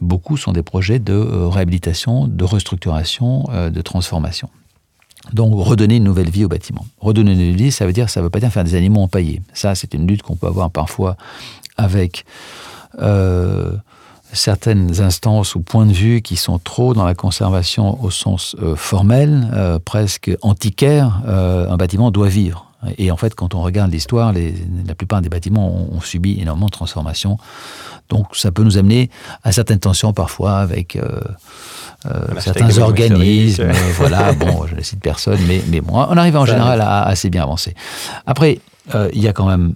beaucoup 0.00 0.36
sont 0.36 0.52
des 0.52 0.62
projets 0.62 0.98
de 0.98 1.12
euh, 1.12 1.48
réhabilitation, 1.48 2.28
de 2.28 2.44
restructuration, 2.44 3.46
de 3.70 3.82
transformation. 3.82 4.50
Donc 5.32 5.52
redonner 5.54 5.96
une 5.96 6.04
nouvelle 6.04 6.30
vie 6.30 6.44
au 6.44 6.48
bâtiment. 6.48 6.86
Redonner 7.00 7.32
une 7.32 7.38
nouvelle 7.38 7.56
vie, 7.56 7.72
ça 7.72 7.86
veut 7.86 7.92
dire, 7.92 8.10
ça 8.10 8.22
veut 8.22 8.30
pas 8.30 8.40
dire 8.40 8.50
faire 8.50 8.64
des 8.64 8.74
animaux 8.74 9.00
empaillés. 9.00 9.42
Ça, 9.52 9.74
c'est 9.74 9.94
une 9.94 10.06
lutte 10.06 10.22
qu'on 10.22 10.36
peut 10.36 10.46
avoir 10.46 10.70
parfois 10.70 11.16
avec 11.76 12.24
certaines 14.32 15.00
instances 15.00 15.54
ou 15.54 15.60
points 15.60 15.86
de 15.86 15.92
vue 15.92 16.22
qui 16.22 16.36
sont 16.36 16.58
trop 16.58 16.94
dans 16.94 17.04
la 17.04 17.14
conservation 17.14 18.02
au 18.02 18.10
sens 18.10 18.56
euh, 18.62 18.76
formel, 18.76 19.48
euh, 19.52 19.78
presque 19.84 20.30
antiquaire, 20.42 21.22
euh, 21.26 21.68
un 21.68 21.76
bâtiment 21.76 22.10
doit 22.10 22.28
vivre. 22.28 22.66
Et 22.98 23.10
en 23.10 23.16
fait, 23.16 23.34
quand 23.34 23.54
on 23.54 23.62
regarde 23.62 23.90
l'histoire, 23.92 24.32
la 24.32 24.94
plupart 24.94 25.20
des 25.20 25.28
bâtiments 25.28 25.72
ont, 25.74 26.00
subi 26.00 26.40
énormément 26.40 26.66
de 26.66 26.72
transformations. 26.72 27.38
Donc 28.08 28.36
ça 28.36 28.52
peut 28.52 28.62
nous 28.62 28.78
amener 28.78 29.10
à 29.42 29.52
certaines 29.52 29.80
tensions 29.80 30.12
parfois 30.12 30.58
avec 30.58 30.98
certains 32.38 32.78
organismes. 32.78 33.68
voilà, 33.96 34.32
bon, 34.32 34.66
je 34.66 34.76
ne 34.76 34.82
cite 34.82 35.00
personne, 35.00 35.40
mais, 35.48 35.62
mais 35.68 35.80
bon, 35.80 35.94
on 35.94 36.16
arrive 36.16 36.36
en 36.36 36.46
général 36.46 36.80
à, 36.80 37.02
à 37.02 37.08
assez 37.08 37.30
bien 37.30 37.42
avancer. 37.42 37.74
Après, 38.26 38.60
il 39.12 39.20
y 39.20 39.28
a 39.28 39.32
quand 39.32 39.46
même 39.46 39.74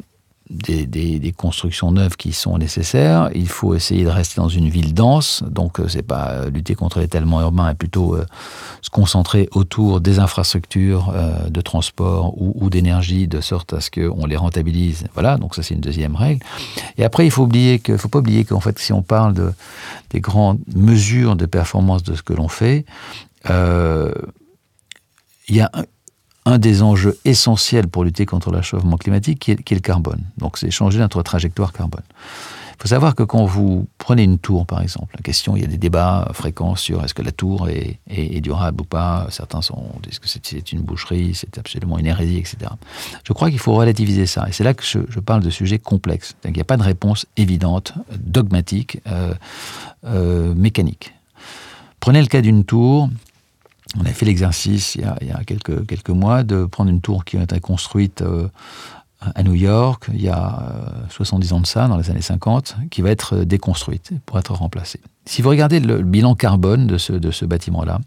des, 0.50 1.32
constructions 1.36 1.92
neuves 1.92 2.16
qui 2.16 2.32
sont 2.32 2.58
nécessaires. 2.58 3.30
Il 3.34 3.48
faut 3.48 3.74
essayer 3.74 4.04
de 4.04 4.08
rester 4.08 4.40
dans 4.40 4.48
une 4.48 4.68
ville 4.68 4.94
dense. 4.94 5.44
Donc, 5.48 5.78
euh, 5.78 5.88
c'est 5.88 6.02
pas 6.02 6.30
euh, 6.30 6.50
lutter 6.50 6.74
contre 6.74 6.98
l'étalement 6.98 7.40
urbain, 7.40 7.68
mais 7.68 7.74
plutôt 7.74 8.14
euh, 8.14 8.26
se 8.82 8.90
concentrer 8.90 9.48
autour 9.52 10.00
des 10.00 10.18
infrastructures 10.18 11.14
de 11.48 11.60
transport 11.60 12.34
ou, 12.36 12.70
d'énergie, 12.70 13.28
de 13.28 13.40
sorte 13.40 13.72
à 13.72 13.80
ce 13.80 13.90
qu'on 13.90 14.26
les 14.26 14.36
rentabilise. 14.36 15.04
Voilà. 15.14 15.36
Donc, 15.36 15.54
ça, 15.54 15.62
c'est 15.62 15.74
une 15.74 15.80
deuxième 15.80 16.16
règle. 16.16 16.44
Et 16.98 17.04
après, 17.04 17.26
il 17.26 17.30
faut 17.30 17.44
oublier 17.44 17.78
que, 17.78 17.96
faut 17.96 18.08
pas 18.08 18.18
oublier 18.18 18.44
qu'en 18.44 18.60
fait, 18.60 18.78
si 18.78 18.92
on 18.92 19.02
parle 19.02 19.34
de, 19.34 19.52
des 20.10 20.20
grandes 20.20 20.58
mesures 20.74 21.36
de 21.36 21.46
performance 21.46 22.02
de 22.02 22.14
ce 22.14 22.22
que 22.22 22.32
l'on 22.32 22.48
fait, 22.48 22.84
il 23.48 25.56
y 25.56 25.60
a 25.60 25.70
un 26.50 26.58
des 26.58 26.82
enjeux 26.82 27.18
essentiels 27.24 27.88
pour 27.88 28.04
lutter 28.04 28.26
contre 28.26 28.50
l'achèvement 28.50 28.96
climatique, 28.96 29.38
qui 29.38 29.52
est, 29.52 29.70
le 29.70 29.80
carbone. 29.80 30.24
Donc, 30.38 30.58
c'est 30.58 30.70
changer 30.70 30.98
notre 30.98 31.22
trajectoire 31.22 31.72
carbone. 31.72 32.02
Il 32.72 32.82
faut 32.84 32.88
savoir 32.88 33.14
que 33.14 33.22
quand 33.22 33.44
vous 33.44 33.86
prenez 33.98 34.22
une 34.22 34.38
tour, 34.38 34.64
par 34.64 34.80
exemple, 34.80 35.14
la 35.14 35.22
question, 35.22 35.54
il 35.54 35.60
y 35.60 35.64
a 35.64 35.68
des 35.68 35.76
débats 35.76 36.30
fréquents 36.32 36.76
sur 36.76 37.04
est-ce 37.04 37.12
que 37.12 37.20
la 37.20 37.30
tour 37.30 37.68
est, 37.68 37.98
durable 38.40 38.80
ou 38.80 38.84
pas. 38.84 39.26
Certains 39.28 39.60
sont, 39.60 39.84
disent 40.02 40.18
que 40.18 40.28
c'est 40.28 40.72
une 40.72 40.80
boucherie, 40.80 41.34
c'est 41.34 41.58
absolument 41.58 41.98
une 41.98 42.06
hérésie, 42.06 42.38
etc. 42.38 42.56
Je 43.22 43.32
crois 43.34 43.50
qu'il 43.50 43.58
faut 43.58 43.74
relativiser 43.74 44.24
ça. 44.24 44.48
Et 44.48 44.52
c'est 44.52 44.64
là 44.64 44.72
que 44.72 44.82
je, 44.82 45.20
parle 45.20 45.42
de 45.42 45.50
sujets 45.50 45.78
complexes. 45.78 46.34
Il 46.46 46.52
n'y 46.52 46.60
a 46.60 46.64
pas 46.64 46.78
de 46.78 46.82
réponse 46.82 47.26
évidente, 47.36 47.92
dogmatique, 48.18 48.98
euh, 49.08 49.34
euh, 50.06 50.54
mécanique. 50.54 51.12
Prenez 52.00 52.22
le 52.22 52.28
cas 52.28 52.40
d'une 52.40 52.64
tour 52.64 53.10
on 53.98 54.04
a 54.04 54.12
fait 54.12 54.26
l'exercice 54.26 54.94
il, 54.94 55.02
y 55.02 55.30
a, 55.30 55.44
quelques, 55.44 56.10
mois 56.10 56.42
de 56.42 56.64
prendre 56.64 56.90
une 56.90 57.00
tour 57.00 57.24
qui 57.24 57.36
a 57.36 57.42
été 57.42 57.58
construite 57.60 58.22
euh, 58.22 58.48
à 59.20 59.42
New 59.42 59.54
York 59.54 60.06
il 60.12 60.22
y 60.22 60.28
a 60.28 60.74
70 61.10 61.52
euh, 61.52 61.56
ans 61.56 61.60
de 61.60 61.66
ça, 61.66 61.88
dans 61.88 61.96
les 61.96 62.10
années 62.10 62.22
50, 62.22 62.76
qui 62.90 63.02
va 63.02 63.10
être 63.10 63.38
déconstruite 63.38 64.12
pour 64.26 64.38
être 64.38 64.54
remplacée. 64.54 65.00
Si 65.26 65.42
vous 65.42 65.50
regardez 65.50 65.80
le 65.80 66.02
bilan 66.02 66.34
carbone 66.34 66.86
de 66.86 66.98
ce 66.98 67.44
bâtiment-là, 67.44 68.00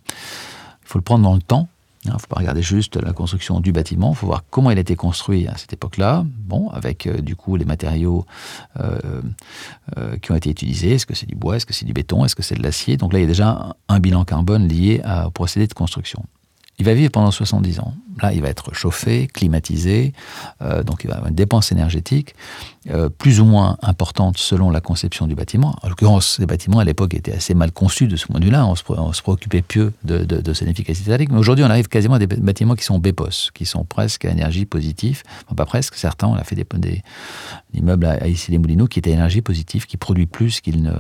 il 0.84 0.88
faut 0.88 0.98
le 0.98 1.04
prendre 1.04 1.24
dans 1.24 1.36
le 1.36 1.42
temps. 1.42 1.68
Il 2.06 2.12
ne 2.12 2.18
faut 2.18 2.28
pas 2.28 2.40
regarder 2.40 2.62
juste 2.62 2.98
la 2.98 3.14
construction 3.14 3.62
du 3.62 3.72
bâtiment, 3.72 4.12
il 4.12 4.18
faut 4.18 4.28
voir 4.28 4.44
comment 4.50 4.72
il 4.72 4.78
a 4.78 4.82
été 4.82 4.96
construit 4.96 5.48
à 5.48 5.56
cette 5.58 5.72
époque-là, 5.72 6.26
bon, 6.26 6.70
avec 6.70 7.08
euh, 7.08 7.22
du 7.22 7.36
coup 7.36 7.56
les 7.56 7.66
matériaux 7.66 8.26
euh, 8.80 9.22
euh, 9.98 10.18
qui 10.18 10.32
ont 10.32 10.36
été 10.36 10.50
utilisés, 10.50 10.96
est-ce 10.96 11.06
que 11.06 11.16
c'est 11.16 11.26
du 11.26 11.36
bois, 11.36 11.56
est-ce 11.56 11.66
que 11.66 11.74
c'est 11.74 11.86
du 11.86 11.94
béton, 11.94 12.26
est-ce 12.26 12.36
que 12.36 12.44
c'est 12.44 12.56
de 12.56 12.64
l'acier? 12.64 12.98
Donc 12.98 13.14
là, 13.14 13.20
il 13.20 13.22
y 13.22 13.26
a 13.26 13.28
déjà 13.28 13.76
un 13.88 14.00
bilan 14.00 14.26
carbone 14.26 14.68
lié 14.68 15.02
au 15.26 15.32
procédé 15.32 15.68
de 15.68 15.74
construction. 15.74 16.26
Il 16.84 16.86
va 16.86 16.96
vivre 16.96 17.12
pendant 17.12 17.32
70 17.32 17.80
ans. 17.80 17.94
Là, 18.22 18.34
il 18.34 18.42
va 18.42 18.50
être 18.50 18.74
chauffé, 18.74 19.28
climatisé, 19.28 20.12
euh, 20.62 20.84
donc 20.84 21.06
il 21.06 21.08
va 21.08 21.14
avoir 21.14 21.30
une 21.30 21.36
dépense 21.36 21.72
énergétique 21.72 22.36
euh, 22.90 23.08
plus 23.08 23.40
ou 23.40 23.46
moins 23.46 23.78
importante 23.82 24.38
selon 24.38 24.70
la 24.70 24.82
conception 24.82 25.26
du 25.26 25.34
bâtiment. 25.34 25.78
En 25.82 25.88
l'occurrence, 25.88 26.36
ces 26.40 26.46
bâtiments 26.46 26.80
à 26.80 26.84
l'époque 26.84 27.14
étaient 27.14 27.32
assez 27.32 27.54
mal 27.54 27.72
conçus 27.72 28.08
de 28.08 28.18
ce 28.18 28.28
point 28.28 28.42
de 28.42 28.44
vue-là. 28.44 28.68
On, 28.68 28.76
se, 28.76 29.22
préoccupait 29.22 29.62
peu 29.62 29.94
de, 30.04 30.26
de, 30.26 30.54
son 30.54 30.66
efficacité 30.66 31.10
thermique. 31.10 31.32
Mais 31.32 31.38
aujourd'hui, 31.38 31.64
on 31.64 31.70
arrive 31.70 31.88
quasiment 31.88 32.16
à 32.16 32.20
des 32.20 32.28
bâtiments 32.28 32.76
qui 32.76 32.84
sont 32.84 33.00
BEPOS, 33.00 33.52
qui 33.54 33.66
sont 33.66 33.86
presque 33.86 34.26
à 34.26 34.32
énergie 34.32 34.66
positive. 34.66 35.24
Enfin, 35.46 35.56
pas 35.56 35.66
presque, 35.66 35.96
certains, 35.96 36.28
on 36.28 36.36
a 36.36 36.44
fait 36.44 36.56
des, 36.56 37.02
immeubles 37.74 38.06
à, 38.06 38.28
Issy-les-Moulineaux 38.28 38.88
qui 38.88 39.00
étaient 39.00 39.12
à 39.12 39.14
énergie 39.14 39.42
positive, 39.42 39.86
qui 39.86 39.96
produit 39.96 40.26
plus 40.26 40.60
qu'ils 40.60 40.84
ne 40.84 40.92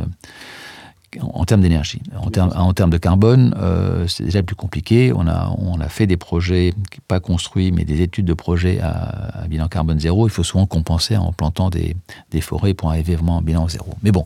en 1.22 1.45
termes 1.45 1.61
d'énergie. 1.61 2.01
En, 2.16 2.74
termes, 2.74 2.89
de 2.89 2.97
carbone, 2.97 3.55
euh, 3.57 4.07
c'est 4.07 4.24
déjà 4.24 4.43
plus 4.43 4.55
compliqué. 4.55 5.11
On 5.14 5.28
a, 5.28 5.53
on 5.57 5.80
a 5.80 5.89
fait 5.89 6.07
des 6.07 6.18
projets, 6.18 6.74
pas 7.07 7.20
construits, 7.20 7.72
mais 7.72 7.86
des 7.86 8.01
études 8.01 8.26
de 8.26 8.34
projets 8.34 8.80
à, 8.82 9.45
bilan 9.47 9.68
carbone 9.68 9.99
zéro. 9.99 10.28
Il 10.28 10.32
faut 10.32 10.43
souvent 10.43 10.66
compenser 10.66 11.18
en 11.18 11.32
plantant 11.32 11.70
des, 11.70 11.95
forêts 12.41 12.74
pour 12.74 12.89
arriver 12.89 13.16
vraiment 13.16 13.38
en 13.38 13.41
bilan 13.41 13.68
zéro. 13.68 13.93
Mais 14.03 14.11
bon, 14.11 14.26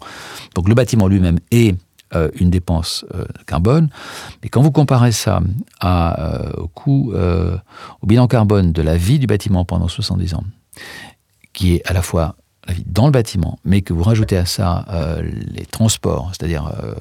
donc 0.55 0.67
le 0.69 0.75
bâtiment 0.75 1.07
lui-même 1.07 1.39
est 1.51 1.75
euh, 2.15 2.29
une 2.39 2.49
dépense 2.49 3.05
euh, 3.15 3.25
carbone. 3.45 3.89
Mais 4.43 4.49
quand 4.49 4.61
vous 4.61 4.71
comparez 4.71 5.11
ça 5.11 5.41
à, 5.79 6.41
au 6.57 6.67
coût, 6.67 7.13
au 7.13 8.07
bilan 8.07 8.27
carbone 8.27 8.71
de 8.71 8.81
la 8.81 8.97
vie 8.97 9.19
du 9.19 9.27
bâtiment 9.27 9.65
pendant 9.65 9.87
70 9.87 10.33
ans, 10.35 10.43
qui 11.53 11.75
est 11.75 11.87
à 11.89 11.93
la 11.93 12.01
fois 12.01 12.35
la 12.67 12.73
dans 12.85 13.05
le 13.05 13.11
bâtiment, 13.11 13.59
mais 13.65 13.81
que 13.81 13.93
vous 13.93 14.03
rajoutez 14.03 14.37
à 14.37 14.45
ça 14.45 14.85
euh, 14.89 15.21
les 15.51 15.65
transports, 15.65 16.31
c'est-à-dire 16.31 16.67
euh, 16.67 16.93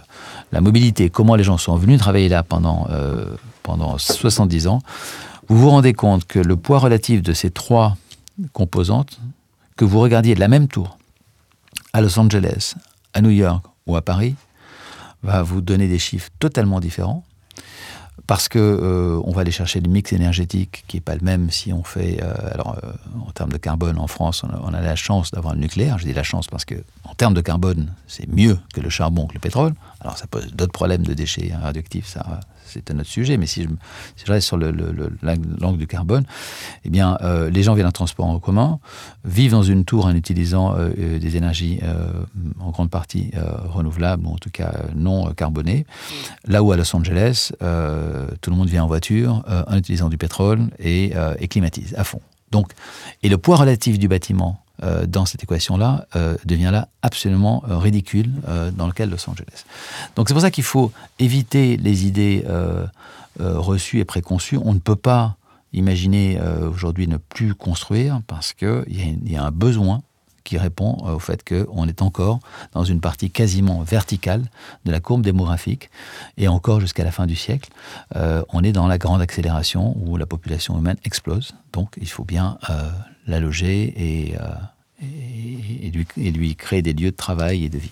la 0.52 0.60
mobilité, 0.60 1.10
comment 1.10 1.34
les 1.34 1.44
gens 1.44 1.58
sont 1.58 1.76
venus 1.76 1.98
travailler 1.98 2.28
là 2.28 2.42
pendant, 2.42 2.86
euh, 2.90 3.26
pendant 3.62 3.98
70 3.98 4.68
ans, 4.68 4.80
vous 5.48 5.58
vous 5.58 5.70
rendez 5.70 5.92
compte 5.92 6.24
que 6.26 6.38
le 6.38 6.56
poids 6.56 6.78
relatif 6.78 7.22
de 7.22 7.32
ces 7.32 7.50
trois 7.50 7.96
composantes, 8.52 9.18
que 9.76 9.84
vous 9.84 10.00
regardiez 10.00 10.34
de 10.34 10.40
la 10.40 10.48
même 10.48 10.68
tour 10.68 10.98
à 11.92 12.00
Los 12.00 12.18
Angeles, 12.18 12.74
à 13.14 13.20
New 13.20 13.30
York 13.30 13.64
ou 13.86 13.96
à 13.96 14.02
Paris, 14.02 14.34
va 15.22 15.42
vous 15.42 15.60
donner 15.60 15.88
des 15.88 15.98
chiffres 15.98 16.30
totalement 16.38 16.80
différents 16.80 17.24
parce 18.26 18.48
que 18.48 18.58
euh, 18.58 19.20
on 19.24 19.32
va 19.32 19.42
aller 19.42 19.50
chercher 19.50 19.80
le 19.80 19.88
mix 19.88 20.12
énergétique 20.12 20.84
qui 20.88 20.96
est 20.98 21.00
pas 21.00 21.14
le 21.14 21.20
même 21.20 21.50
si 21.50 21.72
on 21.72 21.84
fait 21.84 22.22
euh, 22.22 22.34
alors 22.52 22.78
euh, 22.82 22.92
en 23.26 23.30
termes 23.30 23.52
de 23.52 23.56
carbone 23.56 23.98
en 23.98 24.06
France 24.06 24.42
on 24.44 24.74
a, 24.74 24.80
la 24.80 24.96
chance 24.96 25.30
d'avoir 25.30 25.54
le 25.54 25.60
nucléaire. 25.60 25.98
Je 25.98 26.06
dis 26.06 26.12
la 26.12 26.22
chance 26.22 26.46
parce 26.48 26.64
que 26.64 26.74
en 27.04 27.14
termes 27.14 27.34
de 27.34 27.40
carbone 27.40 27.92
c'est 28.08 28.28
mieux 28.28 28.58
que 28.74 28.80
le 28.80 28.90
charbon 28.90 29.26
que 29.26 29.34
le 29.34 29.40
pétrole. 29.40 29.74
Alors 30.00 30.18
ça 30.18 30.26
pose 30.26 30.52
d'autres 30.52 30.72
problèmes 30.72 31.02
de 31.02 31.14
déchets 31.14 31.52
radioactifs 31.60 32.06
ça 32.06 32.40
c'est 32.66 32.90
un 32.90 32.98
autre 32.98 33.08
sujet, 33.08 33.36
mais 33.36 33.46
si 33.46 33.62
je, 33.62 34.32
reste 34.32 34.46
sur 34.46 34.56
l'angle 34.56 35.78
du 35.78 35.86
carbone, 35.86 36.24
eh 36.84 36.90
bien, 36.90 37.18
euh, 37.22 37.50
les 37.50 37.62
gens 37.62 37.74
viennent 37.74 37.86
en 37.86 37.92
transport 37.92 38.26
en 38.26 38.38
commun, 38.38 38.78
vivent 39.24 39.52
dans 39.52 39.62
une 39.62 39.84
tour 39.84 40.06
en 40.06 40.14
utilisant 40.14 40.74
euh, 40.74 40.90
euh, 40.98 41.18
des 41.18 41.36
énergies 41.36 41.80
en 42.60 42.70
grande 42.70 42.90
partie 42.90 43.30
renouvelables, 43.68 44.26
ou 44.26 44.30
en 44.30 44.38
tout 44.38 44.50
cas 44.50 44.72
non 44.94 45.32
carbonées, 45.32 45.86
là 46.46 46.62
où 46.62 46.72
à 46.72 46.76
Los 46.76 46.94
Angeles, 46.94 47.52
tout 47.60 48.50
le 48.50 48.56
monde 48.56 48.68
vient 48.68 48.84
en 48.84 48.86
voiture 48.86 49.44
en 49.66 49.76
utilisant 49.76 50.08
du 50.08 50.18
pétrole 50.18 50.68
et, 50.78 51.12
et 51.38 51.48
climatise 51.48 51.94
à 51.96 52.04
fond. 52.04 52.20
Donc, 52.50 52.72
et 53.22 53.28
le 53.28 53.38
poids 53.38 53.56
relatif 53.56 53.98
du 53.98 54.08
bâtiment 54.08 54.60
euh, 54.82 55.06
dans 55.06 55.24
cette 55.24 55.42
équation-là 55.42 56.06
euh, 56.16 56.36
devient 56.44 56.68
là 56.70 56.88
absolument 57.00 57.64
euh, 57.68 57.78
ridicule 57.78 58.30
dans 58.76 58.86
le 58.86 58.92
cas 58.92 59.06
de 59.06 59.10
Los 59.10 59.28
Angeles. 59.28 59.64
Donc 60.16 60.28
c'est 60.28 60.34
pour 60.34 60.42
ça 60.42 60.50
qu'il 60.50 60.64
faut 60.64 60.92
éviter 61.18 61.76
les 61.76 62.06
idées 62.06 62.44
reçues 63.38 64.00
et 64.00 64.04
préconçues. 64.04 64.58
On 64.62 64.74
ne 64.74 64.78
peut 64.78 64.96
pas 64.96 65.36
imaginer 65.72 66.38
aujourd'hui 66.70 67.06
ne 67.08 67.16
plus 67.16 67.54
construire 67.54 68.20
parce 68.26 68.52
qu'il 68.52 68.84
y, 68.88 69.32
y, 69.32 69.36
a 69.36 69.44
un 69.44 69.50
besoin 69.50 70.02
qui 70.44 70.58
répond 70.58 70.96
au 71.04 71.18
fait 71.18 71.42
qu'on 71.44 71.88
est 71.88 72.02
encore 72.02 72.40
dans 72.72 72.84
une 72.84 73.00
partie 73.00 73.30
quasiment 73.30 73.82
verticale 73.82 74.44
de 74.84 74.92
la 74.92 75.00
courbe 75.00 75.22
démographique, 75.22 75.90
et 76.36 76.48
encore 76.48 76.80
jusqu'à 76.80 77.04
la 77.04 77.10
fin 77.10 77.26
du 77.26 77.36
siècle, 77.36 77.70
on 78.14 78.62
est 78.62 78.72
dans 78.72 78.86
la 78.86 78.98
grande 78.98 79.20
accélération 79.20 79.96
où 79.98 80.16
la 80.16 80.26
population 80.26 80.78
humaine 80.78 80.98
explose. 81.04 81.52
Donc 81.72 81.94
il 82.00 82.08
faut 82.08 82.24
bien 82.24 82.58
la 83.26 83.40
loger 83.40 83.92
et, 83.96 84.34
euh, 84.40 85.02
et, 86.16 86.30
lui, 86.30 86.54
créer 86.56 86.82
des 86.82 86.92
lieux 86.92 87.10
de 87.10 87.16
travail 87.16 87.64
et 87.64 87.68
de 87.68 87.78
vie. 87.78 87.90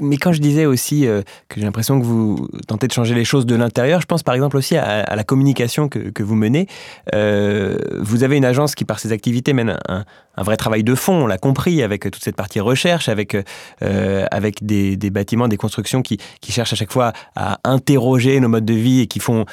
mais 0.00 0.16
quand 0.16 0.32
je 0.32 0.40
disais 0.40 0.66
aussi 0.66 1.06
euh, 1.06 1.22
que 1.48 1.60
j'ai 1.60 1.64
l'impression 1.64 2.00
que 2.00 2.04
vous 2.04 2.48
tentez 2.66 2.86
de 2.86 2.92
changer 2.92 3.14
les 3.14 3.24
choses 3.24 3.46
de 3.46 3.54
l'intérieur, 3.54 4.00
je 4.00 4.06
pense 4.06 4.22
par 4.22 4.34
exemple 4.34 4.56
aussi 4.56 4.76
à, 4.76 5.14
la 5.14 5.24
communication 5.24 5.88
que, 5.88 6.22
vous 6.22 6.34
menez. 6.34 6.66
Euh, 7.14 7.76
vous 8.00 8.24
avez 8.24 8.36
une 8.36 8.44
agence 8.44 8.74
qui, 8.74 8.84
par 8.84 8.98
ses 8.98 9.12
activités, 9.12 9.52
mène 9.52 9.78
un, 9.88 10.04
vrai 10.36 10.56
travail 10.56 10.82
de 10.82 10.94
fond, 10.94 11.24
on 11.24 11.26
l'a 11.26 11.38
compris, 11.38 11.82
avec 11.82 12.02
toute 12.02 12.22
cette 12.22 12.36
partie 12.36 12.60
recherche, 12.60 13.08
avec, 13.08 13.36
avec 13.80 14.64
des, 14.64 14.96
bâtiments, 15.10 15.48
des 15.48 15.56
constructions 15.56 16.02
qui, 16.02 16.18
cherchent 16.48 16.72
à 16.72 16.76
chaque 16.76 16.92
fois 16.92 17.12
à 17.36 17.58
interroger 17.64 18.40
nos 18.40 18.48
modes 18.48 18.64
de 18.64 18.74
vie 18.74 19.00
et 19.00 19.06
qui 19.06 19.20
font, 19.20 19.46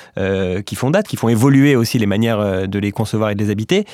qui 0.66 0.76
font 0.76 0.90
date, 0.90 1.08
qui 1.08 1.16
font 1.16 1.30
évoluer 1.30 1.76
aussi 1.76 2.00
les 2.00 2.08
manières 2.08 2.68
de 2.68 2.80
les 2.80 2.92
concevoir 2.92 3.30
et 3.30 3.36
de 3.36 3.44
les 3.44 3.52
habiter. 3.52 3.86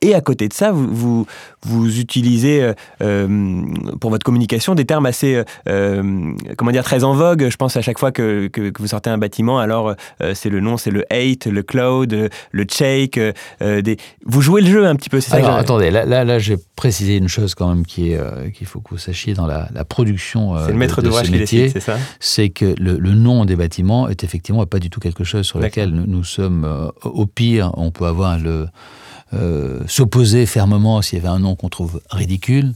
Et 0.00 0.14
à 0.14 0.20
côté 0.20 0.46
de 0.46 0.52
ça, 0.52 0.70
vous, 0.70 1.26
vous, 1.62 1.98
utilisez 1.98 2.62
euh, 2.62 2.72
euh, 3.02 3.64
pour 4.00 4.10
votre 4.10 4.24
communication 4.24 4.76
des 4.76 4.84
termes 4.84 5.06
assez, 5.06 5.42
euh, 5.68 6.32
comment 6.56 6.70
dire, 6.70 6.84
très 6.84 7.02
en 7.02 7.14
vogue. 7.14 7.48
Je 7.50 7.56
pense 7.56 7.76
à 7.76 7.82
chaque 7.82 7.98
fois 7.98 8.12
que, 8.12 8.48
vous 8.78 8.86
sortez 8.86 9.10
un 9.10 9.18
bâtiment, 9.18 9.58
alors 9.58 9.94
c'est 10.34 10.50
le 10.50 10.60
nom, 10.60 10.76
c'est 10.76 10.90
le 10.90 11.04
hate, 11.12 11.46
le 11.46 11.62
cloud, 11.62 12.30
le 12.50 12.66
shake. 12.70 13.18
des... 13.60 13.96
Vous 14.24 14.40
jouez 14.40 14.62
le 14.62 14.68
jeu 14.68 14.86
un 14.86 14.94
petit 14.94 15.08
peu, 15.08 15.20
c'est 15.20 15.30
ça 15.30 15.36
Alors 15.36 15.56
attendez, 15.56 15.90
là, 15.90 16.04
là, 16.04 16.24
là 16.24 16.38
j'ai 16.38 16.56
précisé 16.76 17.16
une 17.16 17.28
chose 17.28 17.54
quand 17.54 17.68
même 17.68 17.84
qui 17.84 18.12
qu'il 18.54 18.66
faut 18.66 18.80
que 18.80 18.90
vous 18.90 18.98
sachiez 18.98 19.34
dans 19.34 19.46
la, 19.46 19.68
production. 19.88 20.56
c'est 20.64 20.72
le 20.72 20.78
maître 20.78 21.02
d'ouvrage 21.02 21.26
qui 21.26 21.38
décide, 21.38 21.72
c'est 21.72 21.80
ça? 21.80 21.96
C'est 22.20 22.50
que 22.50 22.74
le, 22.78 22.98
nom 22.98 23.44
des 23.44 23.56
bâtiments 23.56 24.08
est 24.08 24.22
effectivement 24.22 24.64
pas 24.66 24.78
du 24.78 24.90
tout 24.90 25.00
quelque 25.00 25.24
chose 25.24 25.46
sur 25.46 25.58
lequel 25.58 25.90
nous, 25.90 26.06
nous 26.06 26.24
sommes. 26.24 26.92
au 27.02 27.26
pire, 27.26 27.72
on 27.74 27.90
peut 27.90 28.06
avoir 28.06 28.38
le 28.38 28.68
euh, 29.34 29.80
s'opposer 29.86 30.46
fermement 30.46 31.02
s'il 31.02 31.18
y 31.18 31.20
avait 31.20 31.28
un 31.28 31.38
nom 31.38 31.54
qu'on 31.54 31.68
trouve 31.68 32.00
ridicule. 32.10 32.72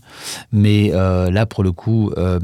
Mais 0.52 0.90
euh, 0.92 1.30
là, 1.30 1.46
pour 1.46 1.64
le 1.64 1.72
coup, 1.72 2.12
euh, 2.16 2.40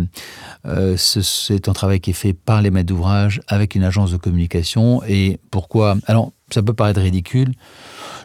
c'est 0.97 1.69
un 1.69 1.73
travail 1.73 2.01
qui 2.01 2.11
est 2.11 2.15
fait 2.15 2.33
par 2.33 2.63
les 2.63 2.71
maîtres 2.71 2.89
d'ouvrage 2.89 3.41
avec 3.49 3.75
une 3.75 3.85
agence 3.85 4.11
de 4.11 4.17
communication. 4.17 5.03
Et 5.07 5.39
pourquoi? 5.51 5.97
Alors, 6.07 6.33
ça 6.51 6.63
peut 6.63 6.73
paraître 6.73 7.01
ridicule. 7.01 7.53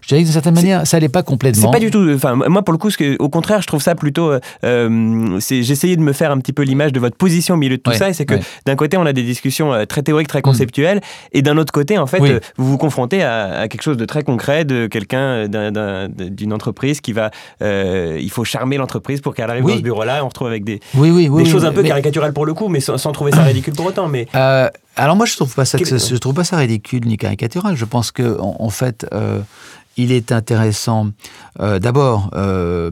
Je 0.04 0.10
dirais 0.10 0.22
que 0.22 0.26
d'une 0.26 0.34
certaine 0.34 0.56
manière, 0.56 0.86
ça 0.86 0.98
n'allait 0.98 1.10
pas 1.10 1.24
complètement. 1.24 1.72
C'est 1.72 1.78
pas 1.78 1.84
du 1.84 1.90
tout. 1.90 2.06
Enfin, 2.14 2.36
moi, 2.36 2.62
pour 2.62 2.74
le 2.74 2.78
coup, 2.78 2.90
que, 2.90 3.16
au 3.20 3.30
contraire, 3.30 3.62
je 3.62 3.68
trouve 3.68 3.82
ça 3.82 3.96
plutôt. 3.96 4.32
Euh, 4.32 4.40
euh 4.66 5.40
J'essayais 5.40 5.96
de 5.96 6.02
me 6.02 6.12
faire 6.12 6.32
un 6.32 6.40
petit 6.40 6.52
peu 6.52 6.64
l'image 6.64 6.92
de 6.92 7.00
votre 7.00 7.16
position 7.16 7.56
au 7.56 7.58
milieu 7.58 7.78
de 7.78 7.82
tout 7.82 7.94
ça. 7.94 8.10
Et 8.10 8.14
c'est 8.14 8.26
que 8.26 8.36
d'un 8.66 8.76
côté, 8.76 8.98
on 8.98 9.06
a 9.06 9.14
des 9.14 9.24
discussions 9.24 9.74
euh, 9.74 9.86
très 9.86 10.04
théoriques, 10.04 10.28
très 10.28 10.40
mm. 10.40 10.44
conceptuelles. 10.44 11.02
Et 11.32 11.42
d'un 11.42 11.58
autre 11.58 11.72
côté, 11.72 11.98
en 11.98 12.06
fait, 12.06 12.22
euh, 12.22 12.40
vous 12.58 12.72
vous 12.72 12.78
confrontez 12.78 13.24
à, 13.24 13.68
quelque 13.70 13.82
chose 13.82 13.98
de 13.98 14.06
très 14.06 14.24
concret, 14.24 14.66
de 14.66 14.88
quelqu'un, 14.88 15.48
d'une 15.48 16.54
entreprise 16.54 17.00
qui 17.00 17.14
va. 17.14 17.32
il 17.62 18.30
faut 18.30 18.44
charmer 18.44 18.78
l'entreprise 18.78 19.22
pour 19.22 19.34
qu'elle 19.34 19.50
arrive 19.50 19.64
dans 19.64 19.78
ce 19.78 19.82
bureau-là. 19.82 20.24
On 20.24 20.28
retrouve 20.28 20.48
avec 20.48 20.66
des, 20.66 20.82
des 20.94 21.46
choses 21.46 21.66
un 21.66 21.72
peu 21.72 21.84
caricaturales 21.84 22.34
pour 22.34 22.46
le 22.46 22.54
coup, 22.54 22.68
mais 22.68 22.82
sans, 22.82 22.98
trouver 23.14 23.32
ça 23.32 23.44
ridicule 23.44 23.74
pour 23.74 23.86
autant. 23.86 24.10
Mais. 24.10 24.28
Alors 24.96 25.16
moi, 25.16 25.26
je 25.26 25.36
trouve 25.36 25.54
pas 25.54 25.66
ça, 25.66 25.78
je 25.80 26.16
trouve 26.18 26.36
pas 26.36 26.44
ça 26.44 26.58
ridicule 26.58 27.06
ni 27.06 27.18
caricatural. 27.18 27.76
Je 27.76 27.86
pense 27.86 28.12
que 28.12 28.38
en, 28.40 28.70
fait, 28.70 29.08
il 29.98 30.12
est 30.12 30.32
intéressant. 30.32 31.10
Euh, 31.60 31.80
d'abord, 31.80 32.32
euh, 32.34 32.92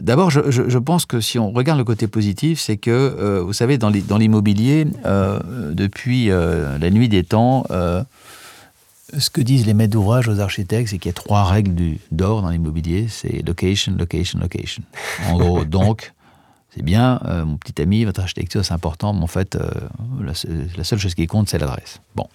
d'abord, 0.00 0.30
je, 0.30 0.78
pense 0.78 1.06
que 1.06 1.20
si 1.20 1.38
on 1.38 1.52
regarde 1.52 1.78
le 1.78 1.84
côté 1.84 2.08
positif, 2.08 2.60
c'est 2.60 2.76
que, 2.76 2.90
euh, 2.90 3.42
vous 3.42 3.52
savez, 3.52 3.78
dans 3.78 3.90
l'immobilier, 3.90 4.86
depuis 5.04 6.26
la 6.26 6.90
nuit 6.90 7.08
des 7.08 7.24
temps, 7.24 7.64
ce 9.16 9.30
que 9.30 9.40
disent 9.40 9.66
les 9.66 9.74
maîtres 9.74 9.92
d'ouvrage 9.92 10.28
aux 10.28 10.40
architectes, 10.40 10.90
c'est 10.90 10.98
qu'il 10.98 11.08
y 11.08 11.10
a 11.10 11.14
trois 11.14 11.44
règles 11.44 11.98
d'or 12.10 12.42
dans 12.42 12.50
l'immobilier. 12.50 13.06
C'est 13.08 13.46
location, 13.46 13.94
location, 13.96 14.40
location. 14.40 14.82
En 15.28 15.38
gros, 15.38 15.64
donc, 15.64 16.12
c'est 16.74 16.82
bien, 16.82 17.20
mon 17.46 17.56
petit 17.56 17.80
ami, 17.80 18.04
votre 18.04 18.20
architecture, 18.20 18.64
c'est 18.64 18.74
important, 18.74 19.12
mais 19.12 19.22
en 19.22 19.28
fait, 19.28 19.56
la, 20.20 20.32
la, 20.76 20.84
seule 20.84 20.98
chose 20.98 21.14
qui 21.14 21.26
compte, 21.26 21.48
c'est 21.48 21.58
l'adresse. 21.58 22.00
Bon. 22.16 22.26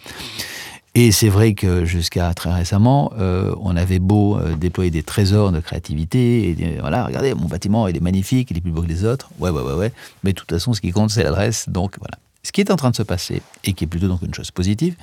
Et 0.96 1.12
c'est 1.12 1.30
vrai 1.30 1.54
que 1.54 1.86
jusqu'à 1.86 2.34
très 2.34 2.52
récemment, 2.52 3.14
euh, 3.20 3.54
on 3.62 3.76
avait 3.78 4.00
beau 4.00 4.38
euh, 4.38 4.56
déployer 4.56 4.90
des 4.90 5.04
trésors 5.04 5.52
de 5.52 5.60
créativité, 5.60 6.50
et 6.50 6.78
voilà, 6.80 7.06
regardez, 7.06 7.34
mon 7.36 7.46
bâtiment, 7.46 7.88
il 7.88 7.96
est 7.96 8.02
magnifique, 8.02 8.50
il 8.50 8.58
est 8.58 8.62
plus 8.62 8.72
beau 8.72 8.82
que 8.82 8.88
les 8.88 9.06
autres, 9.06 9.30
ouais, 9.40 9.52
ouais, 9.52 9.62
ouais, 9.62 9.76
ouais, 9.76 9.94
mais 10.24 10.34
de 10.34 10.36
toute 10.36 10.50
façon, 10.50 10.74
ce 10.74 10.82
qui 10.82 10.92
compte, 10.92 11.12
c'est 11.12 11.24
l'adresse, 11.24 11.70
donc 11.70 11.98
voilà. 12.00 12.18
Ce 12.42 12.52
qui 12.52 12.62
est 12.62 12.72
en 12.72 12.76
train 12.76 12.90
de 12.90 12.96
se 12.96 13.04
passer, 13.04 13.42
et 13.64 13.74
qui 13.74 13.84
est 13.84 13.88
plutôt 13.88 14.08
donc 14.08 14.24
une 14.24 14.34
chose 14.34 14.50
positive, 14.50 14.96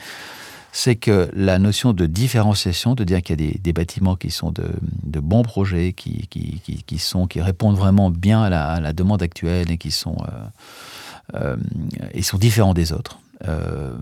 c'est 0.76 0.96
que 0.96 1.30
la 1.32 1.58
notion 1.58 1.94
de 1.94 2.04
différenciation, 2.04 2.94
de 2.94 3.02
dire 3.02 3.22
qu'il 3.22 3.40
y 3.40 3.48
a 3.48 3.58
des, 3.58 3.72
bâtiments 3.72 4.14
qui 4.14 4.30
sont 4.30 4.52
de, 4.52 5.20
bons 5.20 5.42
projets, 5.42 5.94
qui, 5.94 6.28
répondent 7.36 7.78
vraiment 7.78 8.10
bien 8.10 8.42
à 8.42 8.80
la, 8.80 8.92
demande 8.92 9.22
actuelle 9.22 9.70
et 9.70 9.78
qui 9.78 9.90
sont, 9.90 10.18
euh, 11.34 11.56
sont 12.20 12.36
différents 12.36 12.74
des 12.74 12.92
autres 12.92 13.18
euh, 13.48 13.94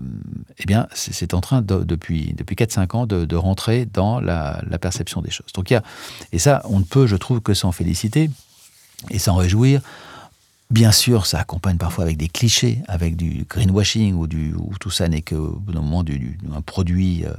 eh 0.57 0.65
bien, 0.65 0.87
c'est 0.93 1.33
en 1.33 1.39
train, 1.39 1.61
depuis, 1.61 2.33
depuis 2.37 2.57
4-5 2.57 2.97
ans, 2.97 3.05
de, 3.05 3.35
rentrer 3.37 3.85
dans 3.85 4.19
la, 4.19 4.61
perception 4.81 5.21
des 5.21 5.31
choses. 5.31 5.53
Donc, 5.53 5.71
il 5.71 5.75
y 5.75 5.77
a, 5.77 5.83
et 6.33 6.39
ça, 6.39 6.61
on 6.65 6.79
ne 6.79 6.85
peut, 6.85 7.07
je 7.07 7.15
trouve, 7.15 7.39
que 7.39 7.53
s'en 7.53 7.71
féliciter 7.71 8.29
et 9.11 9.19
s'en 9.19 9.35
réjouir. 9.35 9.81
Bien 10.71 10.91
sûr, 10.91 11.25
ça 11.25 11.39
accompagne 11.39 11.77
parfois 11.77 12.05
avec 12.05 12.17
des 12.17 12.27
clichés, 12.27 12.81
avec 12.87 13.15
du 13.15 13.45
greenwashing, 13.47 14.15
ou 14.15 14.23
où 14.25 14.77
tout 14.79 14.89
ça 14.89 15.07
n'est 15.07 15.21
que, 15.21 15.35
au 15.35 15.59
bout 15.59 15.73
d'un 15.73 15.81
moment, 15.81 16.03
du, 16.03 16.37
un 16.55 16.61
produit. 16.61 17.23
Euh, 17.25 17.33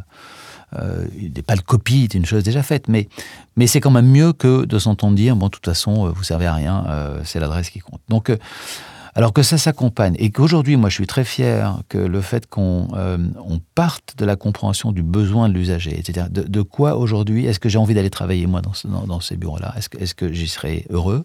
euh, 0.75 1.07
pas 1.47 1.55
le 1.55 1.63
copie, 1.63 2.09
c'est 2.11 2.19
une 2.19 2.27
chose 2.27 2.43
déjà 2.43 2.63
faite, 2.63 2.89
mais, 2.89 3.09
mais 3.57 3.67
c'est 3.67 3.81
quand 3.81 3.93
même 3.93 4.11
mieux 4.11 4.33
que 4.33 4.65
de 4.65 4.79
s'entendre 4.79 5.15
dire, 5.15 5.37
bon, 5.37 5.47
de 5.47 5.51
toute 5.53 5.65
façon, 5.65 6.11
vous 6.11 6.25
servez 6.25 6.47
à 6.47 6.55
rien, 6.55 6.85
euh, 6.89 7.21
c'est 7.25 7.39
l'adresse 7.39 7.71
qui 7.71 7.79
compte. 7.79 8.01
Donc, 8.09 8.31
alors 9.17 9.33
que 9.33 9.43
ça 9.43 9.57
s'accompagne 9.57 10.15
et 10.19 10.31
qu'aujourd'hui, 10.31 10.77
moi, 10.77 10.91
je 10.91 10.95
suis 10.97 11.07
très 11.07 11.25
fier 11.25 11.81
que 11.89 11.97
le 11.97 12.21
fait 12.21 12.47
qu'on 12.47 12.89
euh, 12.95 13.17
parte 13.75 14.15
de 14.19 14.27
la 14.27 14.37
compréhension 14.37 14.93
du 14.93 15.03
besoin 15.03 15.49
de 15.49 15.55
l'usager, 15.55 16.03
c'est-à-dire 16.05 16.29
de, 16.29 16.63
quoi 16.63 16.99
aujourd'hui 16.99 17.47
est-ce 17.47 17.59
que 17.59 17.71
j'ai 17.71 17.79
envie 17.79 17.95
d'aller 17.95 18.11
travailler 18.11 18.47
moi 18.47 18.61
dans, 18.61 19.21
ces 19.21 19.37
bureaux-là? 19.39 19.73
Est-ce 19.79 19.89
que, 19.89 19.97
est 19.97 20.13
que 20.13 20.31
j'y 20.31 20.49
serais 20.49 20.85
heureux? 20.91 21.25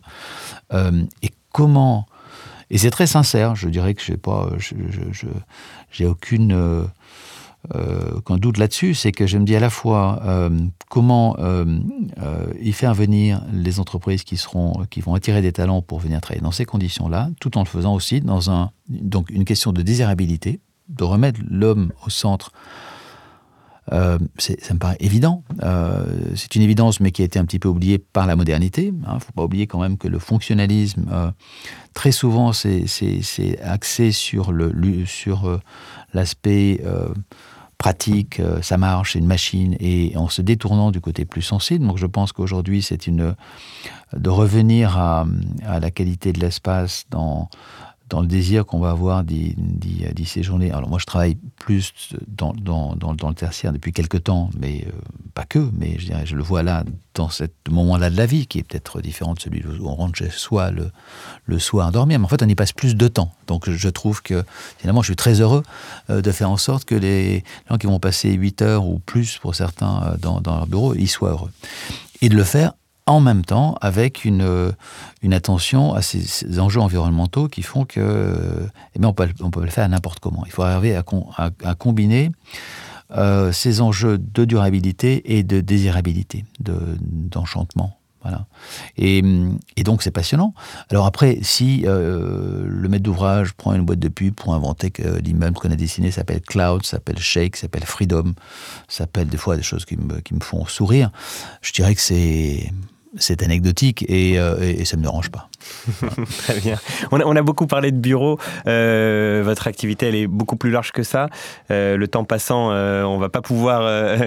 Euh, 0.71 1.03
comment 1.51 2.07
Et 2.69 2.77
c'est 2.77 2.91
très 2.91 3.07
sincère. 3.07 3.55
Je 3.55 3.69
dirais 3.69 3.93
que 3.93 4.01
je 4.01 4.13
j'ai 5.91 6.05
aucune 6.05 6.53
euh, 6.53 6.83
euh, 7.75 8.37
doute 8.37 8.57
là-dessus, 8.57 8.93
c'est 8.93 9.11
que 9.11 9.27
je 9.27 9.37
me 9.37 9.45
dis 9.45 9.55
à 9.55 9.59
la 9.59 9.69
fois 9.69 10.21
euh, 10.25 10.49
comment 10.89 11.35
y 12.59 12.71
faire 12.71 12.93
venir 12.93 13.41
les 13.51 13.79
entreprises 13.79 14.23
qui 14.23 14.39
vont 15.01 15.13
attirer 15.13 15.41
des 15.41 15.51
talents 15.51 15.81
pour 15.81 15.99
venir 15.99 16.21
travailler 16.21 16.41
dans 16.41 16.51
ces 16.51 16.65
conditions-là, 16.65 17.29
tout 17.39 17.57
en 17.57 17.61
le 17.61 17.67
faisant 17.67 17.93
aussi 17.93 18.21
dans 18.21 18.49
un, 18.49 18.71
une 19.29 19.45
question 19.45 19.73
de 19.73 19.81
désirabilité, 19.81 20.59
de 20.89 21.03
remettre 21.03 21.39
l'homme 21.49 21.91
au 22.05 22.09
centre. 22.09 22.51
Ça 23.89 24.73
me 24.73 24.77
paraît 24.77 24.97
évident. 24.99 25.43
c'est 26.35 26.55
une 26.55 26.61
évidence, 26.61 26.99
mais 26.99 27.11
qui 27.11 27.21
a 27.21 27.25
été 27.25 27.39
un 27.39 27.45
petit 27.45 27.59
peu 27.59 27.69
oubliée 27.69 27.97
par 27.97 28.27
la 28.27 28.35
modernité. 28.35 28.93
Il 28.93 29.05
hein. 29.07 29.15
ne 29.15 29.19
faut 29.19 29.33
pas 29.33 29.43
oublier 29.43 29.67
quand 29.67 29.79
même 29.79 29.97
que 29.97 30.07
le 30.07 30.19
fonctionnalisme, 30.19 31.33
très 31.93 32.11
souvent, 32.11 32.53
c'est 32.53 32.85
axé 33.63 34.11
sur 34.11 34.53
sur 35.05 35.59
l'aspect 36.13 36.81
pratique, 37.81 38.39
euh, 38.39 38.61
ça 38.61 38.77
marche, 38.77 39.13
c'est 39.13 39.19
une 39.19 39.25
machine, 39.25 39.75
et 39.79 40.13
en 40.15 40.29
se 40.29 40.43
détournant 40.43 40.91
du 40.91 41.01
côté 41.01 41.25
plus 41.25 41.41
sensible. 41.41 41.87
Donc 41.87 41.97
je 41.97 42.05
pense 42.05 42.31
qu'aujourd'hui, 42.31 42.83
c'est 42.83 43.09
de 43.09 44.29
revenir 44.29 44.99
à, 44.99 45.25
la 45.65 45.89
qualité 45.89 46.31
de 46.31 46.39
l'espace 46.39 47.05
dans 47.09 47.49
dans 48.11 48.19
le 48.19 48.27
désir 48.27 48.65
qu'on 48.65 48.79
va 48.79 48.91
avoir 48.91 49.23
d'y, 49.23 49.55
séjourner. 50.25 50.71
Alors 50.71 50.89
moi, 50.89 50.99
je 50.99 51.05
travaille 51.05 51.37
plus 51.57 51.93
dans, 52.27 52.53
le 52.53 53.33
tertiaire 53.33 53.71
depuis 53.71 53.93
quelques 53.93 54.25
temps, 54.25 54.49
mais 54.59 54.85
euh, 54.87 54.91
pas 55.33 55.45
que, 55.45 55.59
mais 55.77 55.97
je 55.97 56.35
le 56.35 56.43
vois 56.43 56.61
là, 56.61 56.83
dans 57.15 57.29
ce 57.29 57.45
moment-là 57.69 58.09
de 58.09 58.17
la 58.17 58.25
vie, 58.25 58.47
qui 58.47 58.59
est 58.59 58.63
peut-être 58.63 59.01
différent 59.01 59.33
de 59.33 59.39
celui 59.39 59.63
où 59.65 59.87
on 59.87 59.95
rentre 59.95 60.17
chez 60.17 60.29
soi 60.29 60.71
le, 60.71 60.91
le 61.45 61.57
soir 61.57 61.91
dormir, 61.91 62.19
mais 62.19 62.25
en 62.25 62.27
fait, 62.27 62.43
on 62.43 62.47
y 62.47 62.55
passe 62.55 62.73
plus 62.73 62.95
de 62.95 63.07
temps. 63.07 63.33
Donc 63.47 63.69
je 63.69 63.89
trouve 63.89 64.21
que, 64.21 64.43
finalement, 64.77 65.01
je 65.01 65.07
suis 65.07 65.15
très 65.15 65.39
heureux 65.39 65.63
euh, 66.09 66.21
de 66.21 66.31
faire 66.31 66.49
en 66.49 66.57
sorte 66.57 66.83
que 66.83 66.95
les 66.95 67.45
gens 67.69 67.77
qui 67.77 67.87
vont 67.87 67.99
passer 67.99 68.33
8 68.33 68.61
heures 68.61 68.85
ou 68.85 68.99
plus 68.99 69.37
pour 69.37 69.55
certains 69.55 70.03
euh, 70.03 70.17
dans, 70.17 70.41
dans 70.41 70.57
leur 70.57 70.67
bureau, 70.67 70.93
ils 70.95 71.07
soient 71.07 71.29
heureux. 71.29 71.51
Et 72.21 72.27
de 72.27 72.35
le 72.35 72.43
faire 72.43 72.73
en 73.11 73.19
même 73.19 73.43
temps 73.43 73.77
avec 73.81 74.25
une, 74.25 74.41
euh, 74.41 74.71
une 75.21 75.33
attention 75.33 75.93
à 75.93 76.01
ces, 76.01 76.59
enjeux 76.59 76.81
environnementaux 76.81 77.47
qui 77.47 77.61
font 77.61 77.85
que 77.85 78.35
eh 78.95 79.05
on, 79.05 79.13
peut, 79.13 79.29
on 79.41 79.51
peut 79.51 79.63
le 79.63 79.69
faire 79.69 79.87
n'importe 79.89 80.19
comment. 80.19 80.43
Il 80.45 80.51
faut 80.51 80.63
arriver 80.63 80.95
à, 80.95 81.03
à, 81.37 81.75
combiner 81.75 82.31
euh, 83.11 83.51
ces 83.51 83.81
enjeux 83.81 84.17
de 84.17 84.45
durabilité 84.45 85.37
et 85.37 85.43
de 85.43 85.61
désirabilité, 85.61 86.45
d'enchantement. 86.59 87.97
Voilà. 88.21 88.45
Et, 88.97 89.23
et 89.77 89.83
donc 89.83 90.03
c'est 90.03 90.11
passionnant. 90.11 90.53
Alors 90.89 91.07
après, 91.07 91.39
si 91.41 91.83
euh, 91.85 92.63
le 92.67 92.87
maître 92.87 93.03
d'ouvrage 93.03 93.53
prend 93.53 93.73
une 93.73 93.83
boîte 93.83 93.99
de 93.99 94.09
pub 94.09 94.35
pour 94.35 94.53
inventer 94.53 94.91
que 94.91 95.19
l'immeuble 95.19 95.57
qu'on 95.57 95.71
a 95.71 95.75
dessiné 95.75 96.11
s'appelle 96.11 96.41
Cloud, 96.41 96.85
s'appelle 96.85 97.17
Shake, 97.17 97.55
s'appelle 97.55 97.83
Freedom, 97.83 98.33
s'appelle 98.87 99.27
des 99.27 99.37
fois 99.37 99.57
des 99.57 99.63
choses 99.63 99.85
qui 99.85 99.97
me, 99.97 100.19
qui 100.19 100.35
me 100.35 100.39
font 100.39 100.65
sourire, 100.67 101.11
je 101.61 101.73
dirais 101.73 101.95
que 101.95 102.01
c'est 102.01 102.71
c'est 103.17 103.43
anecdotique 103.43 104.03
et, 104.07 104.33
et, 104.33 104.85
ça 104.85 104.95
ne 104.97 105.01
me 105.01 105.03
dérange 105.03 105.29
pas. 105.29 105.49
Très 106.37 106.59
bien. 106.59 106.77
On 107.11 107.35
a, 107.35 107.41
beaucoup 107.41 107.67
parlé 107.67 107.91
de 107.91 107.97
bureau. 107.97 108.37
votre 108.65 109.67
activité, 109.67 110.07
elle 110.07 110.15
est 110.15 110.27
beaucoup 110.27 110.55
plus 110.55 110.71
large 110.71 110.91
que 110.91 111.03
ça. 111.03 111.27
le 111.69 112.05
temps 112.05 112.23
passant, 112.23 112.71
on 112.71 113.17
va 113.17 113.29
pas 113.29 113.41
pouvoir 113.41 113.81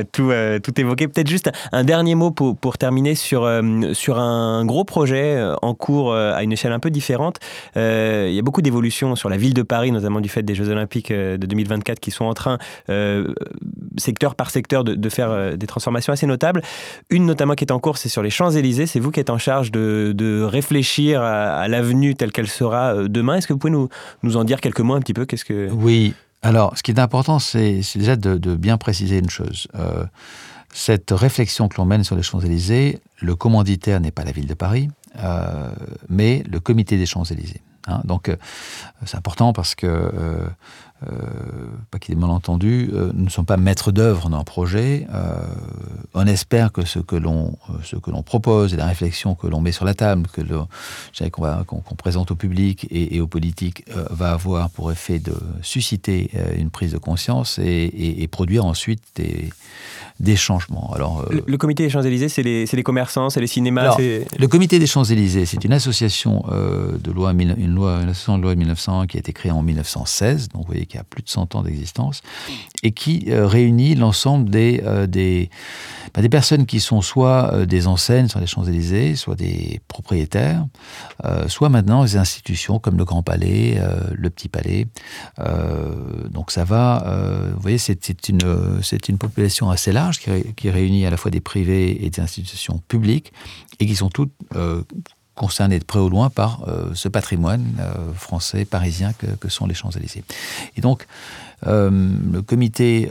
tout, 0.12 0.32
tout 0.62 0.80
évoquer. 0.80 1.09
Peut-être 1.09 1.28
juste 1.28 1.51
un 1.72 1.85
dernier 1.85 2.14
mot 2.14 2.30
pour, 2.30 2.78
terminer 2.78 3.14
sur, 3.14 3.47
un 3.47 4.64
gros 4.64 4.85
projet 4.85 5.41
en 5.62 5.74
cours 5.74 6.14
à 6.14 6.43
une 6.43 6.53
échelle 6.53 6.72
un 6.72 6.80
peu 6.80 6.91
différente. 6.91 7.39
il 7.76 8.32
y 8.32 8.39
a 8.39 8.43
beaucoup 8.43 8.62
d'évolutions 8.62 9.14
sur 9.16 9.28
la 9.28 9.37
ville 9.37 9.55
de 9.55 9.62
Paris, 9.62 9.93
notamment 9.93 10.20
du 10.20 10.28
fait 10.28 10.43
des 10.43 10.55
Jeux 10.55 10.68
Olympiques 10.70 11.12
de 11.12 11.37
2024 11.37 12.01
qui 12.01 12.11
sont 12.11 12.24
en 12.24 12.35
train, 12.35 12.59
secteur 13.97 14.35
par 14.35 14.51
secteur, 14.51 14.85
de 14.85 15.09
faire 15.09 15.57
des 15.57 15.66
transformations 15.66 16.12
assez 16.12 16.26
notables. 16.26 16.62
Une 17.11 17.26
notamment 17.26 17.55
qui 17.55 17.64
est 17.64 17.72
en 17.72 17.78
cours, 17.78 17.99
c'est 17.99 18.09
sur 18.09 18.22
les 18.22 18.30
Champs-Élysées. 18.30 18.87
C'est 18.87 19.01
vous 19.01 19.11
qui 19.11 19.20
êtes 19.20 19.30
en 19.30 19.39
charge 19.39 19.70
de, 19.70 20.43
réfléchir 20.45 21.22
à, 21.25 21.68
l'avenue 21.68 22.14
telle 22.14 22.33
qu'elle 22.33 22.49
sera 22.49 22.95
euh, 22.95 23.09
demain. 23.09 23.37
Est-ce 23.37 23.47
que 23.47 23.53
vous 23.53 23.59
pouvez 23.59 23.72
nous, 23.72 23.89
nous 24.22 24.37
en 24.37 24.45
dire 24.45 24.61
quelques 24.61 24.81
mots 24.81 24.95
un 24.95 25.01
petit 25.01 25.14
peu 25.14 25.27
Qu'est-ce 25.27 25.45
que... 25.45 25.70
Oui. 25.70 26.14
Alors, 26.43 26.77
ce 26.77 26.83
qui 26.83 26.91
est 26.91 27.01
important, 27.01 27.39
c'est 27.39 27.81
déjà 27.95 28.16
de, 28.16 28.55
bien 28.55 28.77
préciser 28.77 29.18
une 29.18 29.31
chose. 29.31 29.66
Euh, 29.75 30.05
cette 30.72 31.11
réflexion 31.11 31.68
que 31.68 31.77
l'on 31.77 31.87
mène 31.87 32.05
sur 32.05 32.16
les 32.16 32.22
Champs-Élysées, 32.22 33.01
le 33.20 33.35
commanditaire 33.35 34.01
n'est 34.01 34.11
pas 34.11 34.25
la 34.25 34.33
ville 34.33 34.47
de 34.47 34.55
Paris, 34.55 34.91
euh, 35.22 35.70
mais 36.09 36.43
le 36.51 36.61
comité 36.61 36.99
des 36.99 37.07
Champs-Élysées. 37.07 37.62
Hein. 37.87 38.01
donc, 38.05 38.35
c'est 39.05 39.16
important 39.16 39.53
parce 39.53 39.75
que 39.75 40.11
pas 41.91 41.99
qu'il 41.99 42.15
y 42.15 42.17
ait 42.17 42.21
malentendu, 42.21 42.91
euh, 42.93 43.11
nous 43.15 43.25
ne 43.25 43.31
sommes 43.31 43.47
pas 43.47 43.57
maîtres 43.57 43.93
d'œuvre 43.93 44.29
dans 44.29 44.39
un 44.39 44.45
projet. 44.45 45.07
Euh, 45.13 45.37
on 46.15 46.27
espère 46.27 46.73
que 46.73 46.85
ce 46.85 46.99
que 46.99 47.17
l'on 47.17 47.57
ce 47.83 47.97
que 47.97 48.11
l'on 48.11 48.23
propose 48.23 48.75
et 48.75 48.77
la 48.77 48.87
réflexion 48.87 49.35
que 49.35 49.47
l'on 49.47 49.61
met 49.61 49.73
sur 49.73 49.85
la 49.85 49.95
table, 49.95 50.29
que 50.33 50.43
qu'on 51.31 51.65
qu'on 51.65 51.95
présente 51.95 52.31
au 52.31 52.37
public 52.37 52.87
et, 52.91 53.21
aux 53.21 53.27
politiques, 53.27 53.85
va 54.11 54.33
avoir 54.33 54.71
pour 54.71 54.93
effet 54.93 55.19
de 55.19 55.35
susciter 55.63 56.31
une 56.57 56.71
prise 56.71 56.93
de 56.93 56.99
conscience 56.99 57.59
et, 57.59 58.29
produire 58.31 58.65
ensuite 58.65 59.03
des, 59.17 59.51
des 60.21 60.37
changements. 60.37 60.93
Alors, 60.95 61.27
le, 61.31 61.57
comité 61.57 61.83
des 61.83 61.91
Champs-Élysées, 61.91 62.29
c'est 62.29 62.43
les, 62.43 62.67
les, 62.67 62.83
commerçants, 62.83 63.31
c'est 63.31 63.41
les 63.41 63.47
cinémas 63.47 63.97
Le 63.99 64.47
comité 64.47 64.79
des 64.79 64.87
Champs-Élysées, 64.87 65.47
c'est 65.47 65.65
une 65.65 65.73
association 65.73 66.45
de 66.49 67.11
loi, 67.11 67.33
une 67.33 67.75
loi, 67.75 68.01
une 68.03 68.11
association 68.11 68.39
de 68.39 68.43
loi 68.43 68.55
de 68.55 68.59
1901 68.59 69.07
qui 69.07 69.17
a 69.17 69.21
été 69.21 69.33
créée 69.33 69.53
en 69.53 69.62
1916. 69.62 70.49
Donc, 70.49 70.62
vous 70.62 70.69
voyez 70.69 70.87
qui 70.87 70.99
a 70.99 71.05
plus 71.05 71.23
de 71.23 71.29
100 71.29 71.55
ans 71.55 71.62
d'existence, 71.62 72.23
et 72.83 72.93
qui 72.93 73.25
euh, 73.29 73.47
réunit 73.47 73.95
l'ensemble 73.95 74.51
des, 74.51 74.83
euh, 74.85 75.07
des, 75.07 75.51
bah, 76.15 76.23
des, 76.23 76.29
personnes 76.29 76.67
qui 76.67 76.81
sont 76.81 77.01
soit 77.01 77.53
euh, 77.53 77.67
des 77.67 77.87
enseignes 77.87 78.29
sur 78.29 78.41
les 78.41 78.47
Champs-Élysées, 78.47 79.17
soit 79.17 79.35
des 79.35 79.81
propriétaires, 79.89 80.65
soit 81.49 81.69
maintenant 81.69 82.05
des 82.05 82.17
institutions 82.17 82.79
comme 82.79 82.99
le 82.99 83.05
Grand 83.05 83.23
Palais, 83.23 83.81
le 84.12 84.31
Petit 84.31 84.49
Palais. 84.49 84.87
donc 86.31 86.51
ça 86.51 86.65
va, 86.65 87.51
vous 87.55 87.61
voyez, 87.61 87.79
c'est 87.79 88.29
une, 88.29 88.43
une 89.09 89.19
population 89.19 89.71
assez 89.71 89.93
large 89.93 90.04
qui, 90.13 90.71
réunit 90.71 91.07
à 91.07 91.11
la 91.11 91.17
fois 91.17 91.31
des 91.31 91.41
privés 91.41 92.05
et 92.05 92.11
des 92.11 92.21
institutions 92.21 92.83
publiques, 92.89 93.33
et 93.81 93.87
qui 93.87 93.97
sont 93.97 94.09
toutes 94.09 94.33
concernés 95.35 95.79
de 95.79 95.85
près 95.85 95.99
ou 95.99 96.09
loin 96.09 96.31
par 96.31 96.65
euh, 96.69 96.91
ce 96.95 97.09
patrimoine 97.09 97.65
euh, 97.81 98.13
français, 98.15 98.65
parisien 98.65 99.13
que, 99.13 99.49
sont 99.49 99.67
les 99.67 99.75
Champs-Élysées. 99.75 100.25
Et 100.77 100.81
donc, 100.81 101.07
euh, 101.67 101.91
le 102.33 102.43
comité 102.43 103.09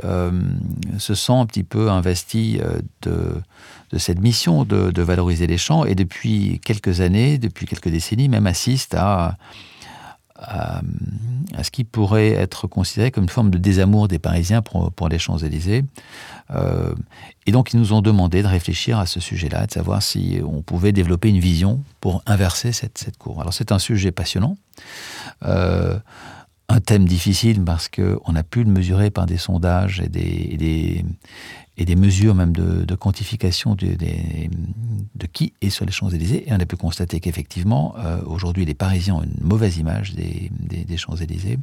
se 0.98 1.16
sent 1.16 1.34
un 1.34 1.46
petit 1.46 1.64
peu 1.64 1.90
investi 1.90 2.60
de, 3.02 3.42
cette 3.98 4.20
mission 4.20 4.64
de, 4.64 5.02
valoriser 5.02 5.48
les 5.48 5.58
champs 5.58 5.86
et 5.86 5.96
depuis 5.96 6.60
quelques 6.64 7.02
années, 7.02 7.38
depuis 7.38 7.66
quelques 7.66 7.90
décennies, 7.90 8.30
même 8.30 8.48
assiste 8.48 8.96
à 8.96 9.38
à, 10.36 10.82
ce 11.62 11.72
qui 11.72 11.84
pourrait 11.84 12.32
être 12.32 12.68
considéré 12.68 13.12
comme 13.12 13.24
une 13.24 13.30
forme 13.30 13.50
de 13.50 13.58
désamour 13.58 14.08
des 14.08 14.20
Parisiens 14.20 14.62
pour, 14.62 15.10
les 15.10 15.20
Champs-Élysées. 15.20 15.86
Euh, 16.52 16.94
et 17.46 17.52
donc, 17.52 17.74
ils 17.74 17.80
nous 17.80 17.94
ont 17.94 18.02
demandé 18.02 18.42
de 18.42 18.48
réfléchir 18.48 18.98
à 19.00 19.06
ce 19.06 19.20
sujet-là, 19.20 19.68
de 19.68 19.72
savoir 19.72 20.02
si 20.02 20.40
on 20.46 20.62
pouvait 20.62 20.92
développer 20.92 21.30
une 21.30 21.40
vision 21.40 21.84
pour 22.02 22.24
inverser 22.26 22.72
cette, 22.72 22.98
cette 22.98 23.18
cour. 23.18 23.42
Alors, 23.42 23.54
c'est 23.54 23.72
un 23.72 23.80
sujet 23.80 24.12
passionnant. 24.12 24.58
Euh, 25.46 25.98
un 26.70 26.80
thème 26.80 27.08
difficile 27.08 27.64
parce 27.64 27.90
qu'on 27.90 28.36
a 28.36 28.44
pu 28.44 28.64
le 28.64 28.72
mesurer 28.72 29.12
par 29.12 29.26
des 29.26 29.38
sondages 29.38 30.00
et 30.00 30.08
des, 30.08 30.50
et 30.52 30.58
des 30.58 31.06
mesures 31.96 32.36
même 32.36 32.54
de, 32.54 32.96
quantification 32.96 33.76
de, 33.76 33.96
qui 35.32 35.54
est 35.62 35.70
sur 35.70 35.86
les 35.86 35.92
Champs-Élysées. 35.92 36.48
Et 36.48 36.54
on 36.54 36.60
a 36.60 36.66
pu 36.66 36.76
constater 36.76 37.20
qu'effectivement, 37.20 37.96
euh, 37.98 38.22
aujourd'hui, 38.26 38.66
les 38.66 38.74
Parisiens 38.74 39.16
ont 39.16 39.24
une 39.24 39.36
mauvaise 39.42 39.78
image 39.78 40.14
des, 40.14 40.52
des, 40.60 40.98
Champs-Élysées. 40.98 41.60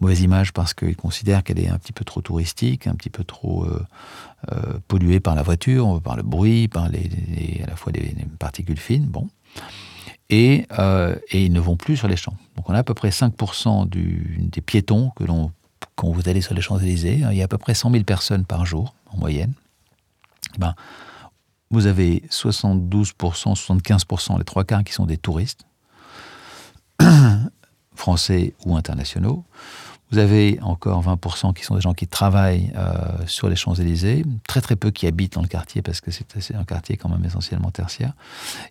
Mauvaise 0.00 0.20
image 0.20 0.52
parce 0.52 0.74
qu'ils 0.74 0.96
considèrent 0.96 1.44
qu'elle 1.44 1.60
est 1.60 1.68
un 1.68 1.78
petit 1.78 1.92
peu 1.92 2.04
trop 2.04 2.20
touristique, 2.20 2.86
un 2.86 2.94
petit 2.94 3.10
peu 3.10 3.24
trop 3.24 3.64
euh, 3.64 3.82
euh, 4.52 4.78
polluée 4.88 5.20
par 5.20 5.34
la 5.34 5.42
voiture, 5.42 6.00
par 6.02 6.16
le 6.16 6.22
bruit, 6.22 6.68
par 6.68 6.88
les, 6.88 7.62
à 7.62 7.68
la 7.68 7.76
fois 7.76 7.92
des, 7.92 8.14
particules 8.38 8.78
fines. 8.78 9.06
Bon. 9.06 9.28
Et, 10.30 10.66
et, 11.30 11.44
ils 11.44 11.52
ne 11.52 11.60
vont 11.60 11.76
plus 11.76 11.96
sur 11.96 12.08
les 12.08 12.16
champs. 12.16 12.36
Donc 12.56 12.68
on 12.68 12.74
a 12.74 12.78
à 12.78 12.82
peu 12.82 12.94
près 12.94 13.10
5% 13.10 13.88
du, 13.88 14.40
des 14.40 14.60
piétons 14.62 15.10
que 15.10 15.22
l'on 15.22 15.52
quand 15.96 16.10
vous 16.10 16.28
allez 16.28 16.40
sur 16.40 16.54
les 16.54 16.60
Champs-Élysées, 16.60 17.22
il 17.30 17.36
y 17.36 17.40
a 17.42 17.44
à 17.44 17.48
peu 17.48 17.58
près 17.58 17.74
100 17.74 17.90
000 17.90 18.04
personnes 18.04 18.44
par 18.44 18.66
jour 18.66 18.94
en 19.10 19.18
moyenne, 19.18 19.52
ben, 20.58 20.74
vous 21.70 21.86
avez 21.86 22.22
72%, 22.30 23.14
75%, 23.18 24.38
les 24.38 24.44
trois 24.44 24.64
quarts 24.64 24.84
qui 24.84 24.92
sont 24.92 25.06
des 25.06 25.16
touristes, 25.16 25.66
français 27.94 28.54
ou 28.64 28.76
internationaux. 28.76 29.44
Vous 30.14 30.20
avez 30.20 30.60
encore 30.62 31.02
20% 31.02 31.54
qui 31.54 31.64
sont 31.64 31.74
des 31.74 31.80
gens 31.80 31.92
qui 31.92 32.06
travaillent 32.06 32.72
euh, 32.76 32.92
sur 33.26 33.48
les 33.48 33.56
Champs-Élysées, 33.56 34.24
très 34.46 34.60
très 34.60 34.76
peu 34.76 34.92
qui 34.92 35.08
habitent 35.08 35.32
dans 35.32 35.42
le 35.42 35.48
quartier 35.48 35.82
parce 35.82 36.00
que 36.00 36.12
c'est 36.12 36.54
un 36.54 36.62
quartier 36.62 36.96
quand 36.96 37.08
même 37.08 37.24
essentiellement 37.24 37.72
tertiaire. 37.72 38.12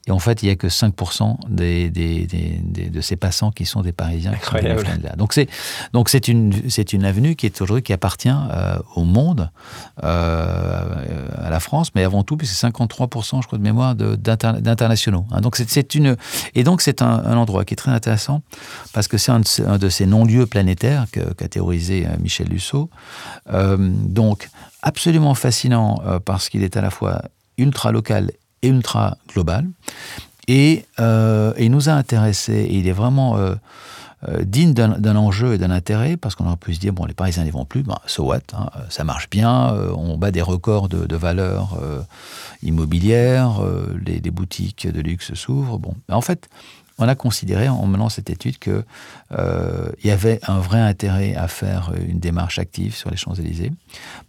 Et 0.08 0.12
en 0.12 0.20
fait, 0.20 0.42
il 0.42 0.46
n'y 0.46 0.52
a 0.54 0.56
que 0.56 0.68
5% 0.68 1.50
des, 1.50 1.90
des, 1.90 2.28
des, 2.28 2.90
de 2.90 3.02
ces 3.02 3.18
passants 3.18 3.52
qui 3.52 3.66
sont 3.66 3.82
des 3.82 3.92
Parisiens. 3.92 4.32
Qui 4.36 4.46
sont 4.46 5.18
donc 5.18 5.34
c'est 5.34 5.50
donc 5.92 6.08
c'est 6.08 6.30
une 6.30 6.70
c'est 6.70 6.94
une 6.94 7.04
avenue 7.04 7.36
qui 7.36 7.46
est 7.46 7.62
aujourd'hui 7.62 7.84
qui 7.84 7.92
appartient 7.92 8.30
euh, 8.30 8.78
au 8.96 9.04
monde, 9.04 9.52
euh, 10.02 11.28
à 11.36 11.50
la 11.50 11.60
France, 11.60 11.90
mais 11.94 12.06
avant 12.06 12.24
tout 12.24 12.38
puisque 12.38 12.54
c'est 12.54 12.68
53% 12.70 13.42
je 13.42 13.48
crois 13.48 13.58
de 13.58 13.64
mémoire 13.64 13.96
d'internationaux. 13.96 15.26
Hein. 15.30 15.42
Donc 15.42 15.58
c'est 15.58 15.94
une 15.94 16.16
et 16.56 16.64
donc 16.64 16.82
c'est 16.82 17.02
un, 17.02 17.36
endroit 17.36 17.66
qui 17.66 17.74
est 17.74 17.78
très 17.78 17.92
intéressant 17.92 18.44
parce 18.94 19.10
que 19.10 19.18
c'est 19.18 19.34
un, 19.34 19.42
un, 19.68 19.78
de 19.78 19.90
ces 19.90 20.06
non-lieux 20.06 20.46
planétaires 20.46 21.08
que 21.12 21.33
qu'a 21.34 21.48
théorisé 21.48 22.06
euh, 22.06 22.16
Michel 22.20 22.48
Lusso. 22.48 22.90
Euh, 23.52 23.78
donc, 23.80 24.50
absolument 24.82 25.36
fascinant 25.36 26.02
euh, 26.06 26.20
parce 26.20 26.50
qu'il 26.50 26.64
est 26.64 26.78
à 26.78 26.82
la 26.82 26.90
fois 26.90 27.24
ultra 27.58 27.92
local 27.92 28.32
et 28.62 28.70
ultra 28.70 29.18
global. 29.28 29.68
Et, 30.48 30.86
il 31.00 31.72
nous 31.72 31.90
a 31.90 31.94
intéressés, 31.94 32.54
et 32.54 32.76
il 32.76 32.88
est 32.88 32.94
vraiment 32.94 33.38
digne 34.42 34.74
d'un 34.74 35.16
enjeu 35.16 35.54
et 35.54 35.58
d'un 35.58 35.72
intérêt, 35.72 36.18
parce 36.18 36.36
qu'on 36.36 36.46
aurait 36.46 36.58
pu 36.58 36.74
se 36.74 36.80
dire, 36.80 36.92
bon, 36.92 37.06
les 37.06 37.14
Parisiens 37.14 37.46
n'y 37.46 37.50
vont 37.50 37.64
plus, 37.64 37.84
ben, 37.84 37.98
so 38.06 38.24
what, 38.26 38.40
hein, 38.54 38.70
ça 38.90 39.06
marche 39.06 39.30
bien, 39.30 39.74
on 39.96 40.18
bat 40.18 40.32
des 40.32 40.42
records 40.42 40.90
de, 40.90 41.06
de 41.06 41.16
valeur 41.16 41.78
immobilière, 42.62 43.62
les, 44.06 44.20
les, 44.20 44.32
boutiques 44.32 44.86
de 44.86 45.00
luxe 45.00 45.34
s'ouvrent. 45.34 45.78
Bon, 45.78 45.96
en 46.10 46.22
fait, 46.22 46.50
on 47.00 47.08
a 47.08 47.16
considéré 47.16 47.68
en 47.70 47.86
menant 47.86 48.10
cette 48.10 48.30
étude 48.30 48.60
qu'il 48.60 48.84
euh, 49.32 49.92
y 50.04 50.12
avait 50.12 50.40
un 50.48 50.60
vrai 50.60 50.80
intérêt 50.80 51.36
à 51.36 51.48
faire 51.48 51.92
une 52.08 52.20
démarche 52.20 52.60
active 52.60 52.96
sur 52.96 53.10
les 53.10 53.18
Champs-Élysées, 53.18 53.72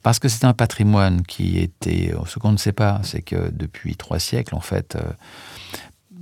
parce 0.02 0.18
que 0.18 0.28
c'est 0.28 0.44
un 0.44 0.54
patrimoine 0.54 1.22
qui 1.22 1.58
était... 1.58 2.12
Ce 2.26 2.38
qu'on 2.38 2.52
ne 2.52 2.56
sait 2.56 2.72
pas, 2.72 3.00
c'est 3.02 3.22
que 3.22 3.50
depuis 3.50 3.96
trois 3.96 4.18
siècles, 4.18 4.54
en 4.54 4.60
fait, 4.60 4.96
euh, 4.96 5.02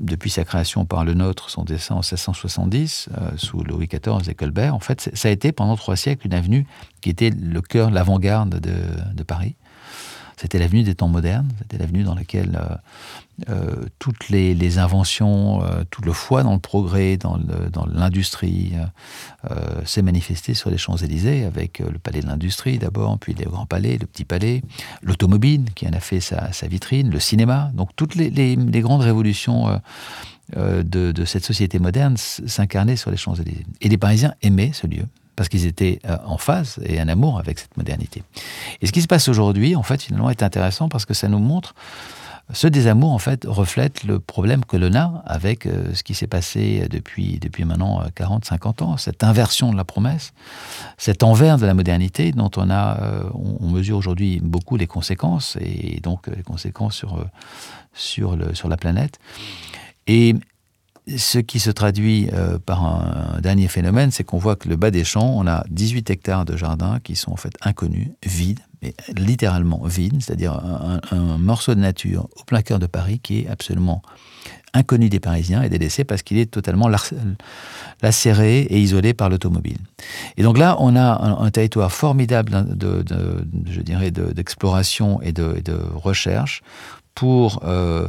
depuis 0.01 0.31
sa 0.31 0.45
création 0.45 0.85
par 0.85 1.05
le 1.05 1.15
nôtre, 1.15 1.49
son 1.49 1.65
décès 1.65 1.93
en 1.93 2.01
1670, 2.01 3.09
euh, 3.17 3.31
sous 3.37 3.63
Louis 3.63 3.87
XIV 3.87 4.29
et 4.29 4.35
Colbert, 4.35 4.75
en 4.75 4.81
fait, 4.81 5.11
ça 5.15 5.29
a 5.29 5.31
été 5.31 5.53
pendant 5.53 5.77
trois 5.77 5.97
siècles 5.97 6.27
une 6.27 6.35
avenue 6.35 6.67
qui 7.01 7.11
était 7.11 7.31
le 7.31 7.61
cœur, 7.61 7.91
l'avant-garde 7.91 8.59
de, 8.59 9.23
Paris. 9.23 9.55
C'était 10.37 10.59
l'avenue 10.59 10.83
des 10.83 10.97
temps 10.97 11.09
modernes, 11.09 11.49
c'était 11.59 11.79
l'avenue 11.79 12.03
dans 12.03 12.17
laquelle 12.17 12.59
euh, 13.49 13.87
toutes 13.99 14.29
les, 14.29 14.79
inventions, 14.79 15.63
euh, 15.63 15.83
tout 15.91 16.03
le 16.03 16.13
foi 16.13 16.43
dans 16.43 16.53
le 16.53 16.61
progrès, 16.61 17.17
dans 17.17 17.39
l'industrie, 17.93 18.73
euh, 19.51 19.57
s'est 19.85 20.03
manifesté 20.03 20.55
sur 20.55 20.71
les 20.71 20.79
Champs-Élysées, 20.79 21.45
avec 21.45 21.81
le 21.81 21.99
palais 21.99 22.21
de 22.21 22.27
l'industrie 22.27 22.79
d'abord, 22.79 23.19
puis 23.19 23.35
les 23.35 23.45
grands 23.45 23.67
palais, 23.67 23.99
le 23.99 24.07
petit 24.07 24.25
palais, 24.25 24.63
l'automobile 25.03 25.65
qui 25.75 25.89
en 25.89 25.93
a 25.93 26.01
fait 26.01 26.21
sa, 26.21 26.51
vitrine, 26.69 27.11
le 27.11 27.21
cinéma. 27.21 27.71
Donc 27.75 27.91
toutes 27.97 28.15
les, 28.15 28.57
grandes 28.57 29.03
révolutions 29.03 29.81
de, 30.57 31.25
cette 31.25 31.45
société 31.45 31.79
moderne 31.79 32.17
s'incarnaient 32.17 32.97
sur 32.97 33.11
les 33.11 33.17
Champs-Élysées. 33.17 33.67
Et 33.81 33.89
les 33.89 33.99
Parisiens 33.99 34.35
aimaient 34.43 34.73
ce 34.73 34.87
lieu 34.87 35.05
parce 35.35 35.49
qu'ils 35.49 35.67
étaient 35.67 36.01
en 36.25 36.39
phase 36.39 36.79
et 36.85 37.01
en 37.01 37.09
amour 37.09 37.39
avec 37.39 37.59
cette 37.59 37.77
modernité. 37.77 38.23
Et 38.81 38.87
ce 38.87 38.93
qui 38.93 39.03
se 39.03 39.09
passe 39.09 39.29
aujourd'hui, 39.29 39.75
en 39.75 39.83
fait, 39.83 40.03
finalement, 40.03 40.31
est 40.31 40.43
intéressant 40.43 40.89
parce 40.89 41.07
que 41.07 41.15
ça 41.15 41.29
nous 41.29 41.39
montre 41.39 41.75
ce 42.51 42.67
désamour, 42.67 43.13
en 43.13 43.19
fait, 43.19 43.45
reflète 43.47 44.05
le 44.05 44.19
problème 44.19 44.65
que 44.65 44.77
l'on 44.77 44.95
a 44.95 45.23
avec 45.27 45.67
euh, 45.67 45.95
ce 45.95 46.03
qui 46.03 46.15
s'est 46.15 46.27
passé 46.27 46.87
depuis, 46.91 47.39
depuis 47.39 47.65
maintenant 47.65 48.03
40, 48.15 48.45
euh, 48.45 48.49
50 48.49 48.83
ans, 48.83 48.97
cette 48.97 49.25
inversion 49.25 49.71
de 49.73 49.77
la 49.77 49.85
promesse, 49.85 50.33
cet 50.99 51.23
envers 51.23 51.57
de 51.57 51.67
la 51.67 51.75
modernité 51.75 52.33
dont 52.33 52.51
on 52.57 52.69
a, 52.69 53.01
euh, 53.01 53.23
on, 53.35 53.69
mesure 53.71 53.97
aujourd'hui 53.97 54.41
beaucoup 54.43 54.77
les 54.77 54.87
conséquences, 54.87 55.57
et 55.61 56.01
donc 56.03 56.27
les 56.27 56.43
conséquences 56.43 56.97
sur, 56.97 57.25
sur, 57.95 58.37
le, 58.37 58.55
sur 58.55 58.69
la 58.69 58.77
planète. 58.77 59.19
Et 60.07 60.35
ce 61.17 61.39
qui 61.39 61.59
se 61.59 61.71
traduit 61.71 62.29
par 62.67 62.85
un, 62.85 63.41
dernier 63.41 63.69
phénomène, 63.69 64.11
c'est 64.11 64.25
qu'on 64.25 64.39
voit 64.39 64.57
que 64.57 64.69
le 64.69 64.77
bas 64.77 64.91
des 64.91 65.05
champs, 65.05 65.33
on 65.37 65.47
a 65.47 65.65
18 65.71 66.11
hectares 66.11 66.45
de 66.45 66.57
jardins 66.57 67.01
qui 67.03 67.17
sont 67.17 67.33
en 67.33 67.37
fait 67.37 67.55
inconnus, 67.63 68.11
vides, 68.25 68.61
mais 68.83 68.95
littéralement 69.17 69.83
vide, 69.85 70.23
c'est-à-dire 70.23 70.53
un, 70.53 71.39
morceau 71.39 71.75
de 71.75 71.81
nature 71.81 72.29
au 72.37 72.45
plein 72.45 72.63
cœur 72.63 72.79
de 72.79 72.87
Paris 72.87 73.21
qui 73.21 73.41
est 73.41 73.49
absolument 73.49 74.03
inconnu 74.75 75.09
des 75.09 75.21
Parisiens 75.21 75.63
et 75.63 75.69
des 75.69 75.79
délaissé 75.79 76.05
parce 76.05 76.23
qu'il 76.23 76.39
est 76.39 76.51
totalement 76.51 76.91
lacéré 78.03 78.61
et 78.61 78.81
isolé 78.81 79.15
par 79.15 79.29
l'automobile. 79.29 79.79
Et 80.37 80.43
donc 80.43 80.59
là, 80.59 80.77
on 80.81 80.97
a 80.97 81.23
un, 81.43 81.51
territoire 81.51 81.93
formidable 81.93 82.67
je 83.67 83.81
dirais, 83.81 84.11
d'exploration 84.11 85.21
et, 85.23 85.33
de, 85.33 85.79
recherche 85.95 86.63
pour 87.15 87.61
euh, 87.65 88.09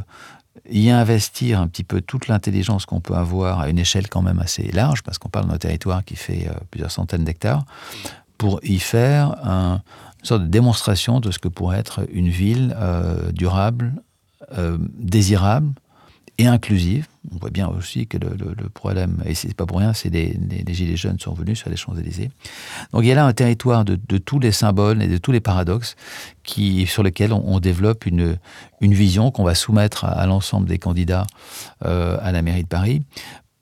y 0.69 0.89
investir 0.89 1.59
un 1.59 1.67
petit 1.67 1.84
peu 1.84 1.99
toute 1.99 2.28
l'intelligence 2.28 2.86
qu'on 2.86 3.01
peut 3.01 3.15
avoir 3.15 3.59
à 3.59 3.69
une 3.69 3.80
échelle 3.80 4.07
quand 4.07 4.21
même 4.21 4.39
assez 4.39 4.71
large, 4.71 5.03
parce 5.03 5.17
qu'on 5.17 5.30
parle 5.30 5.47
d'un 5.47 5.57
territoire 5.57 6.05
qui 6.05 6.15
fait 6.15 6.47
euh, 6.47 6.53
plusieurs 6.71 6.91
centaines 6.91 7.26
d'hectares, 7.26 7.65
pour 8.38 8.61
y 8.63 8.80
faire 8.80 9.36
un, 9.45 9.82
une 10.24 10.28
sorte 10.28 10.43
de 10.43 10.47
démonstration 10.47 11.19
de 11.19 11.32
ce 11.32 11.39
que 11.39 11.49
pourrait 11.49 11.80
être 11.80 12.07
une 12.11 12.30
ville 12.30 12.76
euh, 12.80 13.32
durable, 13.34 13.93
euh, 14.57 14.78
désirable 14.97 15.74
et 16.38 16.47
inclusive. 16.47 17.07
On 17.34 17.38
voit 17.38 17.49
bien 17.49 17.67
aussi 17.67 18.07
que 18.07 18.17
le, 18.17 18.69
problème, 18.69 19.21
et 19.26 19.36
c'est 19.36 19.53
pas 19.53 19.65
pour 19.65 19.80
rien, 19.80 19.93
c'est 19.93 20.09
les, 20.09 20.38
les, 20.65 20.74
Gilets 20.74 20.97
jaunes 20.97 21.19
sont 21.19 21.34
venus 21.34 21.59
sur 21.59 21.69
les 21.69 21.76
Champs-Élysées. 21.76 22.32
Donc 22.91 23.03
il 23.03 23.07
y 23.07 23.11
a 23.11 23.15
là 23.15 23.26
un 23.26 23.34
territoire 23.34 23.86
de, 23.86 23.95
tous 24.17 24.39
les 24.39 24.51
symboles 24.51 25.01
et 25.01 25.07
de 25.07 25.17
tous 25.17 25.32
les 25.32 25.39
paradoxes 25.39 25.95
qui, 26.43 26.88
sur 26.88 27.03
lesquels 27.03 27.32
on, 27.32 27.59
développe 27.59 28.05
une, 28.05 28.38
une 28.82 28.93
vision 28.93 29.32
qu'on 29.32 29.43
va 29.43 29.55
soumettre 29.55 30.05
à, 30.05 30.26
l'ensemble 30.26 30.67
des 30.67 30.80
candidats 30.80 31.28
euh, 31.86 32.17
à 32.21 32.32
la 32.32 32.41
mairie 32.41 32.63
de 32.63 32.67
Paris 32.67 33.03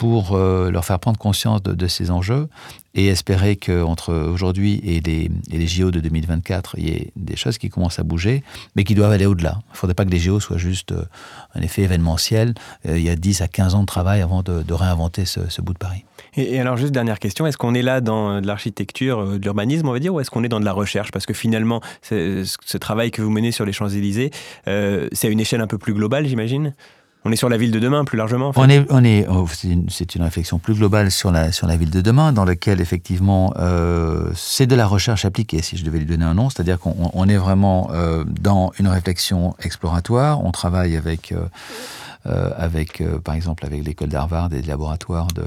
pour 0.02 0.36
leur 0.36 0.84
faire 0.84 0.98
prendre 0.98 1.20
conscience 1.20 1.62
de, 1.62 1.88
ces 1.88 2.10
enjeux 2.10 2.50
et 2.96 3.10
espérer 3.10 3.56
qu'entre 3.56 4.12
aujourd'hui 4.12 4.82
et 4.84 5.00
les, 5.00 5.30
et 5.52 5.68
JO 5.68 5.92
de 5.92 6.00
2024, 6.00 6.76
il 6.80 6.90
y 6.90 6.92
ait 6.92 7.12
des 7.16 7.36
choses 7.36 7.60
qui 7.60 7.70
commencent 7.70 8.00
à 8.00 8.04
bouger, 8.04 8.44
mais 8.76 8.84
qui 8.84 8.96
doivent 8.96 9.12
aller 9.12 9.28
au-delà. 9.28 9.60
Il 9.68 9.74
ne 9.74 9.78
faudrait 9.78 9.94
pas 9.94 10.04
que 10.04 10.10
les 10.10 10.18
JO 10.18 10.40
soient 10.40 10.58
juste 10.58 10.92
euh, 10.92 11.06
un 11.54 11.62
effet 11.62 11.84
événementiel. 11.84 12.56
Euh, 12.88 12.98
il 12.98 13.04
y 13.04 13.10
a 13.10 13.16
10 13.16 13.42
à 13.42 13.48
15 13.48 13.76
ans 13.76 13.82
de 13.82 13.86
travail 13.86 14.22
avant 14.22 14.42
de, 14.42 14.74
réinventer 14.74 15.26
ce, 15.26 15.62
bout 15.62 15.74
de 15.74 15.78
Paris. 15.78 16.04
Et, 16.36 16.60
alors, 16.60 16.78
juste 16.78 16.92
dernière 16.92 17.20
question, 17.20 17.46
est-ce 17.46 17.58
qu'on 17.58 17.76
est 17.76 17.84
là 17.84 18.02
dans 18.02 18.32
euh, 18.32 18.42
de 18.42 18.48
l'architecture, 18.48 19.38
de 19.38 19.44
l'urbanisme, 19.44 19.88
on 19.88 19.92
va 19.92 20.00
dire, 20.00 20.16
ou 20.16 20.20
est-ce 20.20 20.32
qu'on 20.32 20.44
est 20.44 20.50
dans 20.50 20.60
de 20.60 20.66
la 20.66 20.74
recherche? 20.74 21.12
Parce 21.12 21.28
que 21.28 21.34
finalement, 21.34 21.82
ce 22.02 22.78
travail 22.78 23.12
que 23.12 23.22
vous 23.22 23.30
menez 23.30 23.52
sur 23.52 23.66
les 23.66 23.74
Champs-Élysées, 23.74 24.32
c'est 24.66 25.28
à 25.28 25.30
une 25.30 25.40
échelle 25.40 25.62
un 25.62 25.68
peu 25.68 25.78
plus 25.78 25.94
globale, 25.94 26.26
j'imagine? 26.26 26.74
On 27.24 27.32
est 27.32 27.36
sur 27.36 27.50
la 27.50 27.58
ville 27.58 27.72
de 27.72 27.80
demain 27.80 28.04
plus 28.04 28.18
largement. 28.18 28.52
On 28.56 28.70
est, 28.70 29.28
oh, 29.30 29.48
c'est 29.90 30.16
une, 30.16 30.24
réflexion 30.24 30.58
plus 30.58 30.74
globale 30.76 31.12
sur 31.12 31.32
la 31.32 31.78
ville 31.78 31.92
de 31.92 32.02
demain, 32.02 32.34
dans 32.34 32.46
laquelle 32.46 32.82
effectivement 32.82 33.54
euh, 33.58 34.32
c'est 34.36 34.66
de 34.66 34.76
la 34.76 34.88
recherche 34.88 35.26
appliquée, 35.26 35.62
si 35.62 35.78
je 35.78 35.86
devais 35.86 36.00
lui 36.00 36.06
donner 36.06 36.26
un 36.26 36.34
nom, 36.34 36.50
c'est-à-dire 36.50 36.80
qu'on 36.80 37.28
est 37.28 37.38
vraiment 37.38 37.90
euh, 37.94 38.24
dans 38.26 38.72
une 38.80 38.88
réflexion 38.88 39.56
exploratoire. 39.64 40.44
On 40.44 40.52
travaille 40.52 40.98
avec 40.98 41.34
euh, 42.28 43.20
par 43.24 43.36
exemple 43.36 43.66
avec 43.66 43.86
l'école 43.86 44.10
d'Harvard 44.10 44.52
et 44.54 44.62
les 44.62 44.68
laboratoires 44.68 45.28
de, 45.28 45.44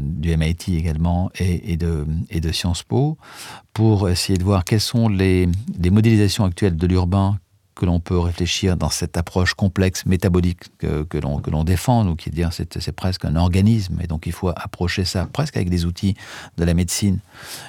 du 0.00 0.36
MIT 0.36 0.76
également 0.76 1.30
et, 1.38 1.76
de 1.76 2.52
Sciences 2.52 2.82
Po 2.82 3.16
pour 3.72 4.08
essayer 4.08 4.38
de 4.38 4.44
voir 4.44 4.64
quelles 4.64 4.80
sont 4.80 5.08
les 5.08 5.48
modélisations 5.90 6.44
actuelles 6.44 6.76
de 6.76 6.86
l'urbain 6.86 7.38
que 7.76 7.84
l'on 7.84 8.00
peut 8.00 8.18
réfléchir 8.18 8.76
dans 8.76 8.88
cette 8.88 9.16
approche 9.18 9.54
complexe 9.54 10.06
métabolique 10.06 10.76
que, 10.78 11.02
que 11.04 11.18
l'on 11.18 11.64
défend, 11.64 12.04
donc 12.04 12.18
qui 12.20 12.30
dire 12.30 12.50
c'est, 12.52 12.92
presque 12.92 13.26
un 13.26 13.36
organisme, 13.36 14.00
et 14.02 14.06
donc 14.06 14.26
il 14.26 14.32
faut 14.32 14.48
approcher 14.48 15.04
ça 15.04 15.28
presque 15.30 15.56
avec 15.56 15.68
des 15.68 15.84
outils 15.84 16.16
de 16.56 16.64
la 16.64 16.72
médecine 16.72 17.20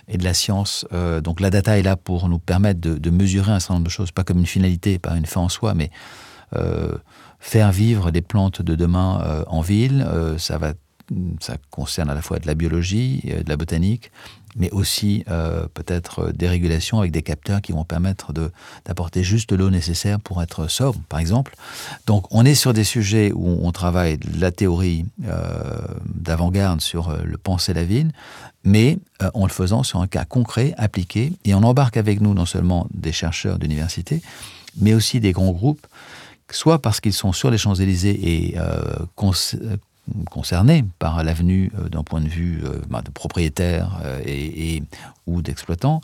et 0.07 0.17
de 0.17 0.23
la 0.23 0.33
science. 0.33 0.87
Euh, 0.93 1.19
donc 1.19 1.41
la 1.41 1.49
data 1.49 1.77
est 1.77 1.83
là 1.83 1.97
pour 1.97 2.29
nous 2.29 2.39
permettre 2.39 2.79
de, 2.79 3.09
mesurer 3.09 3.51
un 3.51 3.59
certain 3.59 3.75
nombre 3.75 3.85
de 3.85 3.91
choses, 3.91 4.11
pas 4.11 4.23
comme 4.23 4.39
une 4.39 4.45
finalité, 4.45 4.97
pas 4.97 5.15
une 5.17 5.25
fin 5.25 5.41
en 5.41 5.49
soi, 5.49 5.73
mais 5.73 5.91
euh, 6.55 6.93
faire 7.39 7.71
vivre 7.71 8.09
les 8.09 8.21
plantes 8.21 8.61
de 8.61 8.75
demain 8.75 9.21
euh, 9.25 9.43
en 9.47 9.61
ville, 9.61 10.07
ça 10.37 10.57
va 10.57 10.73
ça 11.39 11.55
concerne 11.71 12.09
à 12.09 12.13
la 12.13 12.21
fois 12.21 12.37
de 12.37 12.47
la 12.47 12.53
biologie, 12.53 13.21
de 13.23 13.47
la 13.47 13.55
botanique, 13.55 14.11
mais 14.57 14.69
aussi 14.71 15.23
euh, 15.29 15.67
peut-être 15.73 16.19
euh, 16.19 16.31
des 16.31 16.47
régulations 16.47 16.99
avec 16.99 17.11
des 17.11 17.21
capteurs 17.21 17.61
qui 17.61 17.71
vont 17.71 17.83
permettre 17.83 18.33
d'apporter 18.85 19.23
juste 19.23 19.51
l'eau 19.51 19.69
nécessaire 19.69 20.19
pour 20.19 20.41
être 20.41 20.67
sobre, 20.67 20.99
par 21.09 21.19
exemple. 21.19 21.55
Donc 22.05 22.25
on 22.31 22.45
est 22.45 22.55
sur 22.55 22.73
des 22.73 22.83
sujets 22.83 23.31
où 23.33 23.59
on 23.61 23.71
travaille 23.71 24.19
la 24.39 24.51
théorie 24.51 25.05
d'avant-garde 26.05 26.81
sur 26.81 27.15
le 27.23 27.37
penser 27.37 27.73
la 27.73 27.83
ville, 27.83 28.11
mais 28.63 28.97
en 29.33 29.45
le 29.45 29.51
faisant 29.51 29.83
sur 29.83 30.01
un 30.01 30.07
cas 30.07 30.25
concret, 30.25 30.73
appliqué, 30.77 31.33
et 31.45 31.53
on 31.53 31.63
embarque 31.63 31.97
avec 31.97 32.21
nous 32.21 32.33
non 32.33 32.45
seulement 32.45 32.87
des 32.93 33.11
chercheurs 33.11 33.59
d'université, 33.59 34.21
mais 34.79 34.93
aussi 34.93 35.19
des 35.19 35.31
grands 35.31 35.51
groupes 35.51 35.85
soit 36.51 36.81
parce 36.81 36.99
qu'ils 36.99 37.13
sont 37.13 37.33
sur 37.33 37.51
les 37.51 37.57
Champs-Élysées 37.57 38.19
et 38.23 38.57
euh, 38.57 38.81
concernés 40.29 40.85
par 40.99 41.23
l'avenue 41.23 41.71
euh, 41.77 41.89
d'un 41.89 42.03
point 42.03 42.21
de 42.21 42.27
vue 42.27 42.61
euh, 42.63 42.79
bah, 42.89 43.01
de 43.01 43.11
propriétaires 43.11 43.99
euh, 44.03 44.21
et, 44.25 44.83
ou 45.25 45.41
d'exploitants, 45.41 46.01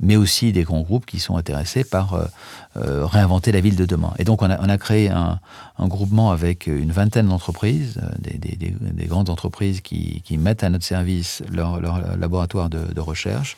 mais 0.00 0.16
aussi 0.16 0.52
des 0.52 0.64
grands 0.64 0.82
groupes 0.82 1.06
qui 1.06 1.18
sont 1.18 1.36
intéressés 1.36 1.82
par 1.82 2.28
réinventer 2.74 3.52
la 3.52 3.60
ville 3.62 3.76
de 3.76 3.86
demain. 3.86 4.12
Et 4.18 4.24
donc 4.24 4.42
on 4.42 4.50
a, 4.50 4.78
créé 4.78 5.08
un, 5.08 5.40
groupement 5.78 6.30
avec 6.30 6.66
une 6.66 6.92
vingtaine 6.92 7.28
d'entreprises, 7.28 7.98
des, 8.18 8.36
des, 8.36 8.56
des, 8.56 9.06
grandes 9.06 9.30
entreprises 9.30 9.80
qui, 9.80 10.22
mettent 10.36 10.62
à 10.62 10.68
notre 10.68 10.84
service 10.84 11.42
leur, 11.50 11.80
leur 11.80 12.18
laboratoire 12.18 12.68
de, 12.68 13.00
recherche, 13.00 13.56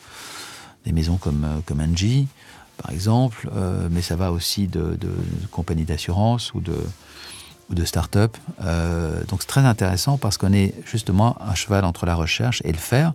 des 0.85 0.93
maisons 0.93 1.17
comme, 1.17 1.61
comme 1.65 1.81
Engie, 1.81 2.29
par 2.77 2.91
exemple, 2.91 3.49
mais 3.91 4.01
ça 4.01 4.15
va 4.15 4.31
aussi 4.31 4.67
de 4.67 4.97
compagnies 5.51 5.83
d'assurance 5.83 6.53
ou 6.53 6.61
de 6.61 6.77
de 7.73 7.85
start-up. 7.85 8.37
Euh, 8.63 9.23
donc 9.29 9.41
c'est 9.41 9.47
très 9.47 9.65
intéressant 9.65 10.17
parce 10.17 10.37
qu'on 10.37 10.53
est 10.53 10.73
justement 10.85 11.35
à 11.39 11.55
cheval 11.55 11.85
entre 11.85 12.05
la 12.05 12.15
recherche 12.15 12.61
et 12.65 12.71
le 12.71 12.77
faire, 12.77 13.13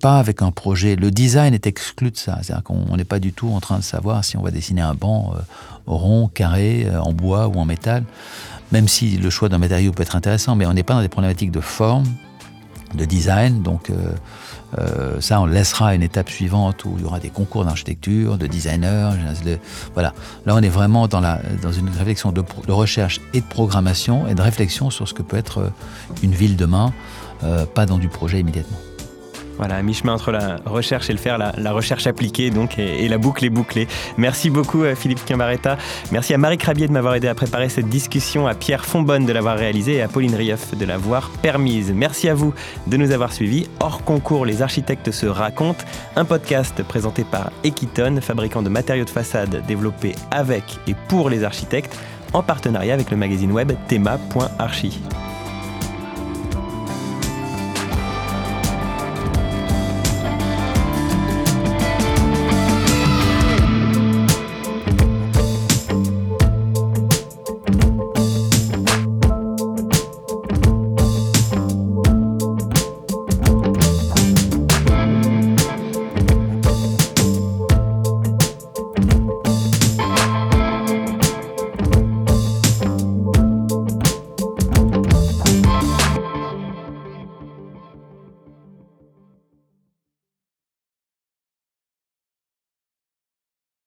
pas 0.00 0.18
avec 0.18 0.42
un 0.42 0.50
projet. 0.50 0.96
Le 0.96 1.10
design 1.10 1.54
est 1.54 1.66
exclu 1.66 2.10
de 2.10 2.16
ça, 2.16 2.38
c'est-à-dire 2.42 2.64
qu'on 2.64 2.96
n'est 2.96 3.04
pas 3.04 3.18
du 3.18 3.32
tout 3.32 3.48
en 3.48 3.60
train 3.60 3.78
de 3.78 3.84
savoir 3.84 4.24
si 4.24 4.36
on 4.36 4.42
va 4.42 4.50
dessiner 4.50 4.82
un 4.82 4.94
banc 4.94 5.34
euh, 5.34 5.40
rond, 5.86 6.28
carré, 6.28 6.86
euh, 6.86 7.00
en 7.00 7.12
bois 7.12 7.48
ou 7.48 7.58
en 7.58 7.64
métal, 7.64 8.04
même 8.72 8.88
si 8.88 9.16
le 9.16 9.30
choix 9.30 9.48
d'un 9.48 9.58
matériau 9.58 9.92
peut 9.92 10.02
être 10.02 10.16
intéressant, 10.16 10.56
mais 10.56 10.66
on 10.66 10.72
n'est 10.72 10.82
pas 10.82 10.94
dans 10.94 11.02
des 11.02 11.08
problématiques 11.08 11.52
de 11.52 11.60
forme, 11.60 12.04
de 12.94 13.04
design, 13.04 13.62
donc 13.62 13.90
euh, 14.78 15.20
ça, 15.20 15.40
on 15.40 15.46
laissera 15.46 15.94
une 15.94 16.02
étape 16.02 16.30
suivante 16.30 16.84
où 16.84 16.94
il 16.96 17.02
y 17.02 17.06
aura 17.06 17.20
des 17.20 17.28
concours 17.28 17.64
d'architecture, 17.64 18.38
de 18.38 18.46
designers. 18.46 19.10
voilà. 19.94 20.14
Là, 20.46 20.54
on 20.54 20.62
est 20.62 20.68
vraiment 20.68 21.08
dans, 21.08 21.20
la, 21.20 21.40
dans 21.62 21.72
une 21.72 21.90
réflexion 21.90 22.32
de, 22.32 22.42
recherche 22.68 23.20
et 23.34 23.40
de 23.40 23.46
programmation 23.46 24.26
et 24.28 24.34
de 24.34 24.42
réflexion 24.42 24.90
sur 24.90 25.08
ce 25.08 25.14
que 25.14 25.22
peut 25.22 25.36
être 25.36 25.58
euh, 25.58 25.68
une 26.22 26.32
ville 26.32 26.56
demain, 26.56 26.92
euh, 27.44 27.66
pas 27.66 27.86
dans 27.86 27.98
du 27.98 28.08
projet 28.08 28.40
immédiatement. 28.40 28.78
Voilà, 29.58 29.76
à 29.76 29.82
mi-chemin 29.82 30.14
entre 30.14 30.32
la 30.32 30.56
recherche 30.64 31.10
et 31.10 31.12
le 31.12 31.18
faire, 31.18 31.38
la, 31.38 31.72
recherche 31.72 32.06
appliquée 32.06 32.50
donc 32.50 32.78
et, 32.78 33.08
la 33.08 33.18
boucle 33.18 33.44
est 33.44 33.50
bouclée. 33.50 33.86
Merci 34.16 34.50
beaucoup 34.50 34.82
euh, 34.82 34.94
Philippe 34.94 35.24
Quimbaretta. 35.24 35.76
Merci 36.10 36.34
à 36.34 36.38
Marie 36.38 36.58
Crabier 36.58 36.88
de 36.88 36.92
m'avoir 36.92 37.14
aidé 37.14 37.28
à 37.28 37.34
préparer 37.34 37.68
cette 37.68 37.88
discussion, 37.88 38.46
à 38.46 38.54
Pierre 38.54 38.84
Fonbonne 38.84 39.26
de 39.26 39.32
l'avoir 39.32 39.56
réalisée 39.56 39.94
et 39.94 40.02
à 40.02 40.08
Pauline 40.08 40.34
Rieuf 40.34 40.76
de 40.76 40.84
l'avoir 40.84 41.30
permise. 41.42 41.92
Merci 41.92 42.28
à 42.28 42.34
vous 42.34 42.54
de 42.86 42.96
nous 42.96 43.10
avoir 43.10 43.32
suivis. 43.32 43.68
Hors 43.80 44.04
concours, 44.04 44.46
les 44.46 44.62
architectes 44.62 45.10
se 45.10 45.26
racontent. 45.26 45.84
Un 46.16 46.24
podcast 46.24 46.82
présenté 46.82 47.24
par 47.24 47.50
Equiton, 47.64 48.20
fabricant 48.20 48.62
de 48.62 48.68
matériaux 48.68 49.04
de 49.04 49.10
façade 49.10 49.62
développé 49.66 50.14
avec 50.30 50.64
et 50.86 50.94
pour 51.08 51.30
les 51.30 51.44
architectes, 51.44 51.96
en 52.32 52.42
partenariat 52.42 52.94
avec 52.94 53.10
le 53.10 53.16
magazine 53.16 53.52
web 53.52 53.72
thema.archi. 53.88 55.00